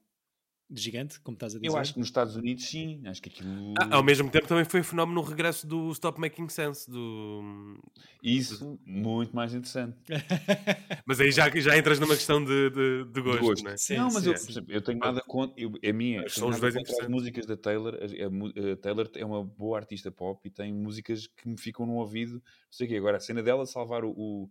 gigante, 0.74 1.20
como 1.20 1.34
estás 1.34 1.54
a 1.54 1.58
dizer. 1.58 1.68
Eu 1.68 1.76
acho 1.76 1.92
que 1.94 1.98
nos 1.98 2.08
Estados 2.08 2.36
Unidos 2.36 2.64
sim, 2.66 3.00
acho 3.06 3.20
que 3.22 3.28
aquilo. 3.28 3.74
Ah, 3.78 3.96
ao 3.96 4.02
mesmo 4.02 4.30
tempo 4.30 4.46
também 4.46 4.64
foi 4.64 4.80
um 4.80 4.84
fenómeno 4.84 5.20
no 5.20 5.26
regresso 5.26 5.66
do 5.66 5.90
Stop 5.92 6.20
Making 6.20 6.48
Sense. 6.48 6.90
Do... 6.90 7.78
Isso, 8.22 8.78
muito 8.86 9.34
mais 9.34 9.52
interessante. 9.52 9.96
Mas 11.06 11.20
aí 11.20 11.30
já, 11.32 11.48
já 11.50 11.76
entras 11.76 11.98
numa 11.98 12.14
questão 12.14 12.42
de, 12.44 12.70
de, 12.70 13.04
de 13.04 13.12
De 13.12 13.20
gosto, 13.20 13.40
gosto. 13.42 13.64
não 13.64 13.70
é? 13.72 13.76
Sim, 13.76 13.96
não, 13.96 14.12
mas 14.12 14.22
sim, 14.22 14.28
eu, 14.30 14.34
por 14.34 14.50
exemplo, 14.50 14.72
eu 14.72 14.82
tenho 14.82 14.98
nada 14.98 15.20
contra. 15.22 15.60
Eu, 15.60 15.72
a 15.88 15.92
minha, 15.92 16.22
Mas 16.22 16.34
tenho 16.34 16.46
são 16.46 16.48
os 16.50 16.60
dois 16.60 16.76
as 16.76 17.08
músicas 17.08 17.46
da 17.46 17.56
Taylor. 17.56 17.94
A, 17.94 18.68
a 18.68 18.72
a 18.72 18.76
Taylor 18.76 19.10
é 19.16 19.24
uma 19.24 19.44
boa 19.44 19.78
artista 19.78 20.10
pop 20.10 20.40
e 20.46 20.50
tem 20.50 20.72
músicas 20.72 21.26
que 21.26 21.48
me 21.48 21.56
ficam 21.58 21.84
no 21.86 21.94
ouvido. 21.94 22.34
Não 22.34 22.40
sei 22.70 22.86
o 22.86 22.90
quê. 22.90 22.96
Agora, 22.96 23.16
a 23.16 23.20
cena 23.20 23.42
dela 23.42 23.66
salvar 23.66 24.04
o, 24.04 24.10
o, 24.10 24.50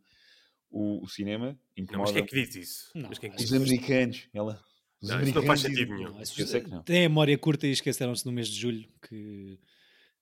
o- 0.69 1.03
o 1.03 1.07
cinema 1.07 1.47
Não, 1.47 1.53
mas 1.75 1.83
incomoda 1.83 2.13
quem 2.13 2.21
é 2.23 2.25
que 2.25 2.35
diz 2.45 2.55
isso? 2.55 2.91
Não, 2.95 3.09
mas 3.09 3.17
quem 3.19 3.29
é 3.29 3.33
que 3.33 3.43
os 3.43 3.53
americanos. 3.53 4.27
Ela, 4.33 4.61
Não, 5.01 5.21
isso 5.21 5.33
não 5.35 5.43
faz 5.43 5.61
sentido 5.61 5.95
nenhum. 5.95 6.11
Não, 6.13 6.21
isso- 6.21 6.39
Eu 6.41 6.47
sei 6.47 6.61
que 6.61 6.69
não. 6.69 6.83
Tem 6.83 7.05
a 7.05 7.09
memória 7.09 7.37
curta 7.37 7.65
e 7.67 7.71
esqueceram-se 7.71 8.25
no 8.25 8.31
mês 8.31 8.47
de 8.47 8.59
julho 8.59 8.87
que, 9.07 9.57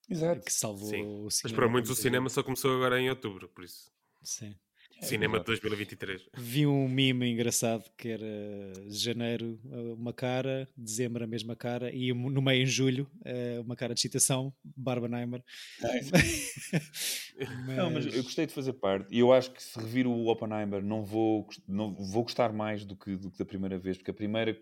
Exato. 0.08 0.42
que 0.42 0.52
salvou 0.52 0.88
Sim. 0.88 1.02
o 1.02 1.24
Mas 1.24 1.34
cinema. 1.34 1.56
para 1.56 1.68
muitos 1.68 1.90
o 1.90 1.94
cinema 1.94 2.28
só 2.30 2.42
começou 2.42 2.74
agora 2.76 3.00
em 3.00 3.10
outubro, 3.10 3.48
por 3.48 3.64
isso. 3.64 3.90
Sim. 4.22 4.54
Cinema 5.00 5.38
de 5.38 5.50
exato. 5.50 5.68
2023. 5.68 6.28
Vi 6.36 6.66
um 6.66 6.88
meme 6.88 7.30
engraçado 7.30 7.84
que 7.96 8.08
era 8.08 8.26
janeiro 8.88 9.58
uma 9.96 10.12
cara, 10.12 10.68
dezembro 10.76 11.24
a 11.24 11.26
mesma 11.26 11.56
cara 11.56 11.90
e 11.94 12.12
no 12.12 12.42
meio 12.42 12.62
em 12.62 12.66
julho 12.66 13.10
eh, 13.24 13.60
uma 13.60 13.76
cara 13.76 13.94
de 13.94 14.00
citação, 14.00 14.52
Barbenheimer. 14.64 15.42
Não, 17.76 17.90
mas 17.90 18.06
eu 18.06 18.22
gostei 18.22 18.46
de 18.46 18.52
fazer 18.52 18.74
parte 18.74 19.06
e 19.10 19.18
eu 19.18 19.32
acho 19.32 19.50
que 19.50 19.62
se 19.62 19.78
revir 19.78 20.06
o 20.06 20.26
Oppenheimer 20.26 20.82
não 20.82 21.04
vou, 21.04 21.48
não, 21.66 21.94
vou 21.94 22.22
gostar 22.24 22.52
mais 22.52 22.84
do 22.84 22.94
que, 22.96 23.16
do 23.16 23.30
que 23.30 23.38
da 23.38 23.44
primeira 23.44 23.78
vez, 23.78 23.96
porque 23.96 24.10
a 24.10 24.14
primeira 24.14 24.58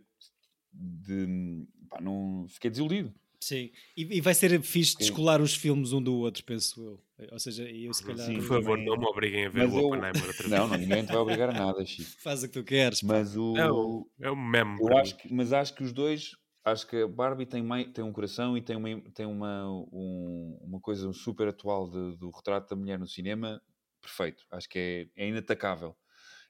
de, 0.72 1.66
pá, 1.88 2.00
não, 2.00 2.46
fiquei 2.48 2.70
desiludido. 2.70 3.12
Sim, 3.40 3.70
e, 3.96 4.16
e 4.18 4.20
vai 4.20 4.34
ser 4.34 4.60
fixe 4.62 4.92
Sim. 4.92 4.98
descolar 4.98 5.40
os 5.40 5.54
filmes 5.54 5.92
um 5.92 6.02
do 6.02 6.14
outro, 6.16 6.42
penso 6.44 6.82
eu. 7.18 7.28
Ou 7.32 7.38
seja, 7.38 7.62
eu 7.70 7.92
se 7.94 8.04
calhar 8.04 8.26
Sim, 8.26 8.34
Por 8.34 8.42
favor, 8.44 8.76
não 8.78 8.96
me 8.96 9.06
obriguem 9.06 9.46
a 9.46 9.48
ver 9.48 9.64
Mas 9.66 9.72
o 9.74 9.78
eu- 9.78 9.86
Oppenheimer 9.86 10.26
outra 10.26 10.32
vez. 10.48 10.50
Não, 10.50 10.68
não, 10.68 10.76
ninguém 10.76 11.04
te 11.04 11.12
vai 11.12 11.16
obrigar 11.20 11.50
a 11.50 11.52
nada, 11.52 11.84
Chico. 11.86 12.10
faz 12.20 12.42
o 12.42 12.48
que 12.48 12.52
tu 12.54 12.64
queres. 12.64 13.00
pá. 13.00 13.06
Mas 13.14 13.36
o. 13.36 13.54
É 13.56 13.70
um, 13.72 14.04
é 14.20 14.34
meme. 14.34 14.78
eu 14.80 14.96
acho 14.98 15.16
que, 15.16 15.32
mas 15.32 15.52
acho 15.52 15.74
que 15.74 15.82
os 15.82 15.92
dois. 15.92 16.32
Acho 16.64 16.86
que 16.86 16.96
a 16.96 17.08
Barbie 17.08 17.46
tem, 17.46 17.62
mai- 17.62 17.88
tem 17.90 18.04
um 18.04 18.12
coração 18.12 18.56
e 18.58 18.60
tem 18.60 18.76
uma, 18.76 19.00
tem 19.14 19.24
uma, 19.24 19.66
um- 19.90 20.58
uma 20.60 20.80
coisa 20.80 21.10
super 21.12 21.48
atual 21.48 21.88
de- 21.88 22.16
do 22.18 22.28
retrato 22.30 22.68
da 22.68 22.76
mulher 22.76 22.98
no 22.98 23.06
cinema 23.06 23.62
perfeito. 24.02 24.44
Acho 24.50 24.68
que 24.68 25.08
é, 25.16 25.24
é 25.24 25.28
inatacável. 25.28 25.96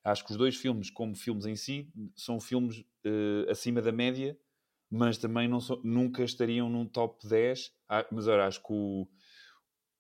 Acho 0.03 0.25
que 0.25 0.33
os 0.33 0.37
dois 0.39 0.57
filmes, 0.57 0.91
como 0.91 1.15
filmes 1.15 1.45
em 1.47 1.55
si, 1.55 1.89
são 2.17 2.41
filmes 2.41 2.83
eh, 3.05 3.47
acima 3.51 3.81
da 3.83 3.93
média, 3.93 4.37
mas 4.91 5.19
também 5.19 5.47
não 5.49 5.59
nunca 5.85 6.23
estariam 6.25 6.69
num 6.69 6.87
top 6.87 7.27
10. 7.29 7.71
Ah, 7.89 8.07
mas 8.11 8.27
olha, 8.27 8.45
acho 8.47 8.61
que 8.63 8.73
o, 8.73 9.07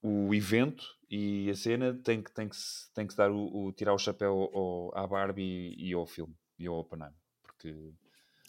o 0.02 0.34
evento 0.34 0.84
e 1.10 1.48
a 1.50 1.54
cena 1.54 1.94
tem 1.94 2.22
que, 2.22 2.32
tem 2.32 2.48
que, 2.48 2.56
se, 2.56 2.92
tem 2.94 3.06
que 3.06 3.12
se 3.12 3.16
dar 3.16 3.30
o, 3.30 3.66
o- 3.66 3.72
tirar 3.72 3.94
o 3.94 3.98
chapéu 3.98 4.32
ao, 4.54 4.96
à 4.96 5.06
Barbie 5.06 5.74
e 5.78 5.92
ao 5.92 6.06
filme 6.06 6.34
e 6.58 6.66
ao 6.66 6.76
Oppenheimer. 6.78 7.14
Porque, 7.42 7.74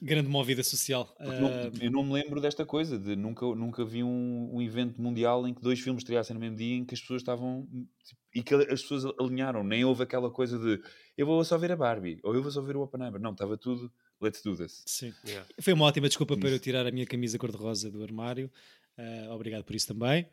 Grande 0.01 0.29
movida 0.29 0.63
social. 0.63 1.05
porque 1.23 1.41
não- 1.41 1.49
Ah, 1.49 1.69
eu 1.81 1.91
não 1.91 2.03
me 2.03 2.13
lembro 2.13 2.39
desta 2.39 2.65
coisa, 2.65 2.97
de 2.97 3.15
nunca, 3.17 3.45
nunca 3.47 3.83
vi 3.83 4.01
um, 4.03 4.49
um 4.55 4.61
evento 4.61 5.01
mundial 5.01 5.45
em 5.47 5.53
que 5.53 5.61
dois 5.61 5.79
filmes 5.79 6.01
estreassem 6.03 6.33
no 6.33 6.39
mesmo 6.39 6.55
dia 6.55 6.75
em 6.77 6.85
que 6.85 6.93
as 6.93 7.01
pessoas 7.01 7.21
estavam 7.21 7.67
tipo, 8.05 8.21
e 8.33 8.41
que 8.43 8.53
as 8.55 8.81
pessoas 8.81 9.03
alinharam, 9.19 9.61
nem 9.63 9.83
houve 9.83 10.03
aquela 10.03 10.31
coisa 10.31 10.57
de 10.57 10.81
eu 11.17 11.25
vou 11.25 11.43
só 11.43 11.57
ver 11.57 11.71
a 11.73 11.75
Barbie 11.75 12.19
ou 12.23 12.33
eu 12.33 12.41
vou 12.41 12.49
só 12.51 12.61
ver 12.61 12.77
o 12.77 12.81
Oppenheimer. 12.81 13.19
Não, 13.19 13.31
estava 13.31 13.57
tudo 13.57 13.91
let's 14.21 14.41
do 14.41 14.55
this. 14.55 14.83
sim. 14.85 15.13
Yeah. 15.25 15.47
Foi 15.61 15.73
uma 15.73 15.85
ótima 15.85 16.07
desculpa 16.07 16.37
para 16.37 16.49
eu 16.49 16.59
tirar 16.59 16.85
a 16.85 16.91
minha 16.91 17.05
camisa 17.05 17.37
cor-de-rosa 17.37 17.89
do 17.89 18.03
armário. 18.03 18.51
Ah, 18.97 19.33
obrigado 19.33 19.63
por 19.63 19.75
isso 19.75 19.87
também. 19.87 20.27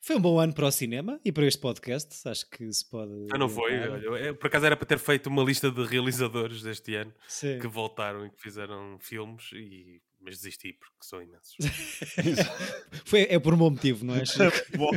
Foi 0.00 0.16
um 0.16 0.20
bom 0.20 0.40
ano 0.40 0.52
para 0.52 0.66
o 0.66 0.72
cinema 0.72 1.20
e 1.24 1.30
para 1.30 1.46
este 1.46 1.60
podcast. 1.60 2.28
Acho 2.28 2.50
que 2.50 2.72
se 2.72 2.84
pode. 2.90 3.12
Ah, 3.32 3.38
não 3.38 3.48
foi? 3.48 3.78
Olha, 3.88 4.34
por 4.34 4.48
acaso 4.48 4.66
era 4.66 4.76
para 4.76 4.84
ter 4.86 4.98
feito 4.98 5.28
uma 5.28 5.44
lista 5.44 5.70
de 5.70 5.84
realizadores 5.84 6.60
deste 6.60 6.96
ano 6.96 7.14
Sim. 7.28 7.60
que 7.60 7.68
voltaram 7.68 8.26
e 8.26 8.30
que 8.30 8.40
fizeram 8.40 8.98
filmes, 8.98 9.52
e... 9.52 10.02
mas 10.22 10.36
desisti 10.36 10.72
porque 10.72 10.94
são 11.00 11.20
imensos. 11.22 11.56
Foi, 13.04 13.26
é 13.28 13.38
por 13.38 13.54
um 13.54 13.56
bom 13.56 13.70
motivo, 13.70 14.04
não 14.04 14.14
é? 14.14 14.22
Bom, 14.76 14.90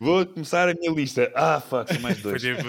vou 0.00 0.24
começar 0.26 0.68
a 0.68 0.74
minha 0.74 0.92
lista. 0.92 1.30
Ah, 1.34 1.60
fuck, 1.60 1.92
são 1.92 2.00
mais 2.00 2.20
dois. 2.22 2.40
tipo. 2.40 2.62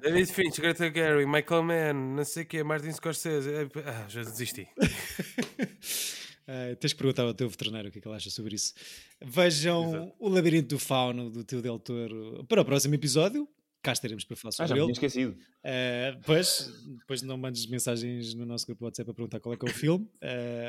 David 0.00 0.32
Finch, 0.32 0.60
Greta 0.60 0.92
Gerwig, 0.92 1.26
Michael 1.26 1.62
Mann, 1.62 2.14
não 2.16 2.24
sei 2.24 2.42
o 2.42 2.46
quê, 2.46 2.62
Martin 2.62 2.92
Scorsese. 2.92 3.50
Ah, 3.86 4.06
já 4.08 4.22
desisti. 4.22 4.68
Ah, 6.46 6.74
tens 6.78 6.92
que 6.92 6.98
perguntar 6.98 7.22
ao 7.22 7.34
teu 7.34 7.48
veterinário 7.48 7.88
o 7.88 7.92
que 7.92 7.98
é 7.98 8.02
que 8.02 8.08
ele 8.08 8.16
acha 8.16 8.30
sobre 8.30 8.54
isso. 8.54 8.74
Vejam 9.20 9.88
Exato. 9.88 10.12
o 10.18 10.28
Labirinto 10.28 10.68
do 10.74 10.78
Fauno 10.78 11.30
do 11.30 11.44
teu 11.44 11.62
Del 11.62 11.78
Toro 11.78 12.44
para 12.48 12.60
o 12.60 12.64
próximo 12.64 12.94
episódio. 12.94 13.48
Cá 13.82 13.92
estaremos 13.92 14.24
para 14.24 14.36
falar 14.36 14.50
Ah, 14.50 14.62
já 14.62 14.68
sobre 14.68 14.74
me 14.74 14.86
ele. 14.86 14.92
tinha 14.92 15.06
esquecido. 15.06 15.32
Uh, 15.32 16.16
depois, 16.18 16.72
depois 16.98 17.22
não 17.22 17.36
mandes 17.36 17.66
mensagens 17.66 18.32
no 18.34 18.46
nosso 18.46 18.64
grupo 18.64 18.80
do 18.80 18.84
WhatsApp 18.84 19.06
para 19.06 19.14
perguntar 19.14 19.40
qual 19.40 19.54
é 19.54 19.56
que 19.56 19.66
é 19.66 19.70
o 19.70 19.74
filme, 19.74 20.04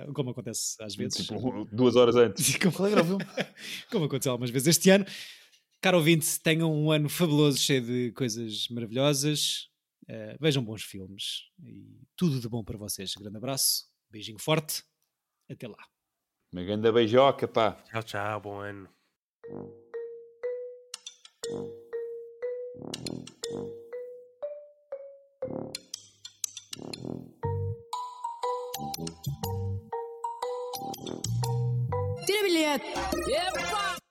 uh, 0.07 0.14
como 0.14 0.32
acontece 0.32 0.76
às 0.82 0.95
vezes. 0.95 1.26
Tipo, 1.28 1.66
duas 1.72 1.95
horas 1.95 2.16
antes. 2.16 2.55
como, 2.57 2.74
Qual 2.74 2.88
era 2.88 3.01
o 3.03 3.05
filme? 3.05 3.24
como 3.91 4.05
aconteceu 4.05 4.32
algumas 4.32 4.49
vezes 4.49 4.70
este 4.70 4.89
ano. 4.89 5.05
Caro 5.80 5.97
ouvinte, 5.97 6.39
tenham 6.39 6.74
um 6.74 6.91
ano 6.91 7.07
fabuloso, 7.07 7.57
cheio 7.59 7.82
de 7.82 8.11
coisas 8.14 8.68
maravilhosas. 8.70 9.70
Uh, 10.09 10.36
vejam 10.41 10.64
bons 10.64 10.82
filmes 10.84 11.43
e 11.64 12.01
tudo 12.16 12.39
de 12.39 12.49
bom 12.49 12.64
para 12.64 12.78
vocês. 12.78 13.14
Grande 13.16 13.38
abraço, 13.38 13.86
beijinho 14.09 14.39
forte, 14.39 14.84
até 15.49 15.68
lá. 15.68 15.78
Uma 16.51 16.64
grande 16.64 16.91
beijoca, 16.91 17.47
pá. 17.47 17.74
Tchau, 17.91 18.03
tchau, 18.03 18.41
bom 18.41 18.59
ano. 18.59 18.89
Tira 32.26 32.43
bilhete! 32.43 32.88
Epa! 33.30 34.02